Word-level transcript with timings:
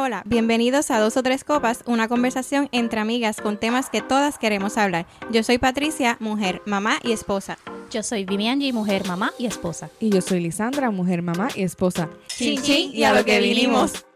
Hola, 0.00 0.06
hola, 0.06 0.22
bienvenidos 0.24 0.90
a 0.90 0.98
Dos 0.98 1.18
o 1.18 1.22
Tres 1.22 1.44
Copas, 1.44 1.82
una 1.84 2.08
conversación 2.08 2.70
entre 2.72 3.00
amigas 3.00 3.38
con 3.38 3.58
temas 3.58 3.90
que 3.90 4.00
todas 4.00 4.38
queremos 4.38 4.78
hablar. 4.78 5.04
Yo 5.30 5.42
soy 5.42 5.58
Patricia, 5.58 6.16
mujer, 6.20 6.62
mamá 6.64 6.98
y 7.02 7.12
esposa. 7.12 7.58
Yo 7.90 8.02
soy 8.02 8.24
Vivianji, 8.24 8.72
mujer, 8.72 9.06
mamá 9.06 9.30
y 9.38 9.44
esposa. 9.44 9.90
Y 10.00 10.08
yo 10.08 10.22
soy 10.22 10.40
Lisandra, 10.40 10.90
mujer, 10.90 11.20
mamá 11.20 11.48
y 11.54 11.64
esposa. 11.64 12.08
Chin, 12.28 12.62
chin, 12.62 12.92
y 12.94 13.04
a 13.04 13.12
lo 13.12 13.26
que 13.26 13.40
vinimos. 13.40 14.06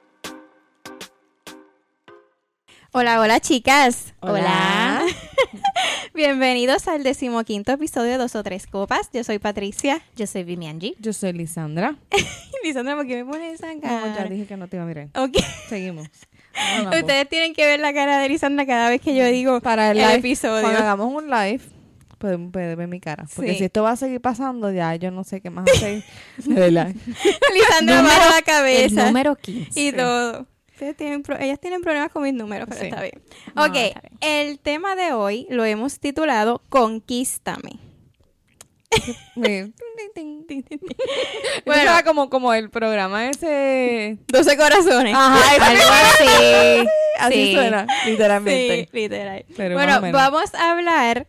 Hola, 2.91 3.21
hola 3.21 3.41
chicas. 3.41 4.15
Hola. 4.21 5.03
Bienvenidos 6.15 6.87
al 6.87 7.03
decimoquinto 7.03 7.73
episodio 7.73 8.13
de 8.13 8.19
Dos 8.19 8.37
o 8.37 8.43
Tres 8.45 8.67
Copas. 8.69 9.11
Yo 9.13 9.25
soy 9.25 9.41
Patricia. 9.41 10.01
Yo 10.15 10.27
soy 10.29 10.45
Vivianji. 10.45 10.95
Yo 11.01 11.13
soy 11.13 11.33
Lisandra. 11.33 11.97
Lisandra, 12.65 12.95
¿por 12.95 13.07
qué 13.07 13.25
me 13.25 13.31
pones 13.33 13.55
esa 13.55 13.75
No, 13.75 13.81
cara? 13.81 14.15
ya 14.17 14.25
dije 14.27 14.47
que 14.47 14.57
no 14.57 14.69
te 14.69 14.77
iba 14.77 14.85
a 14.85 14.87
mirar. 14.87 15.09
Ok. 15.17 15.37
Seguimos. 15.69 16.09
Vamos, 16.55 16.85
vamos. 16.85 17.01
Ustedes 17.01 17.29
tienen 17.29 17.53
que 17.53 17.67
ver 17.67 17.81
la 17.81 17.93
cara 17.93 18.21
de 18.21 18.29
Lisandra 18.29 18.65
cada 18.65 18.89
vez 18.91 19.01
que 19.01 19.17
yo 19.17 19.25
digo 19.27 19.61
Para 19.61 19.91
el, 19.91 19.99
el 19.99 20.05
live, 20.07 20.19
episodio. 20.21 20.63
Cuando 20.63 20.79
hagamos 20.79 21.13
un 21.13 21.29
live, 21.29 21.61
pueden, 22.19 22.53
pueden 22.53 22.79
ver 22.79 22.87
mi 22.87 23.01
cara. 23.01 23.27
Porque 23.35 23.53
Sí. 23.53 23.59
si 23.59 23.65
esto 23.65 23.83
va 23.83 23.91
a 23.91 23.97
seguir 23.97 24.21
pasando, 24.21 24.71
ya 24.71 24.95
yo 24.95 25.11
no 25.11 25.25
sé 25.25 25.41
qué 25.41 25.51
más 25.51 25.67
hacer. 25.69 26.05
De 26.39 26.55
verdad. 26.55 26.95
Lisandra 27.55 27.97
Número- 28.03 28.05
baja 28.17 28.31
la 28.31 28.39
El 28.39 28.45
cabeza. 28.45 29.07
número 29.07 29.35
15. 29.35 29.81
y 29.81 29.93
todo. 29.93 30.47
Ustedes 30.75 30.97
tienen 30.97 31.23
pro- 31.23 31.39
ellas 31.39 31.59
tienen 31.61 31.81
problemas 31.83 32.11
con 32.11 32.23
mis 32.25 32.35
números, 32.35 32.67
pero 32.69 32.81
Sí. 32.81 32.87
está 32.89 33.01
bien. 33.01 33.23
No, 33.55 33.63
ok, 33.65 33.77
está 33.77 34.01
bien. 34.01 34.19
el 34.21 34.59
tema 34.59 34.97
de 34.97 35.13
hoy 35.13 35.47
lo 35.51 35.65
hemos 35.65 35.99
titulado 36.01 36.63
Conquístame. 36.69 37.79
Me- 39.35 39.73
bueno, 41.67 41.83
era 41.83 42.03
como, 42.05 42.29
como 42.31 42.53
el 42.55 42.71
programa 42.71 43.29
ese. 43.29 44.19
12 44.29 44.57
corazones. 44.57 45.15
Ajá, 45.17 45.67
Algo 45.67 45.83
así. 45.93 46.89
así 47.19 47.35
Sí. 47.35 47.55
suena, 47.55 47.87
literalmente. 48.07 48.89
Sí, 48.93 48.97
literal. 48.97 49.45
Pero 49.57 49.75
bueno, 49.75 50.01
vamos 50.13 50.55
a 50.55 50.73
hablar. 50.73 51.27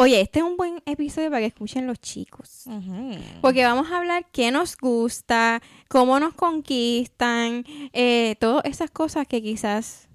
Oye, 0.00 0.22
este 0.22 0.38
es 0.38 0.46
un 0.46 0.56
buen 0.56 0.82
episodio 0.86 1.28
para 1.28 1.40
que 1.40 1.48
escuchen 1.48 1.86
los 1.86 2.00
chicos. 2.00 2.64
Porque 3.42 3.64
vamos 3.64 3.92
a 3.92 3.98
hablar 3.98 4.24
qué 4.32 4.50
nos 4.50 4.78
gusta, 4.78 5.60
cómo 5.88 6.18
nos 6.18 6.32
conquistan, 6.32 7.66
eh, 7.92 8.34
todas 8.40 8.64
esas 8.64 8.90
cosas 8.90 9.26
que 9.26 9.42
quizás 9.42 10.08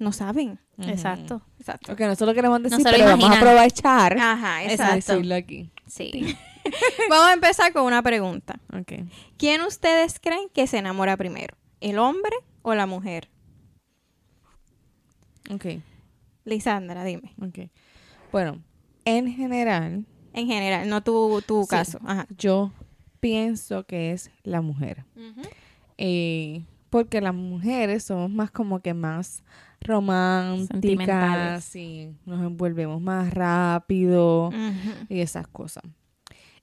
no 0.00 0.10
saben. 0.10 0.58
Exacto. 0.78 1.40
Exacto. 1.60 1.92
Ok, 1.92 2.00
nosotros 2.00 2.30
lo 2.30 2.34
queremos 2.34 2.60
decir, 2.64 2.78
lo 2.84 2.90
pero 2.90 3.04
vamos 3.04 3.30
a 3.30 3.36
aprovechar 3.36 4.18
Ajá, 4.18 4.64
exacto. 4.64 5.12
decirlo 5.12 5.36
aquí. 5.36 5.70
Sí. 5.86 6.36
Vamos 7.08 7.28
a 7.28 7.32
empezar 7.32 7.72
con 7.72 7.84
una 7.84 8.02
pregunta. 8.02 8.58
Ok. 8.78 9.04
¿Quién 9.36 9.62
ustedes 9.62 10.18
creen 10.20 10.48
que 10.52 10.66
se 10.66 10.78
enamora 10.78 11.16
primero? 11.16 11.56
¿El 11.80 11.98
hombre 11.98 12.34
o 12.62 12.74
la 12.74 12.86
mujer? 12.86 13.30
Ok. 15.48 15.80
Lisandra, 16.44 17.04
dime. 17.04 17.32
Ok. 17.40 17.70
Bueno, 18.32 18.60
en 19.04 19.32
general, 19.32 20.04
En 20.34 20.46
general, 20.46 20.88
no 20.88 21.02
tu, 21.02 21.42
tu 21.46 21.62
Sí. 21.62 21.68
caso. 21.68 21.98
Ajá. 22.04 22.26
yo 22.36 22.72
pienso 23.20 23.84
que 23.84 24.12
es 24.12 24.30
la 24.44 24.60
mujer. 24.60 25.04
Eh, 25.96 26.62
porque 26.90 27.20
las 27.20 27.34
mujeres 27.34 28.04
somos 28.04 28.30
más 28.30 28.50
como 28.50 28.80
que 28.80 28.94
más 28.94 29.42
románticas 29.80 31.74
y 31.76 32.14
nos 32.26 32.40
envolvemos 32.44 33.00
más 33.00 33.32
rápido 33.32 34.50
y 35.08 35.20
esas 35.20 35.46
cosas. 35.48 35.84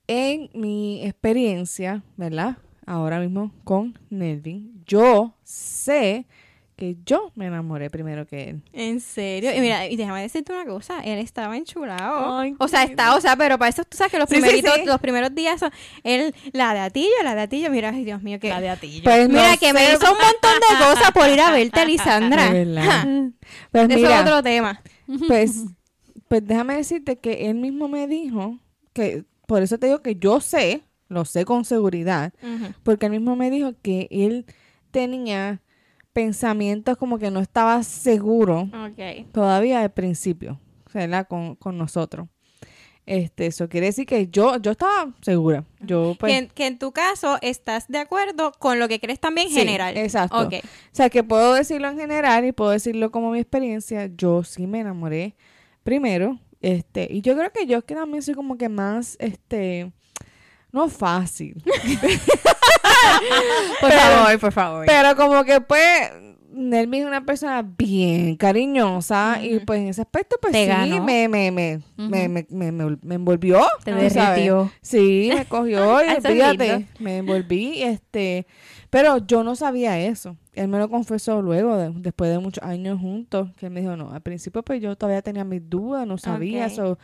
En 0.08 0.50
mi 0.54 1.04
experiencia, 1.04 2.04
¿verdad? 2.18 2.58
Ahora 2.86 3.20
mismo 3.20 3.52
con 3.64 3.98
Nelvin, 4.10 4.84
yo 4.86 5.34
sé 5.44 6.28
que 6.76 6.98
yo 7.06 7.32
me 7.36 7.46
enamoré 7.48 7.90
primero 7.90 8.26
que 8.28 8.50
él. 8.50 8.62
¿En 8.74 9.00
serio? 9.00 9.56
Y 9.56 9.62
mira, 9.62 9.88
y 9.88 9.96
déjame 9.96 10.22
decirte 10.22 10.52
una 10.52 10.66
cosa, 10.66 11.00
él 11.02 11.20
estaba 11.20 11.56
enchulado. 11.56 12.38
Ay, 12.40 12.56
o 12.60 12.68
sea, 12.68 12.84
está, 12.84 13.16
o 13.16 13.22
sea, 13.22 13.36
pero 13.38 13.58
para 13.58 13.70
eso 13.70 13.84
tú 13.86 13.96
sabes 13.98 14.12
que 14.12 14.20
los 14.20 14.28
Sí, 14.30 14.36
primeritos, 14.36 14.74
sí. 14.76 14.86
los 14.86 15.00
primeros 15.00 15.34
días 15.34 15.60
son 15.60 15.72
él, 16.04 16.36
la 16.52 16.74
de 16.74 16.80
Atillo, 16.82 17.14
la 17.24 17.34
de 17.36 17.42
Atillo, 17.42 17.70
mira, 17.70 17.90
ay 17.90 18.04
Dios 18.04 18.22
mío, 18.22 18.40
que 18.40 18.50
La 18.50 18.60
de 18.62 18.70
Atillo. 18.70 19.04
Pues 19.04 19.30
mira 19.30 19.52
no 19.54 19.58
que 19.58 19.74
me 19.74 19.80
sé, 19.80 19.94
hizo 19.94 20.12
un 20.12 20.18
montón 20.18 20.54
de 20.60 20.86
cosas 20.86 21.12
por 21.12 21.30
ir 21.30 21.40
a 21.40 21.52
verte, 21.52 21.86
Lisandra. 21.88 22.50
Pues 23.72 23.90
Eso 23.90 24.08
es 24.10 24.22
otro 24.22 24.44
tema. 24.44 24.82
Pues, 25.28 25.64
pues 26.28 26.46
déjame 26.46 26.76
decirte 26.76 27.18
que 27.18 27.50
él 27.50 27.56
mismo 27.56 27.88
me 27.88 28.08
dijo 28.08 28.60
que, 28.94 29.24
por 29.48 29.62
eso 29.62 29.78
te 29.78 29.88
digo 29.88 30.02
que 30.02 30.16
yo 30.16 30.42
sé, 30.42 30.84
lo 31.08 31.24
sé 31.26 31.46
con 31.46 31.66
seguridad, 31.66 32.34
porque 32.84 33.06
él 33.06 33.12
mismo 33.14 33.36
me 33.36 33.50
dijo 33.52 33.74
que 33.82 34.08
él 34.10 34.46
tenía 34.92 35.62
pensamientos 36.16 36.96
como 36.98 37.20
que 37.20 37.30
no 37.30 37.42
estaba 37.42 37.84
seguro 37.84 38.70
todavía 39.34 39.82
al 39.82 39.92
principio, 39.92 40.62
¿verdad? 40.94 41.28
Con, 41.28 41.56
con 41.56 41.78
nosotros. 41.78 42.30
Este, 43.06 43.48
eso 43.48 43.68
quiere 43.68 43.88
decir 43.88 44.06
que 44.06 44.28
yo, 44.30 44.56
yo 44.58 44.72
estaba 44.72 45.14
segura. 45.22 45.66
Yo, 45.82 46.16
pues, 46.18 46.32
que, 46.32 46.38
en, 46.40 46.48
que 46.48 46.68
en 46.68 46.80
tu 46.80 46.94
caso 46.94 47.38
estás 47.42 47.90
de 47.90 47.98
acuerdo 48.00 48.54
con 48.58 48.80
lo 48.80 48.88
que 48.88 49.02
crees 49.02 49.20
también 49.20 49.50
Sí, 49.50 49.56
general. 49.56 49.98
exacto. 49.98 50.40
Ok. 50.40 50.54
O 50.64 50.68
sea, 50.94 51.10
que 51.10 51.22
puedo 51.22 51.54
decirlo 51.54 51.90
en 51.90 51.98
general 52.00 52.46
y 52.46 52.54
puedo 52.54 52.72
decirlo 52.72 53.12
como 53.12 53.32
mi 53.32 53.40
experiencia. 53.40 54.10
Yo 54.16 54.44
sí 54.46 54.68
me 54.68 54.80
enamoré 54.80 55.36
primero. 55.84 56.40
Este, 56.62 57.08
y 57.12 57.22
yo 57.22 57.36
creo 57.38 57.52
que 57.52 57.68
yo 57.68 57.84
que 57.86 57.94
también 57.94 58.24
soy 58.24 58.34
como 58.36 58.58
que 58.58 58.70
más, 58.70 59.18
este, 59.20 59.92
no 60.72 60.88
fácil. 60.88 61.62
Por 63.82 63.90
Pero- 63.90 64.02
favor, 64.02 64.40
por 64.40 64.52
favor. 64.52 64.86
pero 64.86 65.16
como 65.16 65.44
que 65.44 65.62
pues, 65.62 66.12
Nelmi 66.52 67.00
es 67.00 67.06
una 67.06 67.26
persona 67.26 67.62
bien 67.78 68.38
cariñosa 68.38 69.40
y 69.44 69.60
pues 69.60 69.82
en 69.82 69.88
ese 69.90 70.02
aspecto 70.02 70.38
pues 70.42 70.54
Te 70.54 70.66
sí, 70.66 71.00
me, 71.02 71.28
me, 71.28 71.52
me, 71.52 71.82
me, 71.98 72.28
me, 72.30 72.46
me, 72.50 72.72
me- 72.72 72.98
me 73.02 73.16
envolvió. 73.16 73.62
Te 73.84 73.94
derritió. 73.94 74.72
Sí, 74.82 75.32
me 75.36 75.46
cogió 75.50 76.02
y 76.02 76.86
me 77.00 77.18
envolví, 77.18 77.82
este, 77.84 78.48
pero 78.90 79.18
yo 79.18 79.44
no 79.44 79.56
sabía 79.58 80.00
eso. 80.00 80.38
Él 80.54 80.70
me 80.70 80.78
lo 80.78 80.90
confesó 80.90 81.42
luego, 81.42 81.76
de- 81.76 81.92
después 81.94 82.32
de 82.32 82.40
muchos 82.40 82.64
años 82.64 83.02
juntos, 83.02 83.50
que 83.58 83.66
él 83.66 83.74
me 83.74 83.82
dijo, 83.82 83.98
no, 83.98 84.12
al 84.14 84.22
principio 84.22 84.64
pues 84.64 84.82
yo 84.82 84.96
todavía 84.96 85.22
tenía 85.22 85.44
mis 85.44 85.70
dudas, 85.70 86.08
no 86.08 86.18
sabía 86.18 86.68
eso. 86.68 86.98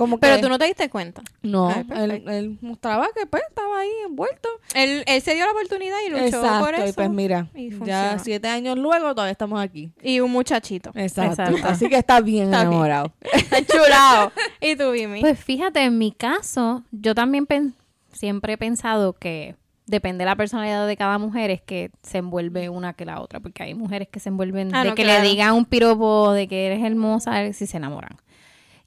Como 0.00 0.16
que, 0.16 0.20
Pero 0.22 0.40
tú 0.40 0.48
no 0.48 0.58
te 0.58 0.64
diste 0.64 0.88
cuenta. 0.88 1.20
no, 1.42 1.68
Ay, 1.68 1.84
él, 1.94 2.24
él 2.26 2.58
mostraba 2.62 3.06
que 3.14 3.26
pues 3.26 3.42
estaba 3.46 3.80
ahí 3.80 3.90
envuelto. 4.06 4.48
Él, 4.74 5.04
él 5.06 5.20
se 5.20 5.34
dio 5.34 5.44
la 5.44 5.52
oportunidad 5.52 5.98
y 6.06 6.08
luchó 6.10 6.24
Exacto, 6.24 6.64
por 6.64 6.74
eso. 6.74 6.86
y 6.88 6.92
pues 6.94 7.10
mira, 7.10 7.48
y 7.54 7.84
ya 7.84 8.18
siete 8.18 8.48
años 8.48 8.78
luego 8.78 9.10
todavía 9.14 9.32
estamos 9.32 9.60
aquí. 9.60 9.92
Y 10.02 10.20
un 10.20 10.30
muchachito. 10.32 10.90
Exacto. 10.94 11.42
Exacto. 11.42 11.68
Así 11.68 11.90
que 11.90 11.96
está 11.98 12.22
bien 12.22 12.44
Está 12.46 12.60
bien. 12.60 12.68
enamorado. 12.68 13.12
Está 13.30 13.58
enchulado. 13.58 14.32
¿Y 14.62 14.74
tú, 14.74 14.90
Vimi? 14.92 15.20
Pues 15.20 15.38
fíjate, 15.38 15.80
en 15.84 15.98
mi 15.98 16.12
caso, 16.12 16.82
yo 16.92 17.14
también 17.14 17.44
pen- 17.44 17.74
siempre 18.10 18.54
he 18.54 18.56
pensado 18.56 19.12
que 19.12 19.54
depende 19.84 20.22
de 20.22 20.30
la 20.30 20.36
personalidad 20.36 20.86
de 20.86 20.96
cada 20.96 21.18
mujer, 21.18 21.50
es 21.50 21.60
que 21.60 21.90
se 22.02 22.16
envuelve 22.18 22.70
una 22.70 22.94
que 22.94 23.04
la 23.04 23.20
otra, 23.20 23.40
porque 23.40 23.64
hay 23.64 23.74
mujeres 23.74 24.08
que 24.08 24.18
se 24.18 24.30
envuelven 24.30 24.74
Ah, 24.74 24.82
de 24.82 24.88
no, 24.90 24.94
que 24.94 25.02
claro. 25.02 25.22
le 25.24 25.28
digan 25.28 25.52
un 25.54 25.66
piropo 25.66 26.32
de 26.32 26.48
que 26.48 26.66
eres 26.68 26.82
hermosa 26.82 27.52
si 27.52 27.66
se 27.66 27.76
enamoran. 27.76 28.16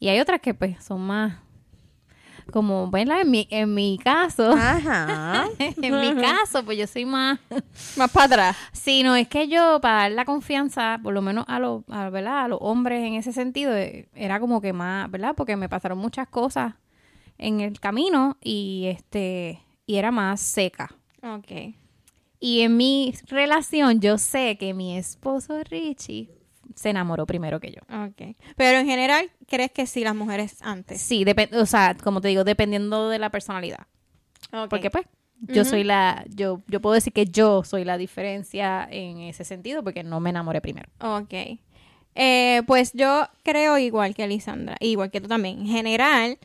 Y 0.03 0.09
hay 0.09 0.19
otras 0.19 0.41
que 0.41 0.53
pues 0.53 0.83
son 0.83 0.99
más 0.99 1.37
como, 2.51 2.91
¿verdad? 2.91 3.21
En 3.21 3.31
mi, 3.31 3.47
en 3.49 3.73
mi 3.73 3.97
caso, 3.97 4.51
Ajá. 4.51 5.47
en 5.59 6.01
mi 6.01 6.21
caso, 6.21 6.61
pues 6.65 6.77
yo 6.77 6.87
soy 6.87 7.05
más 7.05 7.39
Más 7.95 8.11
para 8.11 8.25
atrás. 8.25 8.57
Sí, 8.73 9.01
no, 9.01 9.15
es 9.15 9.29
que 9.29 9.47
yo, 9.47 9.79
para 9.79 9.99
dar 9.99 10.11
la 10.11 10.25
confianza, 10.25 10.99
por 11.01 11.13
lo 11.13 11.21
menos 11.21 11.45
a 11.47 11.57
los, 11.57 11.83
a, 11.87 12.09
¿verdad? 12.09 12.43
a 12.43 12.47
los 12.49 12.59
hombres 12.61 13.01
en 13.07 13.13
ese 13.13 13.31
sentido, 13.31 13.73
eh, 13.77 14.09
era 14.13 14.41
como 14.41 14.59
que 14.59 14.73
más, 14.73 15.09
¿verdad? 15.09 15.35
Porque 15.37 15.55
me 15.55 15.69
pasaron 15.69 15.99
muchas 15.99 16.27
cosas 16.27 16.73
en 17.37 17.61
el 17.61 17.79
camino 17.79 18.35
y 18.41 18.87
este 18.87 19.61
y 19.85 19.95
era 19.95 20.11
más 20.11 20.41
seca. 20.41 20.93
Ok. 21.23 21.73
Y 22.41 22.59
en 22.59 22.75
mi 22.75 23.15
relación 23.27 24.01
yo 24.01 24.17
sé 24.17 24.57
que 24.57 24.73
mi 24.73 24.97
esposo 24.97 25.63
Richie 25.63 26.42
se 26.75 26.89
enamoró 26.89 27.25
primero 27.25 27.59
que 27.59 27.71
yo. 27.71 27.81
Ok. 28.05 28.35
Pero 28.55 28.79
en 28.79 28.85
general, 28.85 29.31
¿crees 29.47 29.71
que 29.71 29.85
sí 29.85 30.03
las 30.03 30.15
mujeres 30.15 30.57
antes? 30.61 31.01
Sí, 31.01 31.25
o 31.53 31.65
sea, 31.65 31.95
como 32.01 32.21
te 32.21 32.29
digo, 32.29 32.43
dependiendo 32.43 33.09
de 33.09 33.19
la 33.19 33.29
personalidad. 33.29 33.87
Ok. 34.51 34.69
Porque 34.69 34.89
pues 34.89 35.05
yo 35.39 35.65
soy 35.65 35.83
la 35.83 36.23
yo 36.29 36.61
yo 36.67 36.79
puedo 36.79 36.93
decir 36.93 37.11
que 37.11 37.25
yo 37.25 37.63
soy 37.63 37.83
la 37.83 37.97
diferencia 37.97 38.87
en 38.89 39.19
ese 39.19 39.43
sentido 39.43 39.83
porque 39.83 40.03
no 40.03 40.19
me 40.19 40.29
enamoré 40.29 40.61
primero. 40.61 40.89
Ok. 40.99 41.33
Eh, 42.15 42.61
pues 42.67 42.93
yo 42.93 43.27
creo 43.43 43.77
igual 43.77 44.13
que 44.15 44.27
Lisandra, 44.27 44.77
igual 44.79 45.11
que 45.11 45.21
tú 45.21 45.27
también. 45.27 45.59
En 45.59 45.67
general, 45.67 46.37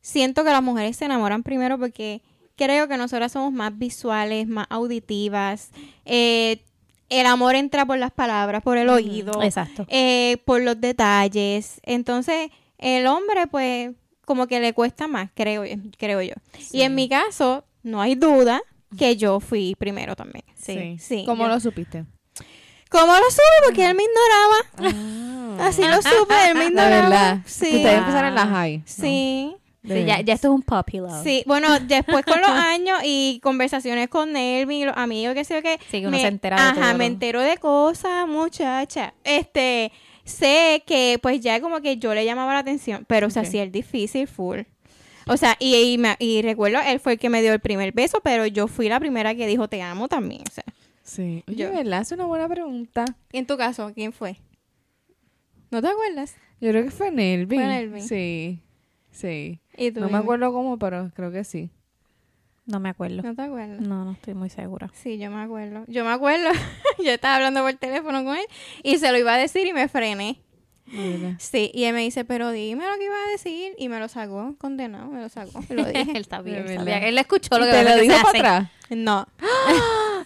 siento 0.00 0.44
que 0.44 0.50
las 0.50 0.62
mujeres 0.62 0.96
se 0.96 1.06
enamoran 1.06 1.42
primero 1.42 1.78
porque 1.78 2.22
creo 2.56 2.88
que 2.88 2.96
nosotras 2.96 3.32
somos 3.32 3.52
más 3.52 3.76
visuales, 3.76 4.46
más 4.46 4.66
auditivas. 4.70 5.70
Eh, 6.04 6.62
el 7.08 7.26
amor 7.26 7.54
entra 7.54 7.84
por 7.86 7.98
las 7.98 8.10
palabras, 8.12 8.62
por 8.62 8.76
el 8.78 8.88
oído, 8.88 9.42
Exacto. 9.42 9.86
eh, 9.88 10.38
por 10.44 10.60
los 10.62 10.80
detalles. 10.80 11.80
Entonces, 11.84 12.50
el 12.78 13.06
hombre, 13.06 13.46
pues, 13.46 13.90
como 14.24 14.46
que 14.46 14.58
le 14.60 14.72
cuesta 14.72 15.06
más, 15.08 15.30
creo, 15.34 15.64
creo 15.98 16.22
yo. 16.22 16.34
Y 16.72 16.82
en 16.82 16.94
mi 16.94 17.08
caso, 17.08 17.64
no 17.82 18.00
hay 18.00 18.14
duda 18.14 18.62
que 18.98 19.16
yo 19.16 19.40
fui 19.40 19.74
primero 19.78 20.16
también. 20.16 20.44
Sí, 20.54 20.96
sí. 20.98 21.24
¿Cómo 21.26 21.44
yo- 21.44 21.48
lo 21.50 21.60
supiste? 21.60 22.04
¿Cómo 22.90 23.12
lo 23.12 23.28
supe? 23.30 23.42
Porque 23.66 23.86
él 23.86 23.96
me 23.96 24.04
ignoraba. 24.04 24.96
Ah, 25.58 25.66
Así 25.68 25.82
lo 25.82 25.96
supe, 26.00 26.34
él 26.48 26.56
me 26.56 26.66
ignoraba. 26.68 27.02
verdad. 27.08 27.38
Sí. 27.44 27.70
Que 27.70 27.76
ustedes 27.78 27.98
empezaron 27.98 28.28
en 28.28 28.34
la 28.36 28.46
high. 28.46 28.82
Sí. 28.86 29.56
Sí, 29.86 30.04
ya, 30.06 30.20
ya 30.22 30.34
esto 30.34 30.48
es 30.48 30.54
un 30.54 30.62
puppy 30.62 30.98
love. 30.98 31.22
Sí, 31.22 31.42
bueno, 31.46 31.78
después 31.80 32.24
con 32.24 32.40
los 32.40 32.48
años 32.48 32.98
y 33.04 33.38
conversaciones 33.42 34.08
con 34.08 34.34
Elvin 34.36 34.78
y 34.80 34.84
los 34.86 34.96
amigos, 34.96 35.34
que 35.34 35.44
sé 35.44 35.56
yo 35.56 35.62
que. 35.62 35.78
Sí, 35.90 36.00
que 36.00 36.06
uno 36.06 36.10
me- 36.12 36.22
se 36.22 36.28
entera 36.28 36.56
de 36.56 36.62
Ajá, 36.62 36.88
todo. 36.88 36.98
me 36.98 37.06
entero 37.06 37.40
de 37.42 37.58
cosas, 37.58 38.26
muchacha. 38.26 39.12
Este, 39.24 39.92
sé 40.24 40.82
que 40.86 41.18
pues 41.22 41.40
ya 41.40 41.60
como 41.60 41.80
que 41.82 41.98
yo 41.98 42.14
le 42.14 42.24
llamaba 42.24 42.54
la 42.54 42.60
atención, 42.60 43.04
pero 43.06 43.26
o 43.26 43.30
sea, 43.30 43.44
sí 43.44 43.58
es 43.58 43.70
difícil, 43.70 44.26
full. 44.26 44.60
O 45.26 45.36
sea, 45.36 45.56
y, 45.58 45.74
y, 45.76 45.98
me- 45.98 46.16
y 46.18 46.40
recuerdo, 46.42 46.78
él 46.86 46.98
fue 47.00 47.12
el 47.14 47.18
que 47.18 47.28
me 47.30 47.42
dio 47.42 47.52
el 47.52 47.60
primer 47.60 47.92
beso, 47.92 48.20
pero 48.22 48.46
yo 48.46 48.68
fui 48.68 48.88
la 48.88 49.00
primera 49.00 49.34
que 49.34 49.46
dijo 49.46 49.68
te 49.68 49.82
amo 49.82 50.08
también, 50.08 50.42
o 50.48 50.50
sea. 50.52 50.64
Sí. 51.02 51.44
Oye, 51.46 51.56
Yo- 51.58 51.72
¿verdad? 51.72 52.00
Es 52.00 52.12
una 52.12 52.24
buena 52.24 52.48
pregunta. 52.48 53.04
¿Y 53.32 53.36
en 53.38 53.46
tu 53.46 53.58
caso, 53.58 53.92
quién 53.94 54.12
fue? 54.14 54.36
¿No 55.70 55.82
te 55.82 55.88
acuerdas? 55.88 56.34
Yo 56.60 56.70
creo 56.70 56.84
que 56.84 56.90
fue 56.90 57.10
Nelvin. 57.10 57.60
Fue 57.60 57.68
Nelvin. 57.68 58.02
Sí. 58.02 58.60
Sí. 59.10 59.60
¿Y 59.76 59.90
tú? 59.92 60.00
No 60.00 60.08
me 60.08 60.18
acuerdo 60.18 60.52
cómo, 60.52 60.78
pero 60.78 61.10
creo 61.14 61.30
que 61.32 61.44
sí. 61.44 61.70
No 62.66 62.80
me 62.80 62.88
acuerdo. 62.88 63.22
¿No 63.22 63.34
te 63.34 63.42
acuerdas? 63.42 63.80
No, 63.80 64.04
no 64.04 64.12
estoy 64.12 64.34
muy 64.34 64.48
segura. 64.48 64.90
Sí, 64.94 65.18
yo 65.18 65.30
me 65.30 65.42
acuerdo. 65.42 65.84
Yo 65.86 66.04
me 66.04 66.10
acuerdo. 66.10 66.48
yo 67.04 67.10
estaba 67.10 67.36
hablando 67.36 67.62
por 67.62 67.74
teléfono 67.74 68.24
con 68.24 68.36
él 68.36 68.46
y 68.82 68.96
se 68.98 69.12
lo 69.12 69.18
iba 69.18 69.34
a 69.34 69.38
decir 69.38 69.66
y 69.66 69.72
me 69.72 69.88
frené. 69.88 70.40
Sí, 71.38 71.70
y 71.74 71.84
él 71.84 71.94
me 71.94 72.02
dice, 72.02 72.24
pero 72.24 72.50
dime 72.50 72.84
lo 72.86 72.96
que 72.98 73.04
iba 73.06 73.14
a 73.14 73.30
decir. 73.30 73.72
Y 73.78 73.88
me 73.88 73.98
lo 73.98 74.08
sacó, 74.08 74.54
condenado, 74.58 75.10
me 75.10 75.20
lo 75.20 75.28
sacó. 75.28 75.60
Y 75.68 75.74
lo 75.74 75.84
dije. 75.86 76.02
él 76.02 76.16
está 76.16 76.40
bien, 76.42 76.66
De 76.66 76.72
él 76.74 76.78
sabía. 76.78 76.98
Él 76.98 77.18
escuchó 77.18 77.58
lo 77.58 77.66
¿Y 77.66 77.70
que 77.70 77.76
¿Te 77.76 77.84
lo 77.84 77.96
dijo 78.00 78.14
para 78.22 78.38
atrás? 78.38 78.70
no, 78.90 79.26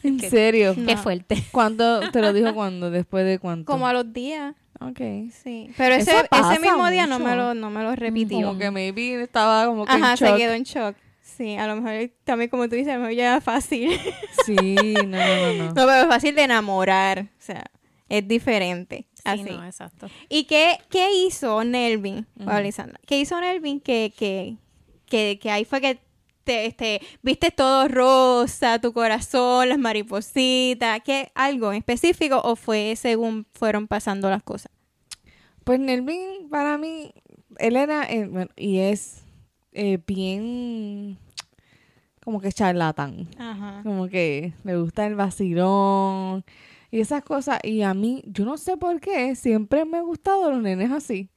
¿En 0.02 0.20
serio? 0.20 0.74
Qué 0.86 0.96
fuerte. 0.96 1.42
¿Cuándo? 1.50 2.10
¿Te 2.10 2.20
lo 2.20 2.32
dijo 2.32 2.54
cuándo? 2.54 2.90
¿Después 2.90 3.24
de 3.24 3.38
cuánto? 3.38 3.70
como 3.70 3.86
a 3.86 3.92
los 3.92 4.12
días. 4.12 4.54
Ok. 4.80 5.00
Sí. 5.32 5.70
Pero 5.76 5.94
ese, 5.94 6.12
ese 6.30 6.60
mismo 6.60 6.88
día 6.90 7.06
no 7.06 7.18
me 7.18 7.34
lo, 7.34 7.54
no 7.54 7.70
me 7.70 7.82
lo 7.82 7.94
repitió. 7.96 8.46
Como 8.46 8.58
que 8.58 8.70
maybe 8.70 9.22
estaba 9.22 9.66
como 9.66 9.84
que 9.84 9.92
Ajá, 9.92 10.12
en 10.12 10.16
se 10.16 10.36
quedó 10.36 10.52
en 10.52 10.62
shock. 10.62 10.96
Sí, 11.20 11.56
a 11.56 11.66
lo 11.66 11.80
mejor 11.80 12.10
también 12.24 12.50
como 12.50 12.68
tú 12.68 12.74
dices, 12.74 12.92
a 12.92 12.94
lo 12.94 13.00
mejor 13.02 13.14
ya 13.14 13.24
era 13.24 13.40
fácil. 13.40 13.98
Sí, 14.44 14.54
no, 14.54 15.02
no, 15.04 15.18
no, 15.18 15.52
no. 15.52 15.64
no, 15.66 15.74
pero 15.74 15.92
es 15.92 16.06
fácil 16.06 16.34
de 16.34 16.42
enamorar. 16.44 17.26
O 17.38 17.42
sea, 17.42 17.64
es 18.08 18.26
diferente. 18.26 19.06
Sí, 19.14 19.22
Así. 19.24 19.42
no, 19.42 19.62
exacto. 19.64 20.08
¿Y 20.30 20.44
qué, 20.44 20.78
qué 20.88 21.12
hizo 21.12 21.62
Nelvin, 21.64 22.26
Alexandra? 22.46 22.98
¿Qué 23.06 23.20
hizo 23.20 23.38
Nelvin 23.38 23.80
que, 23.80 24.12
que, 24.16 24.56
que, 25.06 25.38
que 25.38 25.50
ahí 25.50 25.66
fue 25.66 25.82
que 25.82 26.00
te, 26.48 26.64
este, 26.64 27.02
viste 27.22 27.50
todo 27.50 27.88
rosa, 27.88 28.80
tu 28.80 28.94
corazón, 28.94 29.68
las 29.68 29.78
maripositas? 29.78 31.02
¿Qué, 31.04 31.30
¿Algo 31.34 31.70
en 31.72 31.78
específico 31.78 32.40
o 32.42 32.56
fue 32.56 32.94
según 32.96 33.46
fueron 33.52 33.86
pasando 33.86 34.30
las 34.30 34.42
cosas? 34.42 34.72
Pues 35.64 35.78
Nelvin, 35.78 36.48
para 36.48 36.78
mí, 36.78 37.12
él 37.58 37.76
era, 37.76 38.10
eh, 38.10 38.26
bueno, 38.26 38.50
y 38.56 38.78
es 38.78 39.24
eh, 39.72 39.98
bien 40.06 41.18
como 42.24 42.40
que 42.40 42.50
charlatán. 42.50 43.28
Ajá. 43.36 43.82
Como 43.82 44.08
que 44.08 44.54
le 44.64 44.78
gusta 44.78 45.06
el 45.06 45.16
vacilón 45.16 46.46
y 46.90 47.00
esas 47.00 47.22
cosas. 47.22 47.58
Y 47.62 47.82
a 47.82 47.92
mí, 47.92 48.22
yo 48.24 48.46
no 48.46 48.56
sé 48.56 48.78
por 48.78 49.00
qué, 49.00 49.34
siempre 49.34 49.84
me 49.84 49.98
han 49.98 50.06
gustado 50.06 50.50
los 50.50 50.62
nenes 50.62 50.90
así. 50.92 51.28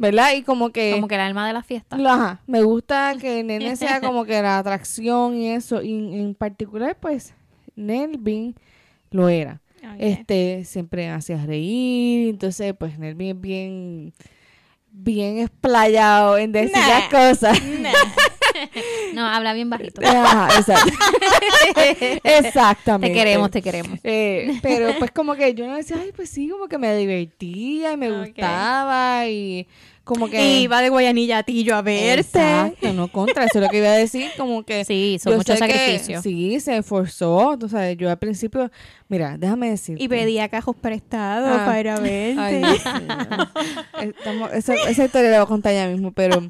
¿Verdad? 0.00 0.32
Y 0.34 0.42
como 0.42 0.70
que... 0.70 0.92
Como 0.92 1.08
que 1.08 1.14
el 1.16 1.20
alma 1.20 1.46
de 1.46 1.52
la 1.52 1.62
fiesta. 1.62 1.96
Ajá, 1.96 2.40
me 2.46 2.62
gusta 2.62 3.14
que 3.20 3.44
nene 3.44 3.76
sea 3.76 4.00
como 4.00 4.24
que 4.24 4.40
la 4.40 4.56
atracción 4.56 5.36
y 5.36 5.50
eso. 5.50 5.82
Y 5.82 5.92
en 5.92 6.34
particular, 6.34 6.96
pues, 6.98 7.34
Nelvin 7.76 8.54
lo 9.10 9.28
era. 9.28 9.60
Este, 9.98 10.64
siempre 10.64 11.10
hacía 11.10 11.44
reír. 11.44 12.30
Entonces, 12.30 12.72
pues, 12.78 12.98
Nelvin 12.98 13.36
es 13.36 13.40
bien, 13.42 14.12
bien 14.90 15.38
explayado 15.40 16.38
en 16.38 16.52
decir 16.52 16.72
Nah. 16.72 16.88
las 16.88 17.08
cosas. 17.10 17.60
No, 19.14 19.26
habla 19.26 19.52
bien 19.54 19.70
bajito. 19.70 20.00
Ajá, 20.04 20.48
exacto. 20.58 20.92
te 21.74 22.20
Exactamente. 22.38 23.12
queremos, 23.16 23.50
te 23.50 23.62
queremos. 23.62 23.98
Eh, 24.04 24.58
pero 24.62 24.92
pues 24.98 25.10
como 25.10 25.34
que 25.34 25.54
yo 25.54 25.66
no 25.66 25.76
decía, 25.76 25.96
ay, 26.00 26.12
pues 26.14 26.30
sí, 26.30 26.48
como 26.48 26.68
que 26.68 26.78
me 26.78 26.94
divertía 26.96 27.92
y 27.92 27.96
me 27.96 28.10
gustaba 28.10 29.26
y 29.28 29.66
como 30.04 30.28
que... 30.28 30.42
Y 30.42 30.62
iba 30.62 30.80
de 30.82 30.88
Guayanilla 30.88 31.38
a 31.38 31.42
Tillo 31.44 31.76
a 31.76 31.82
verte. 31.82 32.18
Exacto, 32.20 32.92
no 32.92 33.06
contra, 33.12 33.44
eso 33.44 33.58
es 33.58 33.64
lo 33.64 33.70
que 33.70 33.78
iba 33.78 33.88
a 33.88 33.92
decir, 33.96 34.28
como 34.36 34.64
que... 34.64 34.84
Sí, 34.84 35.18
son 35.22 35.36
muchos 35.36 35.56
sacrificios. 35.58 36.22
Sí, 36.22 36.58
se 36.58 36.78
esforzó, 36.78 37.56
tú 37.58 37.68
sabes, 37.68 37.96
yo 37.96 38.10
al 38.10 38.18
principio, 38.18 38.72
mira, 39.08 39.36
déjame 39.38 39.70
decir. 39.70 39.96
Y 40.00 40.08
pedía 40.08 40.48
cajos 40.48 40.74
prestados 40.74 41.56
Ah. 41.60 41.64
para 41.64 41.80
ir 41.80 41.88
a 41.90 42.00
verte. 42.00 42.40
Ay, 42.40 42.56
Dios 42.58 42.84
mío. 42.84 44.10
Estamos- 44.18 44.52
esa, 44.52 44.74
esa 44.74 45.04
historia 45.04 45.30
la 45.30 45.36
voy 45.38 45.44
a 45.44 45.48
contar 45.48 45.74
ya 45.74 45.86
mismo, 45.86 46.10
pero, 46.10 46.42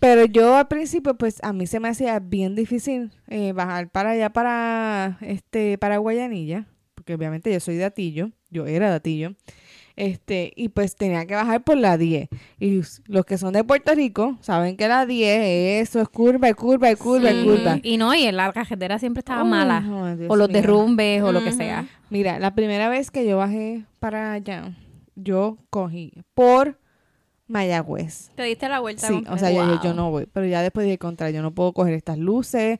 pero 0.00 0.24
yo 0.24 0.56
al 0.56 0.68
principio, 0.68 1.16
pues 1.16 1.38
a 1.42 1.52
mí 1.52 1.66
se 1.66 1.80
me 1.80 1.88
hacía 1.88 2.18
bien 2.20 2.54
difícil 2.54 3.10
eh, 3.28 3.52
bajar 3.52 3.90
para 3.90 4.10
allá, 4.10 4.30
para, 4.30 5.18
este, 5.20 5.78
para 5.78 5.98
Guayanilla, 5.98 6.66
porque 6.94 7.14
obviamente 7.14 7.52
yo 7.52 7.60
soy 7.60 7.76
de 7.76 7.84
Atillo, 7.84 8.30
yo 8.50 8.66
era 8.66 8.88
de 8.90 8.96
Atillo, 8.96 9.34
este, 9.96 10.52
y 10.54 10.68
pues 10.68 10.94
tenía 10.94 11.26
que 11.26 11.34
bajar 11.34 11.64
por 11.64 11.76
la 11.76 11.98
10. 11.98 12.28
Y 12.60 12.80
los 13.06 13.24
que 13.24 13.36
son 13.36 13.52
de 13.52 13.64
Puerto 13.64 13.92
Rico 13.94 14.38
saben 14.42 14.76
que 14.76 14.86
la 14.86 15.06
10, 15.06 15.82
eso 15.88 16.00
es 16.00 16.08
curva, 16.08 16.48
y 16.48 16.52
curva, 16.54 16.90
y 16.92 16.94
curva, 16.94 17.32
y 17.32 17.40
Sí. 17.40 17.44
curva. 17.44 17.78
Y 17.82 17.96
no, 17.96 18.14
y 18.14 18.30
la 18.30 18.52
carretera 18.52 19.00
siempre 19.00 19.20
estaba 19.20 19.42
mala. 19.42 19.80
Dios 20.16 20.30
o 20.30 20.36
los 20.36 20.48
derrumbes 20.48 21.22
o 21.22 21.32
lo 21.32 21.42
que 21.42 21.50
sea. 21.52 21.86
Mira, 22.10 22.38
la 22.38 22.54
primera 22.54 22.88
vez 22.88 23.10
que 23.10 23.26
yo 23.26 23.38
bajé 23.38 23.84
para 23.98 24.32
allá, 24.34 24.72
yo 25.16 25.58
cogí 25.70 26.12
por 26.34 26.78
Mayagüez. 27.48 28.30
Te 28.34 28.42
diste 28.42 28.68
la 28.68 28.78
vuelta. 28.78 29.06
Sí, 29.06 29.14
completa. 29.14 29.34
o 29.34 29.38
sea, 29.38 29.50
yo, 29.50 29.66
dije, 29.66 29.80
yo 29.82 29.94
no 29.94 30.10
voy, 30.10 30.28
pero 30.30 30.46
ya 30.46 30.62
después 30.62 30.84
dije 30.84 30.98
contra, 30.98 31.30
yo 31.30 31.40
no 31.40 31.50
puedo 31.54 31.72
coger 31.72 31.94
estas 31.94 32.18
luces, 32.18 32.78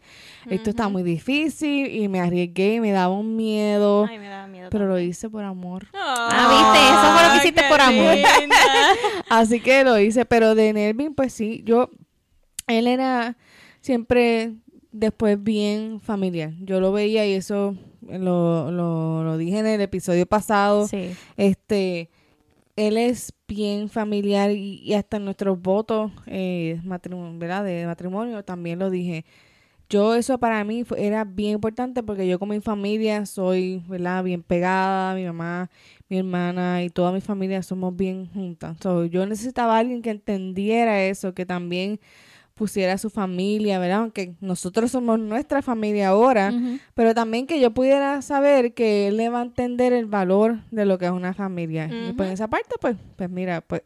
esto 0.49 0.71
está 0.71 0.89
muy 0.89 1.03
difícil 1.03 1.91
y 1.91 2.07
me 2.09 2.21
arriesgué 2.21 2.75
y 2.75 2.81
me 2.81 2.93
daba 2.93 3.15
un 3.15 3.35
miedo, 3.35 4.07
Ay, 4.09 4.19
me 4.19 4.29
daba 4.29 4.47
miedo. 4.47 4.69
pero 4.71 4.87
lo 4.87 4.99
hice 5.01 5.31
por 5.31 5.43
amor. 5.43 5.87
Ah, 5.95 6.49
¿viste? 6.51 6.87
Eso 6.87 7.13
fue 7.15 7.23
lo 7.27 7.33
que 7.33 7.39
hiciste 7.39 7.63
por 7.69 7.81
amor. 7.81 8.15
Así 9.31 9.61
que 9.61 9.85
lo 9.85 9.99
hice, 9.99 10.27
pero 10.27 10.55
de 10.55 10.73
Nelvin, 10.75 11.15
pues 11.15 11.33
sí, 11.33 11.63
yo, 11.65 11.91
él 12.67 12.87
era 12.87 13.39
siempre 13.81 14.53
después 14.93 15.43
bien 15.43 16.01
familiar. 16.01 16.53
Yo 16.61 16.81
lo 16.81 16.93
veía 16.93 17.27
y 17.27 17.33
eso 17.33 17.75
lo, 18.03 18.71
lo, 18.71 19.25
lo 19.25 19.39
dije 19.39 19.61
en 19.61 19.67
el 19.67 19.81
episodio 19.81 20.27
pasado. 20.27 20.87
Sí. 20.87 21.15
Este, 21.37 22.11
él 22.79 22.97
es 22.97 23.35
bien 23.49 23.89
familiar 23.89 24.53
y, 24.53 24.81
y 24.85 24.95
hasta 24.95 25.17
en 25.17 25.25
nuestros 25.25 25.61
votos 25.61 26.13
eh, 26.27 26.81
matrimonio, 26.85 27.65
de 27.65 27.87
matrimonio 27.87 28.45
también 28.45 28.79
lo 28.79 28.89
dije. 28.89 29.25
Yo 29.91 30.15
eso 30.15 30.39
para 30.39 30.63
mí 30.65 30.85
era 30.99 31.25
bien 31.25 31.55
importante 31.55 32.03
porque 32.03 32.29
yo 32.29 32.39
con 32.39 32.51
mi 32.51 32.61
familia 32.61 33.27
soy, 33.27 33.83
¿verdad? 33.89 34.23
Bien 34.25 34.43
pegada, 34.43 35.15
mi 35.15 35.25
mamá, 35.25 35.71
mi 36.09 36.19
hermana 36.19 36.83
y 36.85 36.91
toda 36.91 37.13
mi 37.13 37.21
familia 37.23 37.63
somos 37.63 37.97
bien 37.97 38.27
juntas. 38.27 38.77
So, 38.83 39.07
yo 39.07 39.27
necesitaba 39.27 39.77
a 39.77 39.79
alguien 39.81 40.03
que 40.03 40.11
entendiera 40.11 41.05
eso, 41.05 41.35
que 41.35 41.47
también 41.47 42.01
pusiera 42.59 42.95
a 42.95 42.99
su 42.99 43.09
familia, 43.09 43.79
¿verdad? 43.79 44.01
Aunque 44.01 44.35
nosotros 44.41 44.91
somos 44.91 45.19
nuestra 45.19 45.63
familia 45.63 46.09
ahora, 46.09 46.53
pero 46.95 47.15
también 47.15 47.47
que 47.47 47.61
yo 47.61 47.71
pudiera 47.71 48.21
saber 48.21 48.75
que 48.75 49.07
él 49.09 49.17
le 49.17 49.29
va 49.31 49.39
a 49.39 49.43
entender 49.43 49.93
el 49.93 50.07
valor 50.07 50.59
de 50.73 50.85
lo 50.85 50.99
que 50.99 51.07
es 51.07 51.13
una 51.13 51.33
familia. 51.33 51.87
Y 51.87 52.13
pues 52.13 52.29
en 52.29 52.35
esa 52.35 52.49
parte, 52.49 52.75
pues, 52.81 52.97
pues 53.17 53.31
mira, 53.31 53.61
pues, 53.63 53.83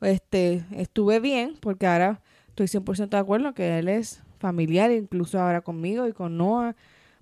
este, 0.00 0.64
estuve 0.72 1.20
bien, 1.20 1.56
porque 1.60 1.86
ahora 1.86 2.20
estoy 2.48 2.66
100% 2.66 3.16
de 3.16 3.16
acuerdo 3.16 3.54
que 3.54 3.78
él 3.78 3.88
es 3.88 4.20
familiar, 4.40 4.90
incluso 4.90 5.40
ahora 5.40 5.60
conmigo 5.60 6.08
y 6.08 6.12
con 6.12 6.36
Noah, 6.36 6.74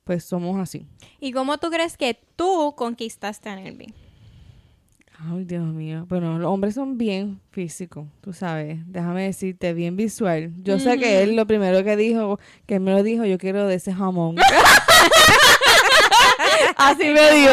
pues 0.04 0.24
somos 0.24 0.58
así. 0.58 0.86
¿Y 1.20 1.32
cómo 1.32 1.58
tú 1.58 1.68
crees 1.68 1.98
que 1.98 2.18
tú 2.36 2.74
conquistaste 2.74 3.50
a 3.50 3.56
Nelvin? 3.56 3.94
Ay, 5.28 5.44
Dios 5.44 5.64
mío. 5.64 6.06
Bueno, 6.08 6.38
los 6.38 6.50
hombres 6.50 6.74
son 6.74 6.96
bien 6.96 7.40
físicos, 7.50 8.06
tú 8.22 8.32
sabes. 8.32 8.78
Déjame 8.86 9.24
decirte, 9.24 9.74
bien 9.74 9.94
visual. 9.96 10.50
Yo 10.62 10.78
sé 10.78 10.98
que 10.98 11.22
él 11.22 11.36
lo 11.36 11.46
primero 11.46 11.84
que 11.84 11.94
dijo, 11.96 12.38
que 12.66 12.76
él 12.76 12.80
me 12.80 12.92
lo 12.92 13.02
dijo, 13.02 13.24
yo 13.26 13.36
quiero 13.36 13.66
de 13.66 13.74
ese 13.74 13.92
jamón. 13.92 14.36
Así 16.76 17.04
me 17.10 17.30
dijo. 17.32 17.52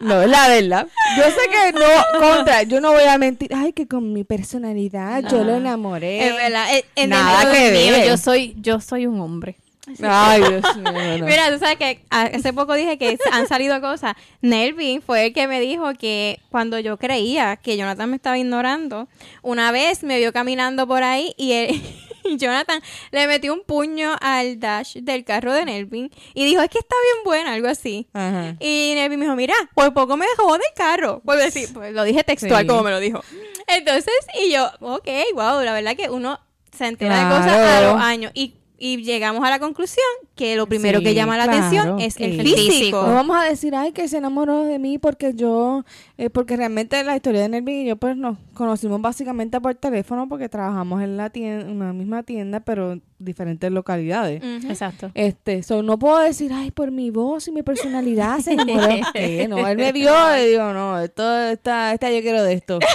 No, 0.00 0.22
es 0.22 0.28
la 0.28 0.48
verdad. 0.48 0.86
Yo 1.16 1.22
sé 1.24 1.48
que 1.48 1.72
no, 1.78 1.86
contra, 2.20 2.62
yo 2.64 2.80
no 2.80 2.92
voy 2.92 3.04
a 3.04 3.16
mentir. 3.18 3.50
Ay, 3.54 3.72
que 3.72 3.86
con 3.86 4.12
mi 4.12 4.24
personalidad 4.24 5.22
yo 5.30 5.44
lo 5.44 5.54
enamoré. 5.56 6.26
Es 6.28 6.34
verdad. 6.36 6.74
eh, 6.76 6.84
en 6.96 7.10
Nada 7.10 7.42
el- 7.42 7.56
que 7.56 7.70
Mío, 7.78 7.92
ver. 7.92 8.08
yo 8.08 8.16
soy, 8.16 8.56
yo 8.60 8.80
soy 8.80 9.06
un 9.06 9.20
hombre. 9.20 9.56
Ay, 10.02 10.40
Dios 10.42 10.76
mío. 10.76 11.18
no. 11.18 11.26
Mira, 11.26 11.52
tú 11.52 11.58
sabes 11.58 11.76
que 11.76 12.04
hace 12.10 12.52
poco 12.52 12.74
dije 12.74 12.98
que 12.98 13.18
han 13.32 13.46
salido 13.46 13.80
cosas. 13.80 14.14
Nelvin 14.40 15.00
fue 15.02 15.26
el 15.26 15.32
que 15.32 15.46
me 15.46 15.60
dijo 15.60 15.92
que 15.94 16.40
cuando 16.50 16.78
yo 16.78 16.96
creía 16.96 17.56
que 17.56 17.76
Jonathan 17.76 18.10
me 18.10 18.16
estaba 18.16 18.36
ignorando, 18.38 19.08
una 19.42 19.70
vez 19.72 20.02
me 20.02 20.18
vio 20.18 20.32
caminando 20.32 20.86
por 20.86 21.02
ahí 21.02 21.34
y 21.36 21.52
él, 21.52 21.82
y 22.24 22.36
Jonathan 22.36 22.82
le 23.12 23.26
metió 23.28 23.52
un 23.54 23.62
puño 23.62 24.16
al 24.20 24.58
dash 24.58 24.96
del 24.96 25.24
carro 25.24 25.52
de 25.52 25.64
Nelvin 25.64 26.10
y 26.34 26.44
dijo, 26.44 26.60
es 26.62 26.68
que 26.70 26.78
está 26.78 26.96
bien 27.12 27.24
buena, 27.24 27.52
algo 27.52 27.68
así. 27.68 28.08
Ajá. 28.12 28.56
Y 28.58 28.92
Nelvin 28.96 29.20
me 29.20 29.26
dijo, 29.26 29.36
mira, 29.36 29.54
por 29.74 29.94
poco 29.94 30.16
me 30.16 30.26
dejó 30.26 30.52
del 30.54 30.62
carro. 30.74 31.22
Por 31.24 31.36
decir, 31.36 31.68
pues, 31.72 31.92
lo 31.92 32.02
dije 32.02 32.24
textual 32.24 32.62
Sí. 32.62 32.66
como 32.66 32.82
me 32.82 32.90
lo 32.90 32.98
dijo. 32.98 33.22
Entonces, 33.68 34.14
y 34.44 34.52
yo, 34.52 34.68
ok, 34.80 35.08
wow, 35.34 35.60
la 35.62 35.72
verdad 35.72 35.94
que 35.96 36.10
uno 36.10 36.40
se 36.76 36.86
entera 36.86 37.18
de 37.24 37.30
cosas 37.36 37.52
a 37.52 37.80
los 37.82 38.00
años. 38.02 38.32
Y, 38.34 38.54
y 38.78 39.02
llegamos 39.02 39.44
a 39.44 39.50
la 39.50 39.58
conclusión 39.58 40.06
que 40.36 40.54
lo 40.54 40.66
primero 40.68 40.98
Sí, 41.00 41.04
que 41.06 41.14
llama 41.14 41.36
la 41.36 41.44
claro, 41.44 41.58
atención 41.66 42.00
es 42.00 42.16
el 42.20 42.32
sí. 42.32 42.40
físico. 42.42 42.70
físico. 42.72 43.02
No 43.06 43.14
vamos 43.14 43.36
a 43.38 43.44
decir, 43.48 43.74
ay, 43.74 43.92
que 43.92 44.06
se 44.06 44.18
enamoró 44.18 44.62
de 44.64 44.78
mí 44.78 44.98
porque 44.98 45.32
yo, 45.34 45.84
eh, 46.18 46.30
porque 46.30 46.56
realmente 46.56 47.02
la 47.02 47.16
historia 47.16 47.40
de 47.40 47.48
Nelvin 47.48 47.82
y 47.82 47.86
yo 47.86 47.96
pues 47.96 48.16
nos 48.16 48.36
conocimos 48.54 49.00
básicamente 49.00 49.60
por 49.60 49.74
teléfono 49.74 50.28
porque 50.28 50.48
trabajamos 50.48 51.02
en 51.02 51.16
la 51.16 51.30
tienda, 51.30 51.64
una 51.70 51.92
misma 51.92 52.22
tienda, 52.22 52.60
pero 52.60 52.92
en 52.92 53.02
diferentes 53.18 53.70
localidades. 53.72 54.42
Exacto. 54.68 55.10
Este, 55.14 55.62
so, 55.62 55.82
no 55.82 55.98
puedo 55.98 56.18
decir, 56.18 56.52
ay, 56.54 56.70
por 56.70 56.90
mi 56.90 57.10
voz 57.10 57.48
y 57.48 57.52
mi 57.52 57.62
personalidad 57.62 58.38
se 58.40 58.52
enamoró. 58.52 58.86
Eh, 59.14 59.46
no, 59.48 59.66
él 59.66 59.78
me 59.78 59.90
vio 59.92 60.12
y 60.36 60.50
digo, 60.50 60.72
no, 60.74 61.00
esto, 61.00 61.38
esta, 61.48 61.94
esta 61.94 62.10
yo 62.10 62.20
quiero 62.20 62.42
de 62.42 62.52
esto. 62.52 62.78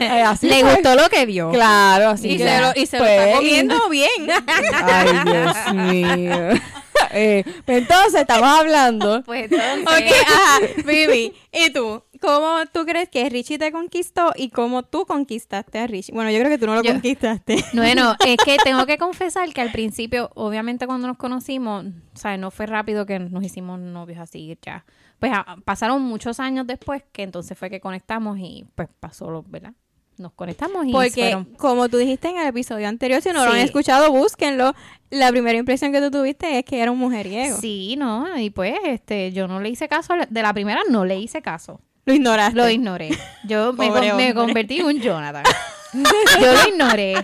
Eh, 0.00 0.22
así 0.22 0.48
Le 0.48 0.60
fue. 0.60 0.74
gustó 0.74 0.94
lo 0.94 1.08
que 1.08 1.24
vio. 1.26 1.50
Claro, 1.50 2.10
así 2.10 2.28
Y 2.32 2.36
que, 2.38 2.44
se 2.44 2.60
lo, 2.60 2.68
y 2.74 2.86
se 2.86 2.98
lo 2.98 3.04
pues, 3.04 3.18
está 3.20 3.30
y- 3.30 3.34
comiendo 3.36 3.88
bien. 3.88 4.08
Ay, 4.74 5.08
Dios 5.24 5.74
mío. 5.74 6.08
Eh, 7.10 7.42
pues 7.64 7.78
entonces, 7.78 8.20
estamos 8.20 8.46
hablando. 8.50 9.22
Pues 9.24 9.50
entonces, 9.50 9.82
ok, 9.86 10.26
ajá, 10.26 10.58
Vivi, 10.86 11.32
¿y 11.52 11.72
tú? 11.72 12.02
¿Cómo 12.20 12.58
tú 12.70 12.84
crees 12.84 13.08
que 13.08 13.26
Richie 13.30 13.56
te 13.58 13.72
conquistó 13.72 14.32
y 14.36 14.50
cómo 14.50 14.82
tú 14.82 15.06
conquistaste 15.06 15.78
a 15.78 15.86
Richie? 15.86 16.12
Bueno, 16.12 16.30
yo 16.30 16.38
creo 16.40 16.50
que 16.50 16.58
tú 16.58 16.66
no 16.66 16.74
lo 16.74 16.82
Yo- 16.82 16.92
conquistaste. 16.92 17.64
Bueno, 17.72 18.14
es 18.26 18.36
que 18.44 18.58
tengo 18.62 18.84
que 18.84 18.98
confesar 18.98 19.50
que 19.54 19.60
al 19.62 19.72
principio, 19.72 20.30
obviamente 20.34 20.86
cuando 20.86 21.06
nos 21.08 21.16
conocimos, 21.16 21.86
¿sabes? 22.12 22.38
No 22.38 22.50
fue 22.50 22.66
rápido 22.66 23.06
que 23.06 23.18
nos 23.18 23.42
hicimos 23.42 23.78
novios 23.78 24.18
así 24.18 24.58
ya. 24.60 24.84
Pues 25.18 25.32
a- 25.32 25.56
pasaron 25.64 26.02
muchos 26.02 26.40
años 26.40 26.66
después 26.66 27.02
que 27.12 27.22
entonces 27.22 27.56
fue 27.56 27.70
que 27.70 27.80
conectamos 27.80 28.38
y 28.38 28.66
pues 28.74 28.88
pasó, 29.00 29.30
lo- 29.30 29.44
¿verdad? 29.44 29.72
Nos 30.18 30.32
conectamos 30.32 30.84
y 30.86 30.92
Porque, 30.92 31.10
fueron- 31.12 31.44
como 31.56 31.88
tú 31.88 31.96
dijiste 31.96 32.28
en 32.28 32.38
el 32.38 32.46
episodio 32.48 32.88
anterior, 32.88 33.22
si 33.22 33.28
no 33.30 33.44
lo 33.44 33.52
han 33.52 33.58
escuchado, 33.58 34.10
búsquenlo. 34.10 34.74
La 35.10 35.30
primera 35.30 35.56
impresión 35.58 35.92
que 35.92 36.00
tú 36.00 36.10
tuviste 36.10 36.58
es 36.58 36.64
que 36.64 36.80
era 36.80 36.90
un 36.90 36.98
mujeriego. 36.98 37.56
Sí, 37.60 37.94
no, 37.96 38.36
y 38.38 38.50
pues 38.50 38.74
este, 38.84 39.32
yo 39.32 39.46
no 39.48 39.60
le 39.60 39.68
hice 39.70 39.88
caso, 39.88 40.14
de 40.28 40.42
la 40.42 40.52
primera 40.52 40.80
no 40.90 41.04
le 41.04 41.18
hice 41.18 41.40
caso. 41.40 41.80
Lo 42.04 42.14
ignoraste. 42.14 42.56
Lo 42.56 42.68
ignoré. 42.68 43.10
Yo 43.44 43.72
me, 43.74 43.88
con- 43.90 44.16
me 44.16 44.34
convertí 44.34 44.80
en 44.80 44.86
un 44.86 45.00
Jonathan. 45.00 45.44
Yo 45.94 46.52
lo 46.52 46.68
ignoré. 46.68 47.14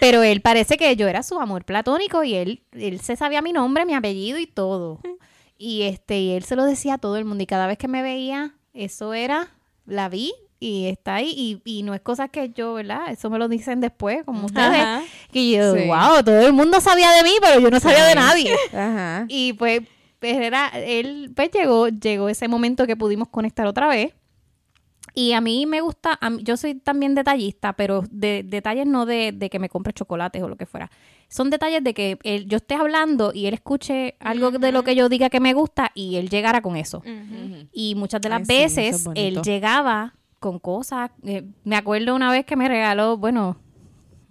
Pero 0.00 0.22
él 0.22 0.40
parece 0.40 0.76
que 0.76 0.96
yo 0.96 1.06
era 1.08 1.22
su 1.22 1.38
amor 1.40 1.64
platónico 1.64 2.24
y 2.24 2.34
él, 2.34 2.62
él 2.72 3.00
se 3.00 3.16
sabía 3.16 3.42
mi 3.42 3.52
nombre, 3.52 3.84
mi 3.84 3.94
apellido 3.94 4.38
y 4.38 4.46
todo. 4.46 5.00
Y 5.58 5.82
este, 5.82 6.18
y 6.20 6.30
él 6.32 6.44
se 6.44 6.56
lo 6.56 6.64
decía 6.64 6.94
a 6.94 6.98
todo 6.98 7.16
el 7.16 7.24
mundo. 7.24 7.42
Y 7.42 7.46
cada 7.46 7.66
vez 7.66 7.78
que 7.78 7.88
me 7.88 8.02
veía, 8.02 8.54
eso 8.72 9.12
era, 9.14 9.48
la 9.86 10.08
vi 10.08 10.32
y 10.64 10.86
está 10.86 11.16
ahí. 11.16 11.32
Y, 11.36 11.60
y 11.78 11.82
no 11.82 11.94
es 11.94 12.00
cosa 12.00 12.28
que 12.28 12.50
yo, 12.50 12.74
¿verdad? 12.74 13.10
Eso 13.10 13.28
me 13.30 13.38
lo 13.38 13.48
dicen 13.48 13.80
después, 13.80 14.24
como 14.24 14.46
ustedes. 14.46 14.80
Ajá. 14.80 15.02
Que 15.32 15.50
yo, 15.50 15.74
Sí. 15.74 15.86
wow, 15.86 16.22
todo 16.24 16.46
el 16.46 16.52
mundo 16.52 16.80
sabía 16.80 17.10
de 17.12 17.22
mí, 17.22 17.32
pero 17.40 17.60
yo 17.60 17.70
no 17.70 17.80
sabía 17.80 18.04
de 18.04 18.14
nadie. 18.14 18.54
Ajá. 18.72 19.26
Y 19.28 19.52
pues, 19.54 19.82
pues 20.18 20.36
era, 20.38 20.68
él, 20.74 21.32
pues 21.36 21.50
llegó, 21.50 21.88
llegó 21.88 22.28
ese 22.28 22.48
momento 22.48 22.86
que 22.86 22.96
pudimos 22.96 23.28
conectar 23.28 23.66
otra 23.66 23.88
vez. 23.88 24.12
Y 25.16 25.32
a 25.32 25.40
mí 25.40 25.64
me 25.66 25.80
gusta, 25.80 26.18
a 26.20 26.28
mí- 26.28 26.42
yo 26.42 26.56
soy 26.56 26.74
también 26.74 27.14
detallista, 27.14 27.74
pero 27.74 28.02
de 28.10 28.42
detalles 28.44 28.84
no 28.86 29.06
de, 29.06 29.30
de 29.32 29.48
que 29.48 29.60
me 29.60 29.68
compre 29.68 29.92
chocolates 29.92 30.42
o 30.42 30.48
lo 30.48 30.56
que 30.56 30.66
fuera. 30.66 30.90
Son 31.28 31.50
detalles 31.50 31.84
de 31.84 31.94
que 31.94 32.18
él, 32.24 32.46
yo 32.48 32.56
esté 32.56 32.74
hablando 32.74 33.30
y 33.32 33.46
él 33.46 33.54
escuche 33.54 34.16
algo 34.18 34.50
de 34.50 34.72
lo 34.72 34.82
que 34.82 34.96
yo 34.96 35.08
diga 35.08 35.30
que 35.30 35.38
me 35.38 35.52
gusta 35.52 35.92
y 35.94 36.16
él 36.16 36.28
llegara 36.30 36.62
con 36.62 36.76
eso. 36.76 36.98
Ujú. 36.98 37.68
Y 37.72 37.94
muchas 37.94 38.22
de 38.22 38.28
las 38.28 38.40
Ay, 38.40 38.46
sí, 38.46 38.52
eso 38.64 38.80
es 38.80 39.04
veces 39.04 39.06
él 39.14 39.40
llegaba 39.42 40.14
con 40.44 40.58
cosas. 40.58 41.10
eh, 41.24 41.42
me 41.64 41.74
acuerdo 41.74 42.14
una 42.14 42.30
vez 42.30 42.44
que 42.44 42.54
me 42.54 42.68
regaló, 42.68 43.16
bueno, 43.16 43.56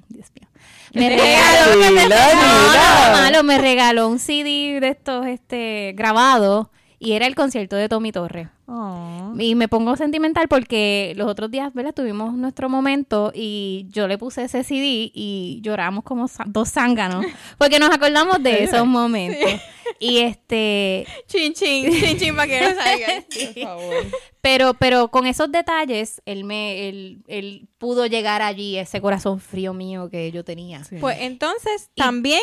Dios 0.10 0.28
mío. 0.40 0.48
Me 0.94 1.10
te 1.10 1.16
regaló, 1.18 1.72
regaló? 1.72 1.90
Dilo, 1.90 2.16
no, 2.16 2.36
no, 2.36 2.70
dilo. 2.70 3.18
malo, 3.18 3.44
me 3.44 3.58
regaló 3.58 4.08
un 4.08 4.20
CD 4.20 4.80
de 4.80 4.90
estos 4.90 5.26
este 5.26 5.94
grabado 5.96 6.70
y 7.04 7.14
era 7.14 7.28
el 7.28 7.36
concierto 7.36 7.76
de 7.76 7.90
Tommy 7.90 8.14
Torres. 8.14 8.48
Oh. 8.66 9.34
Y 9.38 9.56
me 9.56 9.68
pongo 9.68 9.98
sentimental 9.98 10.48
porque 10.48 11.14
los 11.18 11.28
otros 11.28 11.52
días, 11.52 11.74
¿verdad? 11.74 11.94
Tuvimos 11.94 12.34
nuestro 12.36 12.70
momento 12.70 13.34
y 13.36 13.88
yo 13.90 14.08
le 14.08 14.18
puse 14.18 14.44
ese 14.44 14.64
CD 14.64 15.12
y 15.14 15.60
lloramos 15.62 16.06
como 16.06 16.28
dos 16.46 16.72
zánganos 16.72 17.26
porque 17.58 17.78
nos 17.78 17.90
acordamos 17.90 18.42
de 18.42 18.64
esos 18.64 18.88
momentos. 18.88 19.52
Y 20.00 20.20
este, 20.20 21.06
Chin, 21.28 21.54
chin, 21.54 21.92
chin, 21.92 22.18
chin, 22.18 22.36
para 22.38 22.48
que 22.48 22.62
no 22.62 22.68
salga. 22.74 23.08
Por 23.54 23.64
favor. 23.64 24.06
pero, 24.40 24.74
pero 24.76 25.10
con 25.10 25.28
esos 25.28 25.52
detalles, 25.52 26.22
él 26.26 26.46
me, 26.46 26.88
él, 26.88 27.24
él 27.28 27.68
pudo 27.80 28.06
llegar 28.06 28.42
allí, 28.42 28.78
ese 28.78 29.02
corazón 29.02 29.42
frío 29.42 29.74
mío 29.74 30.10
que 30.10 30.32
yo 30.32 30.46
tenía. 30.46 30.86
Sí. 30.86 30.96
Pues 31.02 31.18
entonces, 31.20 31.90
también 31.96 32.42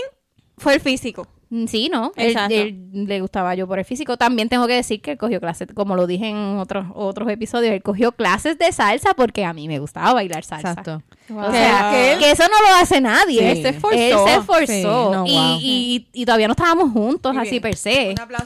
fue 0.59 0.75
el 0.75 0.81
físico. 0.81 1.27
Mm, 1.53 1.67
Sí, 1.67 1.91
¿no? 1.93 2.13
Él, 2.15 2.29
Exacto. 2.29 2.55
él 2.55 2.91
le 2.93 3.21
gustaba 3.21 3.57
yo 3.57 3.67
por 3.67 3.81
el 3.81 3.85
físico. 3.85 4.17
También 4.17 4.49
tengo 4.49 4.69
que 4.69 4.75
decir 4.75 5.03
que 5.03 5.11
él 5.13 5.19
cogió 5.19 5.41
clases, 5.41 5.67
como 5.75 5.97
lo 5.97 6.07
dije 6.07 6.29
en 6.29 6.37
otros 6.59 6.87
otros 6.95 7.29
episodios, 7.29 7.73
él 7.75 7.83
cogió 7.83 8.13
clases 8.13 8.57
de 8.57 8.71
salsa 8.71 9.15
porque 9.15 9.45
a 9.45 9.53
mí 9.53 9.67
me 9.67 9.81
gustaba 9.81 10.13
bailar 10.15 10.45
salsa. 10.45 10.71
Exacto. 10.71 11.03
O 11.35 11.51
sea, 11.51 11.91
Que 11.91 12.13
él- 12.13 12.19
que 12.21 12.31
eso 12.31 12.45
no 12.45 12.69
lo 12.69 12.75
hace 12.81 13.01
nadie. 13.01 13.41
Sí. 13.41 13.47
Él 13.47 13.63
se 13.63 13.69
esforzó. 13.71 13.99
Él 13.99 14.15
se 14.27 14.35
esforzó. 14.37 14.67
Sí, 14.73 14.83
no, 14.85 15.25
y, 15.27 15.33
wow. 15.35 15.59
y, 15.61 16.09
y 16.13 16.25
todavía 16.25 16.47
no 16.47 16.53
estábamos 16.53 16.93
juntos 16.93 17.33
Muy 17.35 17.43
así 17.43 17.51
bien. 17.51 17.63
per 17.63 17.77
se. 17.77 18.11
Un 18.11 18.21
aplauso 18.21 18.45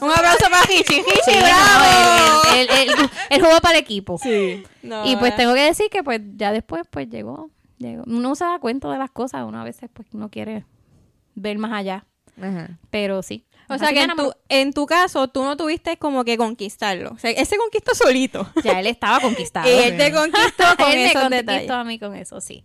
para 0.49 0.63
Sí, 0.65 0.83
no, 0.89 1.41
bravo. 1.41 2.41
él, 2.55 2.59
él- 2.61 2.69
él- 2.89 2.89
él- 2.99 3.09
él 3.29 3.41
jugó 3.41 3.59
para 3.61 3.75
el 3.77 3.81
equipo. 3.83 4.17
Sí. 4.17 4.63
No, 4.81 5.05
Y 5.05 5.15
pues 5.17 5.33
eh. 5.33 5.35
tengo 5.37 5.53
que 5.53 5.61
decir 5.61 5.89
que 5.91 6.03
pues 6.03 6.21
ya 6.37 6.51
después 6.51 6.83
pues 6.89 7.07
llegó, 7.09 7.49
llegó. 7.77 8.03
Uno 8.07 8.33
se 8.35 8.45
da 8.45 8.57
cuenta 8.59 8.91
de 8.91 8.97
las 8.97 9.11
cosas, 9.11 9.45
uno 9.47 9.59
a 9.59 9.63
veces 9.63 9.89
pues 9.93 10.07
no 10.13 10.29
quiere 10.29 10.65
ver 11.35 11.57
más 11.59 11.71
allá, 11.71 12.05
Ajá. 12.41 12.77
pero 12.89 13.21
sí. 13.23 13.45
O 13.67 13.77
sea 13.79 13.87
Así 13.87 13.95
que 13.95 14.01
en 14.03 14.07
me 14.09 14.15
tu, 14.15 14.31
en 14.49 14.73
tu 14.73 14.85
caso, 14.85 15.27
tú 15.27 15.43
no 15.43 15.57
tuviste 15.57 15.97
como 15.97 16.23
que 16.23 16.37
conquistarlo. 16.37 17.11
O 17.13 17.17
sea, 17.17 17.31
él 17.31 17.45
se 17.47 17.57
conquistó 17.57 17.95
solito. 17.95 18.47
ya 18.63 18.79
él 18.79 18.85
estaba 18.87 19.19
conquistado. 19.19 19.67
Y 19.67 19.71
él 19.71 19.97
te 19.97 20.11
conquistó 20.13 20.63
con 20.77 20.87
él 20.91 20.97
me 20.97 21.05
esos 21.07 21.21
conquistó 21.23 21.51
detalles. 21.51 21.71
a 21.71 21.83
mí 21.83 21.97
con 21.97 22.15
eso, 22.15 22.39
sí. 22.41 22.63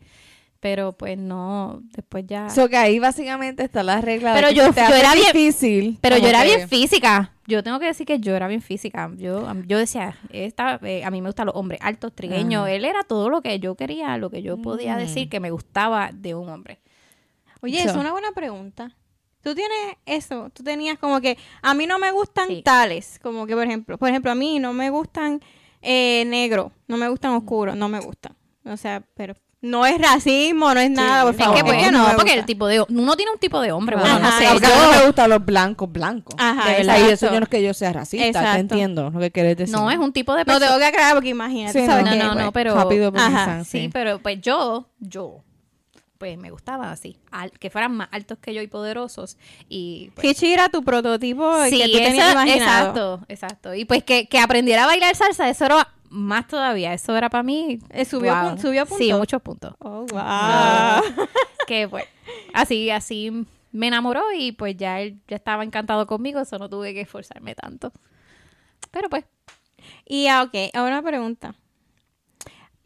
Pero 0.61 0.93
pues 0.93 1.17
no, 1.17 1.81
después 1.97 2.27
ya... 2.27 2.51
So 2.51 2.69
que 2.69 2.77
ahí 2.77 2.99
básicamente 2.99 3.65
está 3.65 3.83
la 3.83 4.03
regla. 4.03 4.35
de 4.35 4.41
Pero 4.43 4.49
que 4.51 4.55
yo- 4.57 4.67
si 4.67 4.73
te 4.75 4.81
yo 4.81 4.87
hace 4.89 5.01
era 5.01 5.15
bien- 5.15 5.27
difícil. 5.33 5.99
Pero 6.03 6.19
yo 6.19 6.29
era 6.29 6.43
que- 6.43 6.57
bien 6.57 6.69
física. 6.69 7.33
Yo 7.47 7.63
tengo 7.63 7.79
que 7.81 7.87
decir 7.87 8.07
que 8.07 8.21
yo 8.21 8.37
era 8.37 8.47
bien 8.47 8.61
física. 8.61 9.11
Yo, 9.17 9.51
yo 9.67 9.79
decía, 9.79 10.19
esta, 10.29 10.79
eh, 10.83 11.03
a 11.03 11.11
mí 11.11 11.23
me 11.23 11.31
gustan 11.31 11.47
los 11.47 11.55
hombres 11.57 11.81
altos, 11.83 12.15
trigueños. 12.15 12.65
Ajá. 12.65 12.73
Él 12.73 12.85
era 12.85 13.05
todo 13.05 13.31
lo 13.31 13.41
que 13.41 13.59
yo 13.59 13.75
quería, 13.75 14.19
lo 14.19 14.29
que 14.29 14.43
yo 14.43 14.59
podía 14.61 14.97
decir 14.97 15.31
que 15.31 15.41
me 15.41 15.51
gustaba 15.51 16.11
de 16.13 16.35
un 16.35 16.51
hombre. 16.51 16.79
Oye, 17.63 17.83
So- 17.85 17.89
es 17.91 17.97
una 17.97 18.13
buena 18.13 18.33
pregunta. 18.33 18.95
Tú 19.43 19.55
tienes 19.55 19.97
eso, 20.07 20.51
tú 20.55 20.63
tenías 20.63 20.99
como 20.99 21.21
que 21.21 21.39
a 21.63 21.73
mí 21.75 21.87
no 21.87 21.99
me 21.99 22.11
gustan 22.13 22.49
Sí. 22.49 22.63
tales, 22.63 23.19
como 23.23 23.47
que 23.47 23.55
por 23.55 23.65
ejemplo, 23.65 23.97
por 23.99 24.09
ejemplo, 24.09 24.31
a 24.31 24.35
mí 24.35 24.59
no 24.59 24.73
me 24.73 24.91
gustan 24.91 25.41
eh, 25.83 26.25
negro, 26.27 26.73
no 26.89 26.97
me 26.99 27.09
gustan 27.09 27.33
oscuros, 27.33 27.75
no 27.77 27.89
me 27.89 28.01
gustan. 28.01 28.37
O 28.67 28.77
sea, 28.77 29.03
pero 29.15 29.35
no 29.63 29.85
es 29.87 29.99
racismo, 29.99 30.73
no 30.75 30.81
es 30.81 30.91
nada, 30.91 31.23
por 31.25 31.33
Es 31.35 31.39
favor. 31.39 31.57
que, 31.57 31.63
pues, 31.65 31.75
porque 31.77 31.91
no, 31.91 32.09
me 32.09 32.15
porque 32.15 32.35
el 32.35 32.45
tipo 32.47 32.67
de... 32.67 32.81
Uno 32.89 33.17
tiene 33.17 33.33
un 33.33 33.39
tipo 33.39 33.61
de 33.61 33.73
hombre, 33.73 33.97
bueno, 33.97 34.17
Ajá, 34.17 34.31
no 34.31 34.39
sé. 34.39 34.47
Porque 34.53 34.67
yo- 34.69 34.75
a 34.75 34.89
mí 34.91 34.97
me 35.01 35.07
gustan 35.07 35.31
los 35.31 35.45
blancos, 35.45 35.91
blancos. 35.91 36.35
Ajá, 36.39 36.69
De 36.71 36.77
verdad, 36.79 36.99
y 37.07 37.11
eso 37.13 37.31
no 37.31 37.39
es 37.45 37.49
que 37.49 37.63
yo 37.63 37.73
sea 37.75 37.93
racista, 37.95 38.27
Exacto. 38.27 38.53
te 38.55 38.59
entiendo 38.61 39.11
lo 39.11 39.21
que 39.21 39.31
quieres 39.31 39.57
decir. 39.57 39.75
no, 39.75 39.91
es 39.91 39.99
un 39.99 40.13
tipo 40.13 40.33
de 40.35 40.41
No 40.41 40.45
persona. 40.47 40.67
tengo 40.67 40.79
que 40.79 40.85
aclarar 40.87 41.15
porque 41.15 41.29
imagínate, 41.31 41.79
Sí, 41.81 41.87
¿sabes 41.87 42.05
no, 42.05 42.11
qué? 42.11 42.17
no, 42.19 42.33
Pues, 42.33 42.45
no, 42.45 42.53
pero... 42.53 42.75
Rápido 42.75 43.13
Ajá, 43.17 43.41
están, 43.41 43.65
Sí, 43.65 43.89
pero 43.93 44.19
pues 44.19 44.41
yo, 44.43 44.87
yo, 44.99 45.43
pues 46.21 46.37
me 46.37 46.51
gustaba 46.51 46.93
así, 46.93 47.17
al- 47.31 47.51
que 47.53 47.71
fueran 47.71 47.97
más 47.97 48.09
altos 48.13 48.37
que 48.39 48.53
yo 48.53 48.61
y 48.61 48.67
poderosos. 48.67 49.39
Y 49.71 50.11
pues, 50.15 50.43
era 50.43 50.69
tu 50.69 50.85
prototipo 50.85 51.65
sí, 51.65 51.79
que 51.79 51.87
tú 51.89 51.97
tenías 51.97 52.33
imaginado. 52.33 52.91
exacto, 52.91 53.21
exacto. 53.27 53.75
Y 53.75 53.87
pues 53.87 54.05
que, 54.05 54.29
que 54.29 54.39
aprendiera 54.39 54.85
a 54.85 54.87
bailar 54.87 55.17
salsa, 55.17 55.49
eso 55.49 55.65
era 55.65 55.89
más 56.11 56.47
todavía, 56.47 56.93
eso 56.93 57.17
era 57.17 57.31
para 57.31 57.43
mí. 57.43 57.79
Eh, 57.89 58.05
subió 58.05 58.35
wow. 58.37 58.59
subió 58.59 58.85
puntos. 58.85 58.99
Sí, 59.07 59.15
muchos 59.15 59.41
puntos. 59.41 59.75
Oh, 59.79 60.05
wow. 60.13 61.27
que 61.67 61.89
pues, 61.89 62.05
así, 62.53 62.91
así 62.91 63.47
me 63.73 63.87
enamoró 63.87 64.25
y 64.37 64.53
pues 64.53 64.77
ya 64.77 65.01
él 65.01 65.23
ya 65.27 65.37
estaba 65.37 65.65
encantado 65.65 66.07
conmigo, 66.07 66.39
eso 66.41 66.59
no 66.59 66.69
tuve 66.69 66.93
que 66.93 67.01
esforzarme 67.01 67.55
tanto. 67.55 67.93
Pero 68.91 69.09
pues, 69.09 69.25
Y 70.05 70.27
ah, 70.27 70.43
ok, 70.43 70.55
ahora 70.75 70.99
una 70.99 71.09
pregunta. 71.09 71.55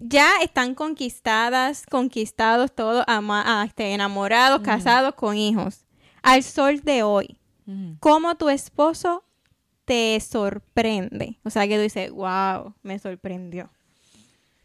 Ya 0.06 0.28
están 0.42 0.75
conquistadas, 0.75 1.87
conquistados 1.87 2.75
todos, 2.75 3.04
ama- 3.06 3.42
ah, 3.46 3.64
este, 3.66 3.94
enamorados, 3.94 4.61
casados, 4.61 5.14
con 5.14 5.37
hijos. 5.37 5.87
Al 6.23 6.42
sol 6.42 6.80
de 6.82 7.02
hoy, 7.02 7.38
Ujú. 7.66 7.96
¿cómo 8.00 8.34
tu 8.34 8.50
esposo 8.50 9.25
te 9.87 10.20
sorprende? 10.20 11.38
O 11.42 11.49
sea, 11.49 11.66
que 11.66 11.76
tú 11.76 11.82
dices, 11.82 12.11
wow, 12.11 12.75
me 12.82 12.99
sorprendió. 12.99 13.70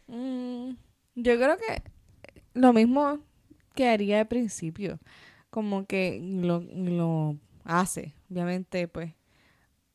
Mm, 0.08 0.72
yo 1.14 1.36
creo 1.36 1.56
que 1.56 1.82
lo 2.52 2.72
mismo 2.74 3.20
que 3.74 3.88
haría 3.88 4.20
al 4.20 4.28
principio. 4.28 4.98
Como 5.48 5.86
que 5.86 6.20
lo, 6.22 6.60
lo 6.60 7.36
hace. 7.64 8.14
Obviamente, 8.30 8.88
pues. 8.88 9.14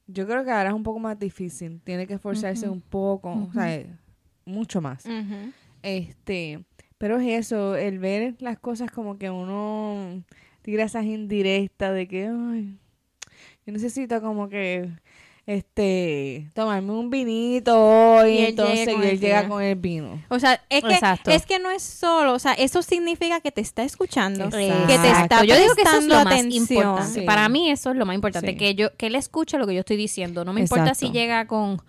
Yo 0.07 0.25
creo 0.27 0.43
que 0.43 0.51
ahora 0.51 0.69
es 0.69 0.75
un 0.75 0.83
poco 0.83 0.99
más 0.99 1.17
difícil. 1.19 1.81
Tiene 1.83 2.07
que 2.07 2.15
esforzarse 2.15 2.67
un 2.67 2.81
poco. 2.81 3.31
O 3.31 3.51
sea, 3.53 3.83
mucho 4.45 4.81
más. 4.81 5.03
Este, 5.83 6.63
pero 6.97 7.19
es 7.19 7.45
eso, 7.47 7.75
el 7.75 7.99
ver 7.99 8.35
las 8.39 8.57
cosas 8.59 8.89
como 8.91 9.17
que 9.17 9.29
uno 9.29 10.23
tira 10.61 10.83
esas 10.83 11.05
indirectas 11.05 11.93
de 11.93 12.07
que, 12.07 12.23
ay, 12.27 12.77
yo 13.65 13.73
necesito 13.73 14.21
como 14.21 14.49
que, 14.49 14.89
este, 15.45 16.49
tomarme 16.55 16.91
un 16.91 17.11
vinito 17.11 17.79
hoy, 17.79 18.31
Y 18.31 18.37
él 18.39 18.45
entonces 18.49 18.87
y 18.87 18.91
el 18.91 19.03
él 19.03 19.19
llega 19.19 19.47
con 19.47 19.61
el 19.61 19.75
vino. 19.75 20.23
O 20.29 20.39
sea, 20.39 20.59
es 20.69 20.83
que, 20.83 20.93
Exacto. 20.93 21.29
es 21.29 21.45
que 21.45 21.59
no 21.59 21.69
es 21.69 21.83
solo, 21.83 22.33
o 22.33 22.39
sea, 22.39 22.53
eso 22.53 22.81
significa 22.81 23.39
que 23.41 23.51
te 23.51 23.61
está 23.61 23.83
escuchando, 23.83 24.45
Exacto. 24.45 24.87
que 24.87 24.97
te 24.97 25.09
está 25.11 25.43
Yo 25.45 25.55
digo 25.55 25.75
que 25.75 25.81
eso 25.83 25.91
es 25.91 25.97
prestando 26.05 26.15
lo 26.17 26.23
más 26.23 26.33
atención. 26.33 26.77
importante. 26.79 27.19
Sí. 27.19 27.25
Para 27.27 27.47
mí 27.49 27.69
eso 27.69 27.91
es 27.91 27.95
lo 27.97 28.07
más 28.07 28.15
importante, 28.15 28.51
Sí. 28.53 28.57
que 28.57 28.73
yo 28.73 28.95
que 28.97 29.05
él 29.07 29.13
escuche 29.15 29.59
lo 29.59 29.67
que 29.67 29.75
yo 29.75 29.81
estoy 29.81 29.97
diciendo. 29.97 30.43
No 30.45 30.53
me 30.53 30.61
importa 30.61 30.95
si 30.95 31.11
llega 31.11 31.45
con 31.45 31.79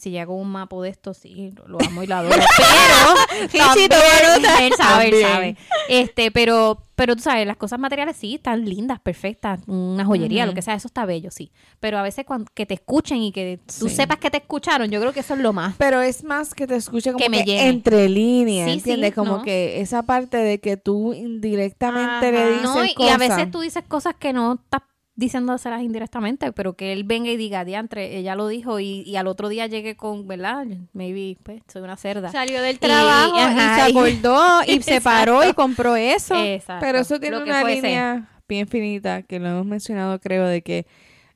si 0.00 0.10
llega 0.10 0.32
un 0.32 0.50
mapo 0.50 0.82
de 0.82 0.88
esto, 0.88 1.12
sí, 1.14 1.52
lo 1.66 1.78
amo 1.86 2.02
y 2.02 2.06
lo 2.06 2.16
adoro. 2.16 2.36
Pero 3.52 4.56
él 4.60 4.72
sabe, 4.76 5.08
él 5.08 5.22
sabe. 5.22 5.56
Este, 5.88 6.30
pero 6.30 6.82
pero 6.94 7.16
tú 7.16 7.22
sabes, 7.22 7.46
las 7.46 7.56
cosas 7.56 7.78
materiales 7.78 8.14
sí 8.18 8.34
están 8.34 8.66
lindas, 8.68 9.00
perfectas, 9.00 9.60
una 9.66 10.04
joyería, 10.04 10.44
lo 10.44 10.52
que 10.52 10.60
sea, 10.60 10.74
eso 10.74 10.86
está 10.86 11.06
bello, 11.06 11.30
sí. 11.30 11.50
Pero 11.80 11.96
a 11.96 12.02
veces 12.02 12.26
cuando 12.26 12.50
que 12.54 12.66
te 12.66 12.74
escuchen 12.74 13.22
y 13.22 13.32
que 13.32 13.58
tú 13.78 13.88
Sí. 13.88 13.94
sepas 13.96 14.18
que 14.18 14.30
te 14.30 14.36
escucharon, 14.36 14.90
yo 14.90 15.00
creo 15.00 15.12
que 15.14 15.20
eso 15.20 15.32
es 15.32 15.40
lo 15.40 15.54
más. 15.54 15.74
Pero 15.78 16.02
es 16.02 16.24
más 16.24 16.52
que 16.54 16.66
te 16.66 16.76
escuche 16.76 17.12
como 17.12 17.22
Que 17.22 17.30
me 17.30 17.38
que 17.38 17.44
llene. 17.52 17.68
entre 17.68 18.06
líneas, 18.10 18.66
Sí, 18.68 18.74
¿entiendes? 18.76 19.10
sí, 19.10 19.14
como 19.14 19.38
no. 19.38 19.42
que 19.42 19.80
esa 19.80 20.02
parte 20.02 20.36
de 20.36 20.60
que 20.60 20.76
tú 20.76 21.14
indirectamente 21.14 22.26
Ajá. 22.28 22.30
le 22.32 22.50
dices 22.50 22.62
No, 22.64 22.84
y, 22.84 22.90
y 22.90 22.94
cosas. 22.94 23.14
a 23.14 23.16
veces 23.18 23.50
tú 23.50 23.60
dices 23.60 23.82
cosas 23.88 24.14
que 24.18 24.34
no 24.34 24.58
estás 24.62 24.82
diciéndoselas 25.20 25.82
indirectamente, 25.82 26.50
pero 26.52 26.72
que 26.72 26.94
él 26.94 27.04
venga 27.04 27.30
y 27.30 27.36
diga, 27.36 27.66
diantre, 27.66 28.16
ella 28.16 28.34
lo 28.34 28.48
dijo, 28.48 28.80
y, 28.80 29.02
y 29.02 29.16
al 29.16 29.26
otro 29.26 29.50
día 29.50 29.66
llegue 29.66 29.94
con, 29.94 30.26
¿verdad? 30.26 30.66
Maybe, 30.94 31.36
pues, 31.42 31.62
soy 31.70 31.82
una 31.82 31.98
cerda. 31.98 32.32
Salió 32.32 32.62
del 32.62 32.78
trabajo 32.78 33.36
y, 33.36 33.40
ajá, 33.40 33.76
se 33.76 33.90
acordó 33.90 34.62
y 34.66 34.82
se 34.82 35.00
paró 35.02 35.46
y 35.46 35.52
compró 35.52 35.94
eso. 35.94 36.34
Exacto. 36.42 36.84
Pero 36.84 37.00
eso 37.00 37.20
tiene 37.20 37.36
una 37.36 37.60
fuese. 37.60 37.76
línea 37.76 38.28
bien 38.48 38.66
finita 38.66 39.22
que 39.22 39.38
lo 39.38 39.48
hemos 39.48 39.66
mencionado, 39.66 40.18
creo, 40.18 40.46
de 40.46 40.62
que 40.62 40.86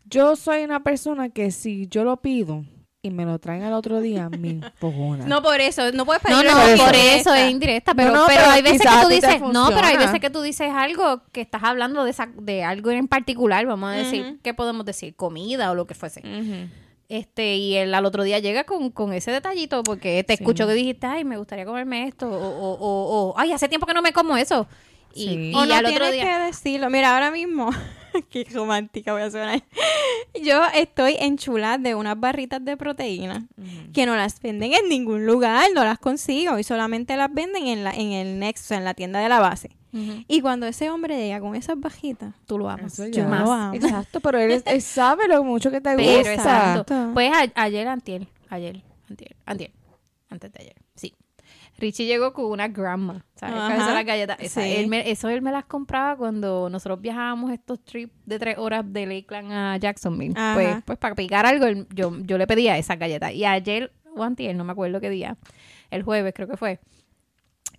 yo 0.07 0.35
soy 0.35 0.65
una 0.65 0.83
persona 0.83 1.29
que 1.29 1.51
si 1.51 1.87
yo 1.87 2.05
lo 2.05 2.17
pido 2.17 2.65
y 3.05 3.11
me 3.11 3.25
lo 3.25 3.39
traen 3.39 3.63
al 3.63 3.73
otro 3.75 4.01
día, 4.01 4.29
me 4.39 4.51
empojona. 4.51 5.27
No 5.27 5.43
por 5.43 5.61
eso, 5.61 5.93
no 5.93 6.05
puedes 6.07 6.23
pedir 6.23 6.37
No, 6.37 6.43
no, 6.43 6.53
Por 6.61 6.69
eso. 6.71 6.85
por 6.85 6.95
eso 6.95 7.35
es 7.35 7.51
indirecta, 7.51 7.95
pero, 7.95 8.11
No, 8.13 8.21
no, 8.21 8.27
pero, 8.27 8.41
pero 8.41 8.51
hay 8.53 8.63
veces 8.63 8.81
que 8.83 9.03
tú 9.03 9.09
dices, 9.09 9.41
no, 9.41 9.69
pero 9.69 9.87
hay 9.87 9.97
veces 9.97 10.21
que 10.21 10.31
tú 10.31 10.43
dices 10.43 10.71
algo 10.75 11.23
que 11.33 11.41
estás 11.43 11.63
hablando 11.63 12.03
de 12.05 12.11
esa, 12.11 12.29
de 12.37 12.65
algo 12.65 12.91
en 12.91 13.07
particular, 13.09 13.65
vamos 13.67 13.91
a 13.91 13.93
decir. 13.93 14.39
¿qué 14.43 14.55
podemos 14.55 14.85
decir? 14.85 15.15
Comida 15.15 15.71
o 15.71 15.75
lo 15.75 15.87
que 15.87 15.95
fuese. 15.95 16.23
Este, 17.09 17.57
y 17.57 17.77
él 17.77 17.95
al 17.95 18.07
otro 18.07 18.23
día 18.23 18.39
llega 18.39 18.65
con, 18.65 18.91
con 18.91 19.13
ese 19.13 19.31
detallito 19.31 19.83
porque 19.83 20.25
te 20.25 20.37
Sí. 20.37 20.43
escuchó 20.43 20.67
que 20.67 20.73
dijiste, 20.73 21.07
ay, 21.07 21.23
me 21.25 21.37
gustaría 21.37 21.67
comerme 21.67 22.09
esto, 22.09 22.27
o, 22.29 22.33
o, 22.33 22.73
o, 22.73 23.29
o, 23.31 23.35
ay, 23.37 23.53
hace 23.53 23.69
tiempo 23.69 23.87
que 23.87 23.93
no 23.93 24.01
me 24.01 24.13
como 24.15 24.37
eso. 24.39 24.67
Y, 25.15 25.27
Sí. 25.29 25.51
y 25.51 25.55
o 25.55 25.67
no 25.67 25.75
al 25.75 25.85
otro 25.85 26.07
tienes 26.09 26.13
día. 26.13 26.25
que 26.25 26.45
decirlo. 26.47 26.89
Mira, 26.91 27.13
ahora 27.15 27.31
mismo, 27.31 27.71
qué 28.31 28.47
romántica 28.53 29.13
voy 29.13 29.23
a 29.23 29.31
sonar. 29.31 29.63
Yo 30.43 30.63
estoy 30.75 31.17
enchulada 31.21 31.79
de 31.79 31.95
unas 31.95 32.19
barritas 32.19 32.65
de 32.65 32.77
proteína 32.77 33.47
que 33.93 34.07
no 34.07 34.17
las 34.17 34.41
venden 34.41 34.73
en 34.75 34.89
ningún 34.89 35.27
lugar, 35.27 35.67
no 35.75 35.85
las 35.85 35.99
consigo 35.99 36.59
y 36.59 36.65
solamente 36.65 37.17
las 37.17 37.33
venden 37.33 37.67
en, 37.67 37.85
la, 37.85 37.93
en 37.93 38.13
el 38.13 38.39
Nexo, 38.39 38.75
en 38.75 38.85
la 38.85 38.95
tienda 38.95 39.21
de 39.21 39.29
la 39.29 39.41
base. 39.41 39.71
Y 40.27 40.41
cuando 40.41 40.67
ese 40.67 40.91
hombre 40.91 41.17
llega 41.17 41.39
con 41.41 41.55
esas 41.55 41.79
bajitas, 41.79 42.35
Tú 42.47 42.59
lo 42.59 42.69
amas. 42.69 42.97
Yo 43.13 43.29
lo 43.29 43.53
amo. 43.53 43.75
Exacto, 43.75 44.19
pero 44.19 44.41
él, 44.41 44.61
sabe 44.83 45.29
lo 45.29 45.45
mucho 45.45 45.71
que 45.71 45.81
te 45.81 45.95
Pero 45.95 46.17
gusta. 46.19 46.35
exacto. 46.35 47.11
Pues 47.15 47.31
a- 47.33 47.63
ayer, 47.63 47.87
antier, 47.87 48.27
ayer, 48.49 48.83
antier, 49.09 49.37
antier, 49.47 49.71
antes 50.31 50.53
de 50.53 50.61
ayer. 50.63 50.75
Richie 51.79 52.07
llegó 52.07 52.33
con 52.33 52.47
una 52.47 52.69
grandma, 52.69 53.25
¿sabes? 53.35 53.57
Ajá. 53.57 53.77
¿Sabes 53.79 53.95
las 53.95 54.05
galletas? 54.05 54.37
Esa, 54.41 54.63
Sí. 54.63 54.75
él 54.77 54.87
me- 54.87 55.11
eso 55.11 55.29
él 55.29 55.43
me 55.43 55.51
las 55.51 55.65
compraba 55.65 56.17
cuando 56.17 56.69
nosotros 56.71 57.01
viajábamos 57.01 57.51
estos 57.53 57.83
trips 57.85 58.13
de 58.25 58.39
tres 58.39 58.59
horas 58.59 58.85
de 58.87 59.07
Lakeland 59.07 59.53
a 59.53 59.77
Jacksonville. 59.77 60.35
Ajá. 60.37 60.55
Pues, 60.55 60.77
pues 60.85 60.99
para 60.99 61.15
picar 61.15 61.47
algo, 61.47 61.67
él- 61.67 61.87
yo, 61.93 62.13
yo 62.23 62.39
le 62.39 62.47
pedía 62.47 62.79
esas 62.79 62.99
galletas. 62.99 63.33
Y 63.33 63.45
ayer, 63.45 63.93
o 64.17 64.23
antier, 64.23 64.55
no 64.55 64.63
me 64.65 64.73
acuerdo 64.73 65.01
qué 65.01 65.11
día, 65.11 65.37
el 65.91 66.03
jueves 66.05 66.33
creo 66.35 66.47
que 66.49 66.57
fue, 66.57 66.79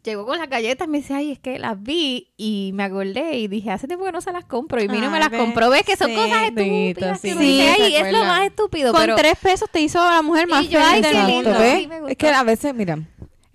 llegó 0.03 0.25
con 0.25 0.37
las 0.37 0.49
galletas 0.49 0.87
y 0.87 0.91
me 0.91 0.97
dice, 0.99 1.13
ay, 1.15 1.31
es 1.31 1.39
que 1.39 1.57
las 1.57 1.81
vi 1.81 2.31
y 2.37 2.71
me 2.75 2.83
acordé 2.83 3.37
y 3.37 3.47
dije, 3.47 3.71
hace 3.71 3.87
tiempo 3.87 4.05
que 4.05 4.11
no 4.11 4.21
se 4.21 4.31
las 4.31 4.45
compro. 4.45 4.79
Y 4.81 4.87
vino 4.87 5.05
y 5.05 5.09
me 5.09 5.15
Ay, 5.15 5.19
las 5.21 5.29
ves, 5.31 5.39
compró. 5.39 5.69
¿Ves 5.71 5.83
que 5.83 5.95
son 5.95 6.09
sí. 6.09 6.15
cosas 6.15 6.43
estúpidas? 6.49 7.21
que 7.21 7.27
sí. 7.29 7.33
uno 7.33 7.41
dice, 7.41 7.73
Sí, 7.75 7.81
ay, 7.81 7.91
¿se 7.93 7.99
es 8.01 8.11
lo 8.13 8.23
más 8.25 8.45
estúpido. 8.45 8.91
con 8.91 9.01
pero, 9.01 9.15
tres 9.15 9.33
pesos 9.41 9.69
te 9.71 9.81
hizo 9.81 9.97
la 10.03 10.21
mujer 10.21 10.47
más 10.47 10.63
Y 10.65 10.67
yo, 10.67 10.79
feliz 10.79 10.93
ay, 10.93 11.01
del 11.01 11.11
qué 11.25 11.31
mundo. 11.31 11.49
¿ves? 11.57 11.79
Sí, 11.79 11.87
me 11.87 11.99
gusta. 12.01 12.11
es 12.11 12.17
que 12.17 12.29
a 12.29 12.43
veces, 12.43 12.75
mira, 12.75 12.99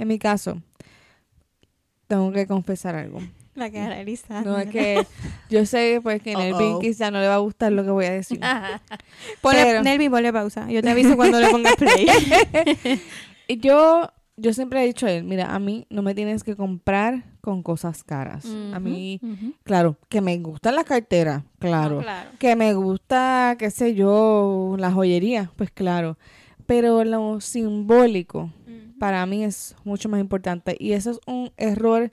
en 0.00 0.08
mi 0.08 0.18
caso, 0.18 0.60
tengo 2.08 2.32
que 2.32 2.46
confesar 2.46 2.94
algo. 2.96 3.20
La 3.54 3.70
cara 3.70 3.96
de 3.96 4.02
Elisa. 4.02 4.42
No 4.42 4.58
es 4.58 4.70
que 4.70 5.04
yo 5.50 5.66
sé 5.66 6.00
pues 6.02 6.22
que 6.22 6.34
Nelvin 6.34 6.74
Uh-oh. 6.74 6.78
quizá 6.80 7.10
no 7.10 7.20
le 7.20 7.28
va 7.28 7.34
a 7.34 7.38
gustar 7.38 7.72
lo 7.72 7.84
que 7.84 7.90
voy 7.90 8.06
a 8.06 8.12
decir. 8.12 8.40
Ponle, 9.42 9.62
Pero- 9.64 9.82
Nelvi, 9.82 10.08
ponle 10.08 10.32
pausa. 10.32 10.70
Yo 10.70 10.80
te 10.82 10.90
aviso 10.90 11.16
cuando 11.16 11.38
le 11.40 11.50
pongas 11.50 11.74
play. 11.76 12.06
Y 13.48 13.56
yo, 13.60 14.08
yo 14.36 14.54
siempre 14.54 14.82
he 14.82 14.86
dicho 14.86 15.06
a 15.06 15.10
él, 15.12 15.24
mira, 15.24 15.54
a 15.54 15.58
mí 15.58 15.86
no 15.90 16.00
me 16.02 16.14
tienes 16.14 16.42
que 16.44 16.56
comprar 16.56 17.24
con 17.42 17.62
cosas 17.62 18.02
caras. 18.04 18.46
A 18.72 18.78
mí, 18.80 19.20
claro, 19.64 19.98
que 20.08 20.20
me 20.20 20.38
gusta 20.38 20.72
la 20.72 20.84
cartera, 20.84 21.44
claro. 21.58 21.96
No, 21.96 22.02
claro. 22.02 22.30
Que 22.38 22.56
me 22.56 22.72
gusta, 22.74 23.56
qué 23.58 23.70
sé 23.70 23.94
yo, 23.94 24.76
la 24.78 24.90
joyería, 24.92 25.50
pues 25.56 25.70
claro. 25.70 26.16
Pero 26.66 27.02
lo 27.04 27.40
simbólico 27.40 28.52
para 29.00 29.26
mí 29.26 29.42
es 29.42 29.74
mucho 29.82 30.08
más 30.08 30.20
importante. 30.20 30.76
Y 30.78 30.92
eso 30.92 31.10
es 31.10 31.18
un 31.26 31.50
error 31.56 32.12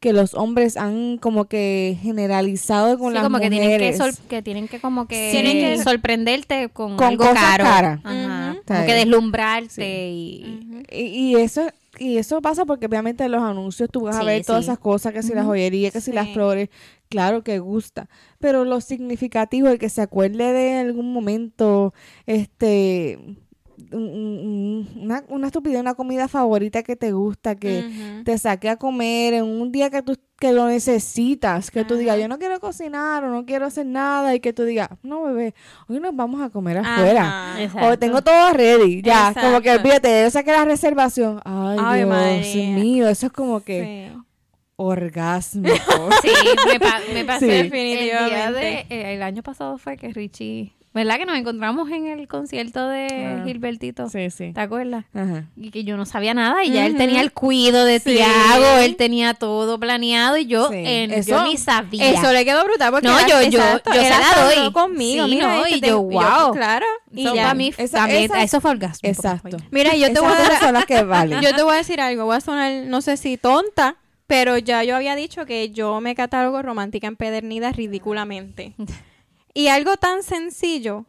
que 0.00 0.12
los 0.14 0.32
hombres 0.34 0.76
han 0.78 1.18
como 1.18 1.44
que 1.46 1.96
generalizado 2.02 2.98
con 2.98 3.08
Sí, 3.10 3.14
las 3.14 3.22
como 3.22 3.38
que 3.38 3.50
tienen 3.50 3.68
que, 3.68 3.92
mujeres. 3.92 4.20
que 4.28 4.42
tienen 4.42 4.66
que 4.68 4.80
como 4.80 5.06
que 5.06 5.30
Tienen 5.30 5.52
que- 5.76 5.82
sorprenderte 5.82 6.68
con, 6.70 6.96
Con 6.96 7.06
algo 7.06 7.24
cosas 7.24 7.38
caro. 7.38 7.64
caras. 7.64 8.00
Ajá. 8.04 8.56
Como 8.66 8.86
que 8.86 8.94
deslumbrarte 8.94 9.68
Sí. 9.68 9.82
y... 9.82 10.66
Y, 10.92 11.02
y 11.02 11.36
eso 11.36 11.62
y 11.98 12.16
eso 12.16 12.40
pasa 12.40 12.64
porque 12.64 12.86
obviamente 12.86 13.24
en 13.24 13.32
los 13.32 13.42
anuncios 13.42 13.90
tú 13.92 14.02
vas 14.02 14.16
a 14.16 14.20
Sí, 14.20 14.26
ver 14.26 14.44
todas 14.44 14.64
esas 14.64 14.78
cosas, 14.78 15.12
que 15.12 15.22
si 15.22 15.34
la 15.34 15.42
Ujú. 15.42 15.50
joyería, 15.50 15.90
que 15.90 16.00
si 16.00 16.12
las 16.12 16.30
flores, 16.30 16.70
claro 17.10 17.42
que 17.44 17.58
gusta, 17.58 18.08
pero 18.38 18.64
lo 18.64 18.80
significativo, 18.80 19.68
el 19.68 19.78
que 19.78 19.90
se 19.90 20.00
acuerde 20.00 20.52
de 20.54 20.78
algún 20.78 21.12
momento, 21.12 21.92
este, 22.24 23.18
una, 23.92 25.24
una 25.28 25.46
estupidez, 25.46 25.80
una 25.80 25.94
comida 25.94 26.28
favorita 26.28 26.82
que 26.82 26.96
te 26.96 27.12
gusta, 27.12 27.54
que 27.56 28.22
te 28.24 28.38
saque 28.38 28.68
a 28.68 28.76
comer 28.76 29.34
en 29.34 29.44
un 29.44 29.72
día 29.72 29.90
que 29.90 30.02
tú 30.02 30.16
que 30.38 30.52
lo 30.52 30.66
necesitas, 30.68 31.70
que 31.70 31.84
tú 31.84 31.96
digas, 31.96 32.18
yo 32.18 32.26
no 32.26 32.38
quiero 32.38 32.60
cocinar 32.60 33.22
o 33.24 33.28
no 33.30 33.44
quiero 33.44 33.66
hacer 33.66 33.84
nada 33.84 34.34
y 34.34 34.40
que 34.40 34.54
tú 34.54 34.64
digas, 34.64 34.88
no 35.02 35.24
bebé, 35.24 35.54
hoy 35.86 36.00
nos 36.00 36.16
vamos 36.16 36.40
a 36.40 36.48
comer 36.48 36.78
afuera. 36.78 37.52
Ajá. 37.62 37.88
O 37.90 37.98
tengo 37.98 38.22
todo 38.22 38.50
ready, 38.54 39.02
ya, 39.02 39.34
como 39.38 39.60
que 39.60 39.70
olvídate, 39.72 40.22
yo 40.22 40.30
saqué 40.30 40.52
la 40.52 40.64
reservación. 40.64 41.40
Ay, 41.44 41.76
Ay, 41.78 41.98
Dios 41.98 42.08
María. 42.08 42.70
mío, 42.74 43.08
eso 43.08 43.26
es 43.26 43.32
como 43.32 43.60
que 43.60 44.10
Sí. 44.12 44.18
orgásmico. 44.76 46.08
Sí, 46.22 46.30
me, 46.72 46.80
pa- 46.80 47.00
me 47.12 47.24
pasó 47.26 47.40
Sí. 47.44 47.50
el 47.50 47.70
día 47.70 47.70
de... 47.70 48.30
Definitivamente. 48.30 48.86
eh, 48.88 49.14
el 49.14 49.22
año 49.22 49.42
pasado 49.42 49.76
fue 49.76 49.96
que 49.98 50.08
Richie... 50.12 50.72
¿Verdad 50.92 51.18
que 51.18 51.24
nos 51.24 51.36
encontramos 51.36 51.88
en 51.92 52.08
el 52.08 52.26
concierto 52.26 52.88
de 52.88 53.06
Ah. 53.38 53.42
Gilbertito? 53.46 54.08
sí, 54.08 54.28
sí. 54.30 54.52
¿Te 54.52 54.60
acuerdas? 54.60 55.04
Ajá. 55.14 55.44
Y 55.56 55.70
que 55.70 55.84
yo 55.84 55.96
no 55.96 56.04
sabía 56.04 56.34
nada 56.34 56.64
y 56.64 56.72
ya 56.72 56.84
él 56.84 56.96
tenía 56.96 57.20
el 57.20 57.30
cuido 57.30 57.84
de 57.84 58.00
Sí. 58.00 58.14
Tiago, 58.16 58.78
él 58.80 58.96
tenía 58.96 59.34
todo 59.34 59.78
planeado 59.78 60.36
y 60.36 60.46
yo, 60.46 60.68
Sí. 60.68 60.78
en- 60.84 61.12
Eso- 61.12 61.30
yo 61.30 61.44
ni 61.44 61.56
sabía. 61.58 62.10
Eso 62.10 62.32
le 62.32 62.44
quedó 62.44 62.64
brutal 62.64 62.90
porque 62.90 63.06
No, 63.06 63.16
era- 63.20 63.28
yo- 63.28 63.40
yo- 63.50 63.58
exacto, 63.60 63.92
yo 63.94 64.00
se 64.02 64.10
la 64.10 64.62
doy. 64.62 64.72
conmigo, 64.72 65.26
Sí, 65.26 65.30
mira, 65.36 65.46
no, 65.56 65.64
este 65.66 65.86
y 65.86 65.90
yo, 65.90 66.02
wow. 66.02 66.52
claro. 66.54 66.86
Y 67.12 67.22
ya. 67.24 67.34
para 67.34 67.54
mí, 67.54 67.72
Esa- 67.76 67.98
también- 67.98 68.24
esa- 68.24 68.42
eso 68.42 68.60
fue 68.60 68.72
orgasmo. 68.72 69.08
Exacto. 69.08 69.58
Mira, 69.70 69.94
yo 69.94 70.12
te 70.12 70.18
voy 70.18 70.32
a 70.32 70.58
son 70.58 70.74
las 70.74 70.86
que 70.86 71.02
valen. 71.04 71.40
Yo 71.40 71.54
te 71.54 71.62
voy 71.62 71.74
a 71.74 71.76
decir 71.76 72.00
algo, 72.00 72.24
voy 72.24 72.36
a 72.36 72.40
sonar, 72.40 72.72
no 72.86 73.00
sé 73.00 73.16
si 73.16 73.36
tonta, 73.36 73.94
pero 74.26 74.58
ya 74.58 74.82
yo 74.82 74.96
había 74.96 75.14
dicho 75.14 75.46
que 75.46 75.70
yo 75.70 76.00
me 76.00 76.16
catalogo 76.16 76.62
romántica 76.62 77.06
empedernida 77.06 77.70
ridículamente. 77.70 78.72
Y 79.54 79.68
algo 79.68 79.96
tan 79.96 80.22
sencillo 80.22 81.06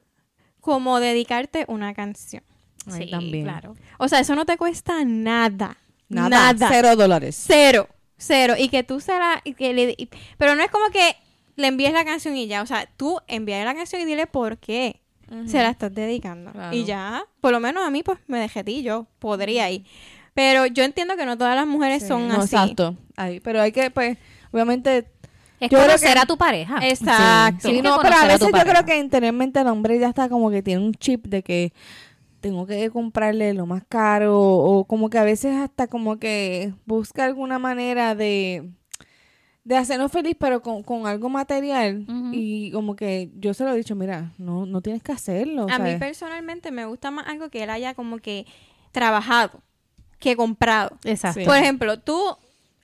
como 0.60 1.00
dedicarte 1.00 1.66
una 1.68 1.94
canción. 1.94 2.44
Ay, 2.88 3.06
Sí, 3.06 3.12
también. 3.12 3.44
claro. 3.44 3.76
O 4.00 4.08
sea, 4.08 4.20
eso 4.20 4.36
no 4.36 4.46
te 4.46 4.58
cuesta 4.58 5.04
nada. 5.06 5.78
Nada, 6.10 6.30
Nada. 6.30 6.68
cero 6.70 6.96
dólares. 6.96 7.42
Cero. 7.48 7.88
Cero. 8.18 8.56
Y 8.58 8.70
que 8.70 8.84
tú 8.84 9.00
se 9.00 9.12
la... 9.18 9.42
y 9.44 9.54
que 9.54 9.74
le- 9.74 9.96
y- 9.98 10.10
pero 10.38 10.56
no 10.56 10.64
es 10.64 10.70
como 10.72 10.90
que 10.92 11.16
le 11.56 11.68
envíes 11.68 11.94
la 11.94 12.04
canción 12.06 12.36
y 12.36 12.48
ya. 12.48 12.62
O 12.62 12.66
sea, 12.66 12.90
tú 12.98 13.20
envías 13.28 13.64
la 13.66 13.74
canción 13.76 14.02
y 14.02 14.06
dile 14.06 14.28
por 14.28 14.58
qué 14.58 15.02
se 15.46 15.60
la 15.60 15.70
estás 15.70 15.94
dedicando. 15.94 16.52
Claro. 16.52 16.76
Y 16.76 16.84
ya, 16.84 17.24
por 17.40 17.52
lo 17.54 17.60
menos 17.62 17.86
a 17.86 17.90
mí, 17.90 18.04
pues 18.04 18.20
me 18.28 18.38
dejé 18.40 18.64
ti, 18.66 18.84
yo 18.84 19.08
podría 19.20 19.70
ir. 19.70 19.86
Pero 20.34 20.66
yo 20.66 20.84
entiendo 20.84 21.16
que 21.16 21.26
no 21.26 21.38
todas 21.38 21.56
las 21.56 21.66
muures 21.68 22.02
Sí, 22.04 22.08
son 22.10 22.28
no, 22.28 22.42
así. 22.42 22.56
Exacto. 22.56 22.98
Ahí, 23.16 23.40
pero 23.40 23.62
hay 23.62 23.72
que, 23.72 23.90
pues, 23.92 24.18
obviamente 24.52 25.10
Es 25.62 25.70
Yo 25.70 25.80
conocer 25.80 26.14
que- 26.16 26.20
a 26.20 26.26
tu 26.26 26.38
pareja. 26.38 26.80
Exacto. 26.86 27.70
Sí, 27.70 27.82
no, 27.82 28.00
pero 28.02 28.16
a 28.16 28.26
veces 28.26 28.40
yo 28.42 28.50
pareja. 28.52 28.72
creo 28.72 28.86
que 28.86 29.00
interiormente 29.00 29.60
el 29.62 29.68
hombre 29.68 29.98
ya 30.00 30.10
está 30.10 30.28
como 30.28 30.50
que 30.52 30.62
tiene 30.62 30.84
un 30.84 30.94
chip 30.94 31.28
de 31.28 31.44
que 31.44 31.72
tengo 32.42 32.66
que 32.66 32.90
comprarle 32.90 33.54
lo 33.54 33.66
más 33.68 33.84
caro 33.88 34.38
o 34.42 34.86
como 34.86 35.10
que 35.10 35.20
a 35.20 35.24
veces 35.24 35.56
hasta 35.56 35.86
como 35.88 36.18
que 36.18 36.74
busca 36.86 37.24
alguna 37.26 37.60
manera 37.60 38.16
de 38.16 38.68
de 39.64 39.78
hacernos 39.78 40.12
feliz 40.12 40.36
pero 40.40 40.64
con, 40.64 40.82
con 40.82 41.06
algo 41.06 41.30
material 41.30 42.04
y 42.34 42.72
como 42.72 42.96
que 42.96 43.30
yo 43.36 43.54
se 43.54 43.64
lo 43.64 43.72
he 43.72 43.78
dicho 43.78 43.96
mira 43.96 44.32
no 44.40 44.66
no 44.66 44.82
tienes 44.82 45.04
que 45.04 45.12
hacerlo 45.12 45.68
A 45.70 45.78
mí 45.78 45.92
personalmente 46.00 46.72
me 46.72 46.86
gusta 46.86 47.12
más 47.12 47.28
algo 47.28 47.50
que 47.52 47.62
él 47.62 47.70
haya 47.70 47.94
como 47.94 48.18
que 48.18 48.48
trabajado 48.92 49.62
que 50.18 50.36
comprado. 50.36 50.98
Exacto. 51.04 51.40
Sí. 51.42 51.46
Por 51.46 51.58
ejemplo, 51.58 52.00
tú, 52.00 52.20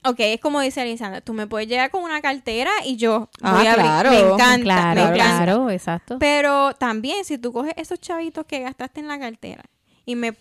ok, 0.04 0.16
es 0.20 0.40
como 0.40 0.62
dice 0.62 0.82
Alisandra, 0.82 1.22
tú 1.22 1.34
me 1.34 1.48
puedes 1.48 1.68
llegar 1.68 1.90
con 1.92 2.04
una 2.04 2.22
cartera 2.22 2.72
y 2.86 2.96
yo 2.98 3.30
Ah, 3.42 3.58
voy 3.58 3.68
a 3.68 3.72
abrir. 3.74 3.86
claro. 3.86 4.10
Me 4.12 4.20
encanta, 4.20 4.64
claro, 4.64 4.96
me 4.96 5.02
encanta. 5.02 5.14
claro, 5.16 5.70
exacto. 5.70 6.18
Pero 6.20 6.74
también 6.76 7.26
si 7.26 7.38
tú 7.38 7.52
coges 7.54 7.74
esos 7.78 8.00
chavitos 8.00 8.46
que 8.46 8.60
gastaste 8.62 9.00
en 9.00 9.08
la 9.08 9.20
cartera 9.20 9.64
y 10.06 10.16
me, 10.16 10.36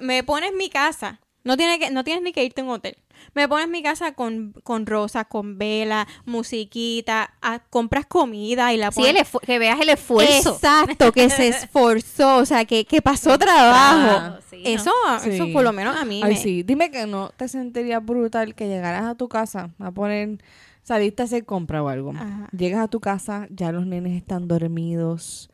me 0.00 0.22
pones 0.24 0.52
mi 0.54 0.68
casa, 0.68 1.20
no, 1.44 1.56
tiene 1.56 1.78
que, 1.78 1.90
no 1.90 2.04
tienes 2.04 2.22
ni 2.22 2.32
que 2.32 2.44
irte 2.44 2.60
a 2.60 2.64
un 2.64 2.70
hotel. 2.70 2.96
Me 3.34 3.48
pones 3.48 3.68
mi 3.68 3.82
casa 3.82 4.12
con, 4.14 4.52
con 4.64 4.84
rosas, 4.86 5.26
con 5.28 5.56
vela, 5.58 6.06
musiquita, 6.24 7.34
ah, 7.40 7.60
compras 7.70 8.06
comida 8.06 8.72
y 8.72 8.76
la 8.76 8.90
Sí, 8.90 9.00
pones... 9.00 9.14
el 9.16 9.24
esfu- 9.26 9.40
que 9.40 9.58
veas 9.58 9.80
el 9.80 9.88
esfuerzo. 9.90 10.54
Exacto, 10.54 11.12
que 11.12 11.30
se 11.30 11.48
esforzó, 11.48 12.38
o 12.38 12.44
sea, 12.46 12.64
que, 12.64 12.84
que 12.84 13.00
pasó 13.00 13.38
trabajo. 13.38 14.18
Ah, 14.20 14.38
sí, 14.50 14.62
¿no? 14.62 14.68
eso, 14.68 14.90
eso 15.24 15.44
Sí. 15.46 15.52
por 15.52 15.62
lo 15.64 15.72
menos 15.72 15.96
a 15.96 16.04
mí 16.04 16.20
Ay, 16.24 16.34
me... 16.34 16.36
sí. 16.40 16.62
Dime 16.62 16.90
que 16.90 17.06
no 17.06 17.30
te 17.36 17.48
sentirías 17.48 18.04
brutal 18.04 18.54
que 18.54 18.66
llegaras 18.68 19.04
a 19.04 19.14
tu 19.14 19.28
casa 19.28 19.70
a 19.78 19.90
poner, 19.90 20.38
saliste 20.82 21.22
a 21.22 21.24
hacer 21.26 21.44
compra 21.44 21.82
o 21.82 21.88
algo. 21.88 22.10
Ajá. 22.10 22.48
Llegas 22.56 22.80
a 22.82 22.88
tu 22.88 23.00
casa, 23.00 23.46
ya 23.50 23.70
los 23.72 23.86
nenes 23.86 24.16
están 24.16 24.48
dormidos, 24.48 25.48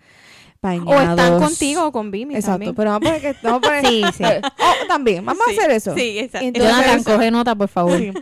O 0.61 1.01
están 1.01 1.39
contigo 1.39 1.87
o 1.87 1.93
con 1.93 2.11
Bimi 2.11 2.35
Exacto, 2.35 2.53
también. 2.55 2.75
pero 2.75 2.91
vamos 2.91 3.09
a 3.09 3.15
poner 3.15 3.23
que 3.37 3.37
vamos 3.47 3.59
a 3.59 3.61
poner, 3.63 3.87
Sí, 3.87 4.03
sí. 4.17 4.25
Oh, 4.59 4.87
también, 4.89 5.25
vamos 5.25 5.45
Sí, 5.49 5.57
a 5.57 5.61
hacer 5.61 5.71
eso. 5.71 5.95
Sí, 5.95 6.19
exacto. 6.19 6.47
Entonces- 6.49 6.73
Jonathan, 6.73 7.05
coge 7.05 7.31
nota, 7.31 7.55
por 7.55 7.69
favor. 7.69 7.97
Sí. 7.99 8.13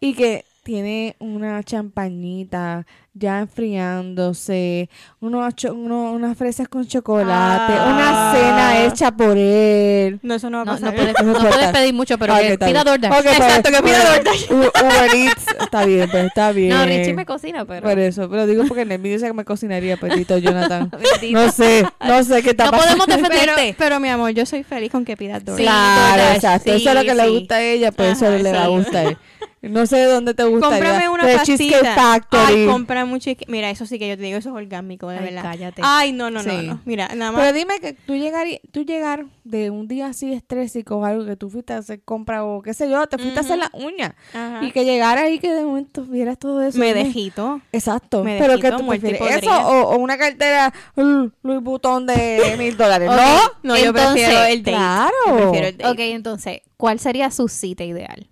Y 0.00 0.14
que 0.14 0.44
tiene 0.62 1.16
una 1.18 1.62
champañita 1.64 2.86
ya 3.14 3.40
enfriándose, 3.40 4.88
unos 5.20 5.54
cho- 5.54 5.74
uno- 5.74 6.12
unas 6.12 6.36
fresas 6.38 6.66
con 6.68 6.86
chocolate, 6.86 7.72
Ah. 7.76 7.92
una 7.94 8.32
cena 8.32 8.84
hecha 8.86 9.10
por 9.10 9.36
él. 9.36 10.18
No, 10.22 10.34
eso 10.34 10.48
no 10.50 10.58
va 10.58 10.62
a 10.62 10.76
pasar. 10.76 10.94
no 10.94 10.96
puedes, 11.40 11.66
no 11.66 11.72
pedir 11.72 11.92
mucho, 11.94 12.16
pero 12.16 12.34
Ok, 12.34 12.40
que 12.40 12.52
está 12.54 12.66
pida 12.66 12.84
bien. 12.84 13.00
DoorDash. 13.02 13.12
Ok, 13.18 13.22
pues, 13.24 13.36
Exacto, 13.38 13.70
que 13.70 13.82
pida 13.82 14.04
DoorDash. 14.04 14.50
Uber 14.50 15.14
Eats, 15.14 15.46
está 15.60 15.84
bien, 15.84 16.08
pero 16.10 16.26
está 16.28 16.52
bien. 16.52 16.68
No, 16.70 16.84
Richie 16.86 17.12
me 17.14 17.26
cocina, 17.26 17.64
pero... 17.66 17.82
Por 17.88 17.98
eso, 17.98 18.30
pero 18.30 18.46
digo 18.46 18.64
porque 18.66 18.82
en 18.82 18.92
el 18.92 18.98
vídeo 18.98 19.16
dice 19.16 19.26
que 19.26 19.34
me 19.34 19.44
cocinaría, 19.44 19.96
petito 19.98 20.38
Jonathan. 20.38 20.90
Bendito. 21.20 21.38
No 21.40 21.50
sé, 21.52 21.84
no 22.00 22.24
sé 22.24 22.42
qué 22.42 22.50
está 22.50 22.66
No 22.66 22.70
pasando. 22.72 23.04
podemos 23.04 23.28
Pero, 23.28 23.40
defenderte. 23.40 23.74
pero 23.78 24.00
mi 24.00 24.08
amor, 24.08 24.30
yo 24.30 24.46
soy 24.46 24.62
feliz 24.62 24.90
con 24.90 25.04
que 25.04 25.16
pidas 25.18 25.44
DoorDash. 25.44 25.62
Claro, 25.64 26.16
DoorDash, 26.22 26.34
exacto. 26.36 26.70
sí, 26.70 26.76
eso 26.80 26.88
es 26.90 26.94
lo 26.94 27.02
que 27.02 27.14
le 27.14 27.28
gusta 27.28 27.54
a 27.56 27.62
ella, 27.62 27.92
pues 27.92 28.12
eso 28.22 28.30
le 28.30 28.52
va 28.52 28.64
a 28.64 28.68
gustar. 28.68 29.18
No 29.62 29.86
sé 29.86 29.96
de 29.98 30.06
dónde 30.06 30.34
te 30.34 30.42
gustaría. 30.42 30.78
Cómprame 30.80 31.08
una 31.08 31.24
De 31.24 31.36
pastita. 31.36 31.56
Cheesecake 31.58 31.94
Factory. 31.94 32.52
Ay, 32.62 32.66
compra 32.66 33.04
un 33.04 33.20
cheesecake. 33.20 33.48
Mira, 33.48 33.70
eso 33.70 33.86
sí 33.86 33.96
que 33.98 34.08
yo 34.08 34.16
te 34.16 34.24
digo, 34.24 34.36
eso 34.38 34.48
es 34.50 34.54
orgánico, 34.56 35.08
de 35.08 35.18
Ay, 35.18 35.24
verdad. 35.26 35.42
cállate. 35.42 35.82
Ay, 35.84 36.12
no, 36.12 36.30
no, 36.30 36.42
no, 36.42 36.50
Sí. 36.60 36.66
no. 36.66 36.80
Mira, 36.84 37.08
nada 37.14 37.30
más. 37.30 37.40
Pero 37.42 37.52
dime 37.56 37.78
que 37.80 37.92
tú 37.92 38.16
llegar, 38.16 38.46
tú 38.72 38.84
llegar 38.84 39.26
de 39.44 39.70
un 39.70 39.86
día 39.86 40.08
así 40.08 40.32
estrésico 40.32 40.96
o 40.96 41.04
algo 41.04 41.24
que 41.24 41.36
tú 41.36 41.48
fuiste 41.48 41.72
a 41.74 41.78
hacer 41.78 42.02
compra 42.02 42.44
o 42.44 42.60
qué 42.60 42.74
sé 42.74 42.90
yo, 42.90 43.06
te 43.06 43.18
fuiste 43.18 43.38
a 43.38 43.42
hacer 43.42 43.58
Ujú. 43.58 43.68
las 43.72 43.84
uñas 43.84 44.14
Ajá. 44.34 44.64
y 44.64 44.72
que 44.72 44.84
llegara 44.84 45.22
ahí 45.22 45.38
que 45.38 45.52
de 45.52 45.62
momento 45.64 46.02
vieras 46.06 46.38
todo 46.40 46.60
eso. 46.62 46.78
me 46.78 46.92
dejito. 46.92 47.60
Exacto. 47.70 48.24
me 48.24 48.38
pero 48.40 48.58
que 48.58 48.72
tú 48.72 48.84
prefieres 48.86 49.20
eso 49.44 49.50
o, 49.52 49.94
o 49.94 49.96
una 49.98 50.18
cartera 50.18 50.72
Louis 50.96 51.60
Vuitton 51.62 52.04
de 52.06 52.54
mil 52.58 52.76
dólares. 52.76 53.08
No, 53.08 53.40
No, 53.62 53.76
yo 53.78 53.92
prefiero 53.92 54.42
el 54.42 54.62
date. 54.64 54.76
claro. 54.76 55.12
Yo 55.28 55.36
prefiero 55.36 55.66
el 55.68 55.76
date. 55.78 55.90
Ok, 55.92 55.98
entonces, 56.00 56.60
¿cuál 56.76 56.98
sería 56.98 57.30
su 57.30 57.46
cita 57.46 57.84
ideal? 57.84 58.28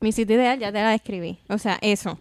Mi 0.00 0.12
sitio 0.12 0.36
ideal 0.36 0.58
ya 0.58 0.72
te 0.72 0.78
la 0.82 0.90
describí. 0.90 1.38
O 1.48 1.58
sea, 1.58 1.78
eso. 1.82 2.18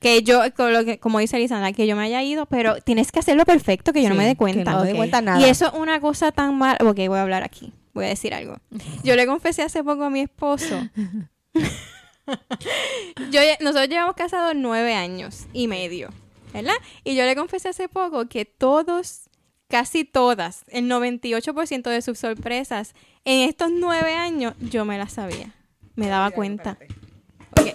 Que 0.00 0.22
yo, 0.22 0.40
con 0.56 0.72
lo 0.72 0.84
que- 0.84 0.98
como 0.98 1.18
dice 1.18 1.38
Lisandra, 1.38 1.72
que 1.72 1.86
yo 1.86 1.96
me 1.96 2.02
haya 2.04 2.22
ido, 2.22 2.46
pero 2.46 2.80
tienes 2.80 3.10
que 3.12 3.18
hacerlo 3.18 3.44
perfecto, 3.44 3.92
que 3.92 4.02
yo 4.02 4.08
no 4.08 4.14
me 4.14 4.24
dé 4.24 4.30
que 4.32 4.36
cuenta. 4.38 4.72
no 4.72 4.80
me 4.82 4.88
dé 4.88 4.94
cuenta 4.94 5.20
nada. 5.20 5.40
Y 5.40 5.44
eso 5.50 5.66
es 5.66 5.72
una 5.74 6.00
cosa 6.00 6.32
tan 6.32 6.56
mala. 6.56 6.78
Ok, 6.82 6.96
voy 7.08 7.18
a 7.18 7.22
hablar 7.22 7.42
aquí. 7.42 7.72
Voy 7.94 8.04
a 8.04 8.08
decir 8.08 8.32
algo. 8.32 8.56
Yo 9.02 9.16
le 9.16 9.26
confesé 9.26 9.62
hace 9.62 9.82
poco 9.82 10.04
a 10.04 10.10
mi 10.10 10.20
esposo. 10.20 10.88
yo, 13.30 13.40
nosotros 13.60 13.88
llevamos 13.88 14.14
casados 14.14 14.52
nueve 14.54 14.94
años 14.94 15.46
y 15.52 15.66
medio, 15.66 16.10
¿verdad? 16.52 16.74
Y 17.04 17.16
yo 17.16 17.24
le 17.24 17.34
confesé 17.34 17.70
hace 17.70 17.88
poco 17.88 18.28
que 18.28 18.44
todos, 18.44 19.30
casi 19.68 20.04
todas, 20.04 20.64
el 20.68 20.84
98% 20.88 21.82
de 21.90 22.02
sus 22.02 22.18
sorpresas 22.18 22.94
en 23.24 23.48
estos 23.48 23.70
nueve 23.72 24.14
años, 24.14 24.54
yo 24.60 24.84
me 24.84 24.98
las 24.98 25.14
sabía. 25.14 25.54
Me 25.96 26.06
daba 26.08 26.30
cuenta. 26.30 26.78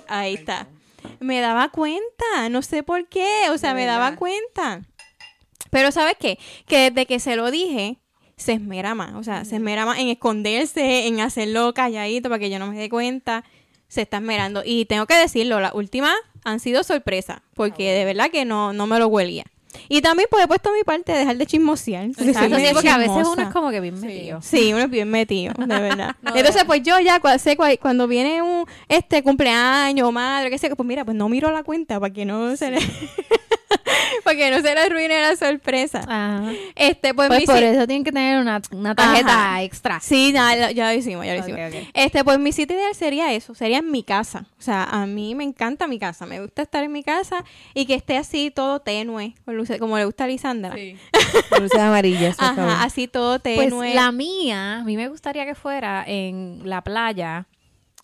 Ahí 0.08 0.36
está. 0.36 0.67
Me 1.19 1.39
daba 1.41 1.69
cuenta, 1.69 2.49
no 2.49 2.62
sé 2.62 2.84
por 2.84 3.08
qué, 3.08 3.49
o 3.51 3.58
sea, 3.58 3.73
me 3.73 3.86
daba 3.86 4.15
cuenta. 4.15 4.82
Pero 5.69 5.91
¿sabes 5.91 6.15
qué? 6.19 6.38
Que 6.67 6.91
desde 6.91 7.06
que 7.06 7.19
se 7.19 7.36
lo 7.36 7.51
dije, 7.51 7.97
se 8.38 8.53
esmera 8.53 8.95
más, 8.95 9.13
o 9.15 9.23
sea, 9.23 9.45
se 9.45 9.56
esmera 9.56 9.86
más 9.86 9.99
en 9.99 10.10
esconderse, 10.10 11.08
en 11.08 11.19
hacerlo 11.19 11.73
calladito 11.73 12.29
para 12.29 12.39
que 12.39 12.49
yo 12.49 12.60
no 12.60 12.67
me 12.67 12.77
dé 12.77 12.89
cuenta, 12.89 13.43
se 13.88 14.01
está 14.01 14.17
esmerando. 14.17 14.63
Y 14.65 14.86
tengo 14.86 15.06
que 15.06 15.15
decirlo, 15.15 15.60
las 15.60 15.73
últimas 15.73 16.13
han 16.43 16.60
sido 16.60 16.84
sorpresas, 16.84 17.41
porque 17.53 17.91
de 17.91 18.06
verdad 18.06 18.29
que 18.32 18.45
no, 18.45 18.73
no 18.73 18.88
me 18.88 18.99
lo 18.99 19.08
huelía. 19.08 19.45
Y 19.95 20.01
también 20.01 20.27
pues 20.32 20.43
he 20.43 20.47
puesto 20.47 20.71
mi 20.73 20.84
parte 20.84 21.12
de 21.12 21.19
dejar 21.19 21.38
de 21.38 21.45
chismosear. 21.45 22.10
sí, 22.17 22.23
medio 22.25 22.73
porque 22.73 22.89
a 22.89 22.97
veces 22.97 23.27
uno 23.27 23.43
es 23.43 23.49
como 23.49 23.69
que 23.69 23.79
bien 23.79 23.95
Sí. 23.99 24.06
metido. 24.08 24.41
Sí, 24.41 24.73
uno 24.73 24.82
es 24.84 24.89
bien 24.89 25.08
metido, 25.08 25.53
de 25.56 25.65
verdad. 25.82 26.15
No, 26.23 26.36
Entonces, 26.36 26.63
pues 26.65 26.82
yo 26.82 26.99
ya 26.99 27.21
cua- 27.21 27.38
sé 27.38 27.56
cua- 27.56 27.77
cuando 27.79 28.08
viene 28.08 28.41
un 28.41 28.65
este 28.89 29.21
cumpleaños, 29.21 30.12
madre, 30.12 30.49
qué 30.49 30.58
sé, 30.58 30.75
pues 30.75 30.88
mira, 30.88 31.06
pues 31.06 31.15
no 31.15 31.29
miro 31.29 31.51
la 31.51 31.62
cuenta 31.62 31.99
para 31.99 32.12
que 32.12 32.25
no 32.25 32.56
se 32.58 32.71
le 32.71 32.79
para 34.36 34.50
que 34.50 34.52
no 34.52 34.58
se 34.67 34.74
le 34.76 34.80
arruine 34.82 35.22
la 35.22 35.36
sorpresa. 35.36 36.00
Ajá. 36.08 36.52
Este, 36.76 37.13
pues, 37.13 37.28
Pues 37.28 37.39
mi 37.41 37.46
por 37.46 37.58
si- 37.58 37.63
eso 37.63 37.88
tienen 37.88 38.04
que 38.04 38.12
tener 38.12 38.39
una, 38.39 38.62
una 38.72 38.96
tarjeta 38.96 39.34
Ajá. 39.52 39.63
extra. 39.63 40.00
Sí, 40.00 40.32
ya, 40.34 40.72
ya- 40.72 40.91
lo 40.91 40.98
hicimos, 40.98 41.26
ya 41.26 41.34
lo 41.34 41.39
hicimos. 41.39 41.60
Este, 41.93 42.24
pues 42.24 42.39
mi 42.39 42.52
sitio 42.52 42.76
ideal 42.76 42.96
sería 42.96 43.34
eso, 43.34 43.56
sería 43.56 43.80
en 43.80 43.91
mi 43.91 44.04
casa. 44.04 44.46
O 44.60 44.62
sea, 44.62 44.84
a 44.86 45.06
mí 45.06 45.36
me 45.36 45.43
encanta 45.43 45.88
mi 45.88 46.00
casa, 46.00 46.26
me 46.26 46.41
gusta 46.41 46.62
estar 46.62 46.84
en 46.84 46.91
mi 46.91 47.04
casa 47.04 47.43
y 47.74 47.86
que 47.86 47.96
esté 47.96 48.17
así 48.17 48.52
todo 48.52 48.80
tenue, 48.82 49.36
con 49.46 49.56
luces- 49.58 49.80
como 49.80 49.98
le 49.98 50.06
gusta 50.06 50.24
a 50.24 50.28
Lisandra. 50.28 50.74
Sí. 50.76 50.98
Luces 51.60 51.80
amarillas, 51.80 52.36
favor. 52.38 52.60
Ajá, 52.60 52.84
así 52.84 53.08
todo 53.08 53.39
Pues 53.39 53.58
tenue. 53.60 53.93
la 53.93 54.12
mía, 54.12 54.78
a 54.80 54.84
mí 54.84 54.98
me 54.98 55.08
gustaría 55.08 55.46
que 55.46 55.56
fuera 55.56 56.04
en 56.08 56.62
la 56.63 56.82
playa 56.82 57.48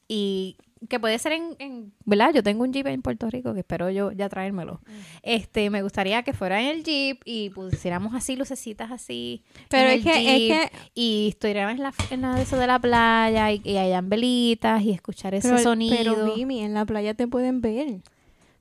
y 0.07 0.55
que 0.87 0.99
puede 0.99 1.19
ser 1.19 1.33
en, 1.33 1.55
en- 1.59 1.91
¿verdad? 2.05 2.31
Yo 2.33 2.41
tengo 2.43 2.63
un 2.63 2.71
Jeep 2.71 2.87
en 2.87 3.01
Puerto 3.01 3.29
Rico 3.29 3.53
que 3.53 3.59
espero 3.59 3.89
yo 3.89 4.11
ya 4.11 4.29
traérmelo. 4.29 4.79
Este, 5.23 5.69
me 5.69 5.81
gustaría 5.83 6.23
que 6.23 6.31
fuera 6.33 6.61
en 6.61 6.67
el 6.67 6.83
Jeep 6.83 7.21
y 7.25 7.49
pusiéramos 7.49 8.13
así 8.15 8.35
lucecitas 8.35 8.91
así. 8.91 9.43
Pero 9.69 9.89
es 9.89 9.97
el 9.97 10.03
que- 10.03 10.19
es 10.61 10.69
que- 10.69 10.77
y 10.95 11.27
estuviéramos 11.29 11.75
en 11.75 11.83
la, 11.83 11.93
en 12.11 12.21
la 12.21 12.35
de 12.35 12.43
eso 12.43 12.57
de 12.57 12.67
la 12.67 12.79
playa 12.79 13.51
y, 13.51 13.61
y 13.65 13.77
hayan 13.77 14.09
velitas 14.09 14.81
y 14.83 14.91
escuchar 14.91 15.33
ese 15.33 15.49
pero, 15.49 15.61
sonido. 15.61 15.97
Pero 15.97 16.35
Mimi, 16.35 16.61
en 16.63 16.73
la 16.73 16.85
playa 16.85 17.13
te 17.13 17.27
pueden 17.27 17.61
ver. 17.61 18.01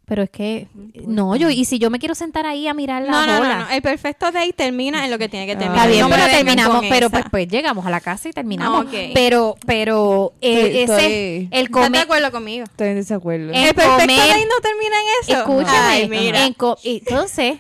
Pero 0.09 0.23
es 0.23 0.31
que 0.31 0.69
no, 1.07 1.37
yo 1.37 1.51
y 1.51 1.67
si 1.67 1.79
yo 1.79 1.91
me 1.91 1.99
quiero 1.99 2.15
sentar 2.15 2.47
ahí 2.47 2.67
a 2.67 2.73
mirar 2.73 3.03
la 3.03 3.11
No, 3.11 3.27
no, 3.27 3.45
no, 3.45 3.59
no, 3.61 3.69
El 3.71 3.83
perfecto 3.83 4.31
date 4.33 4.55
termina 4.55 5.05
en 5.05 5.11
lo 5.11 5.19
que 5.19 5.29
tiene 5.29 5.45
que 5.45 5.53
Ah. 5.53 5.59
terminar. 5.59 5.77
Está 5.77 5.89
bien, 5.91 6.01
No 6.01 6.09
pero 6.09 6.27
terminamos, 6.35 6.85
pero 6.89 7.11
pues, 7.11 7.25
pues 7.31 7.47
llegamos 7.49 7.85
a 7.85 7.91
la 7.91 8.01
casa 8.01 8.29
y 8.29 8.33
terminamos. 8.33 8.87
Ok. 8.87 8.95
Pero, 9.13 9.57
pero 9.67 10.33
eh, 10.41 10.55
Estoy- 10.55 10.77
ese, 10.79 10.83
estoy- 10.83 11.49
el 11.53 11.67
¿Estás 11.67 11.83
de 11.83 11.87
comer, 11.89 12.01
acuerdo 12.01 12.31
conmigo? 12.33 12.65
Estoy 12.65 12.89
en 12.89 12.95
desacuerdo. 12.97 13.53
Eh, 13.53 13.69
el 13.69 13.75
perfecto 13.75 14.01
comer- 14.01 14.17
date 14.17 14.47
no 14.47 14.61
termina 14.63 14.97
en 14.97 15.07
eso. 15.23 15.39
escúchame, 15.41 15.79
Ay, 15.89 16.09
mira. 16.09 16.47
en 16.47 16.53
co- 16.55 16.79
y 16.83 16.99
entonces, 17.07 17.59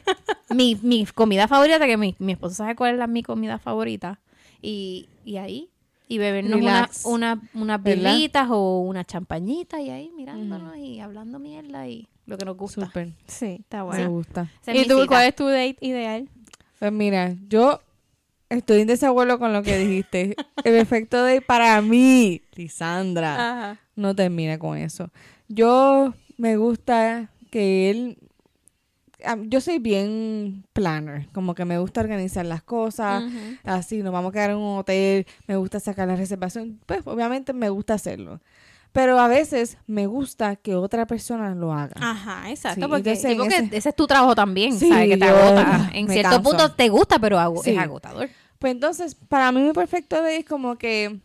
mi, 0.48 0.78
mi 0.82 1.04
comida 1.04 1.48
favorita, 1.48 1.84
que 1.86 1.96
mi, 1.98 2.16
mi 2.18 2.32
esposo 2.32 2.54
sabe 2.54 2.74
cuál 2.76 2.92
es 2.94 2.98
la, 2.98 3.06
mi 3.06 3.22
comida 3.22 3.58
favorita, 3.58 4.20
y, 4.62 5.08
y 5.24 5.36
ahí, 5.36 5.68
y 6.08 6.18
bebernos 6.18 6.58
una, 6.60 6.72
Relax. 6.80 7.04
una, 7.04 7.42
unas 7.54 7.82
birritas 7.82 8.48
o 8.50 8.80
una 8.80 9.04
champañita 9.04 9.80
y 9.80 9.90
ahí 9.90 10.10
mirándonos 10.16 10.76
y 10.76 11.00
hablando 11.00 11.38
mierda 11.38 11.86
y 11.86 12.08
lo 12.26 12.36
que 12.38 12.44
nos 12.44 12.56
gusta. 12.56 12.86
Súper. 12.86 13.12
Sí, 13.26 13.58
está 13.60 13.78
Me 13.78 13.82
bueno. 13.84 14.10
gusta. 14.10 14.50
Esa 14.62 14.72
es 14.72 14.86
¿Y 14.86 14.88
tú 14.88 15.06
cuál 15.06 15.26
es 15.26 15.36
tu 15.36 15.46
date 15.46 15.76
ideal? 15.80 16.28
Pues 16.78 16.92
mira, 16.92 17.34
yo 17.48 17.80
estoy 18.48 18.80
en 18.82 18.86
desacuerdo 18.88 19.38
con 19.38 19.52
lo 19.52 19.62
que 19.62 19.78
dijiste. 19.78 20.34
El 20.64 20.74
efecto 20.76 21.22
de 21.24 21.40
para 21.40 21.80
mí, 21.82 22.42
Lisandra, 22.54 23.34
Ajá. 23.34 23.80
no 23.96 24.14
termina 24.14 24.58
con 24.58 24.76
eso. 24.78 25.10
Yo 25.48 26.14
me 26.36 26.56
gusta 26.56 27.30
que 27.50 27.90
él 27.90 28.18
yo 29.46 29.60
soy 29.60 29.78
bien 29.78 30.64
planner, 30.72 31.28
como 31.32 31.54
que 31.54 31.64
me 31.64 31.78
gusta 31.78 32.00
organizar 32.00 32.46
las 32.46 32.62
cosas, 32.62 33.24
así 33.64 34.02
nos 34.02 34.12
vamos 34.12 34.30
a 34.30 34.32
quedar 34.32 34.50
en 34.50 34.56
un 34.58 34.78
hotel, 34.78 35.26
me 35.46 35.56
gusta 35.56 35.80
sacar 35.80 36.06
la 36.08 36.16
reservación, 36.16 36.78
pues 36.86 37.00
obviamente 37.04 37.52
me 37.52 37.68
gusta 37.68 37.94
hacerlo. 37.94 38.40
Pero 38.92 39.18
a 39.20 39.28
veces 39.28 39.76
me 39.86 40.06
gusta 40.06 40.56
que 40.56 40.74
otra 40.74 41.06
persona 41.06 41.54
lo 41.54 41.72
haga. 41.74 41.94
Ajá, 42.00 42.48
exacto. 42.50 42.80
Sí, 42.80 42.86
porque 42.88 43.10
entonces- 43.10 43.36
porque 43.36 43.56
ese- 43.56 43.76
ese 43.76 43.88
es 43.90 43.94
tu 43.94 44.06
trabajo 44.06 44.34
también, 44.34 44.78
Sí, 44.78 44.88
¿sabes? 44.88 45.10
Que 45.10 45.16
te 45.18 45.24
agota. 45.26 45.90
En 45.92 46.08
cierto 46.08 46.30
canso. 46.30 46.42
punto 46.50 46.72
te 46.72 46.88
gusta, 46.88 47.18
pero 47.18 47.38
Sí. 47.62 47.70
es 47.72 47.78
agotador. 47.78 48.30
Pues 48.58 48.72
entonces, 48.72 49.14
para 49.14 49.52
mí 49.52 49.60
mi 49.60 49.72
perfecto 49.72 50.22
day 50.22 50.38
es 50.38 50.44
como 50.46 50.76
que 50.76 51.20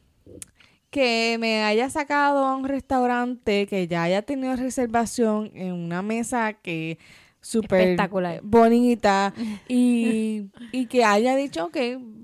que 0.89 1.37
me 1.39 1.63
haya 1.63 1.89
sacado 1.89 2.45
a 2.45 2.55
un 2.55 2.65
restaurante 2.67 3.65
que 3.65 3.87
ya 3.87 4.03
haya 4.03 4.21
tenido 4.21 4.55
reservación 4.55 5.49
en 5.55 5.73
una 5.73 6.03
mesa 6.03 6.53
que 6.53 6.99
súper 7.43 7.79
Espectacular. 7.81 8.41
bonita 8.41 9.33
y, 9.67 10.45
y 10.71 10.87
que 10.87 11.03
haya 11.05 11.35
dicho, 11.35 11.65
ok, 11.65 11.77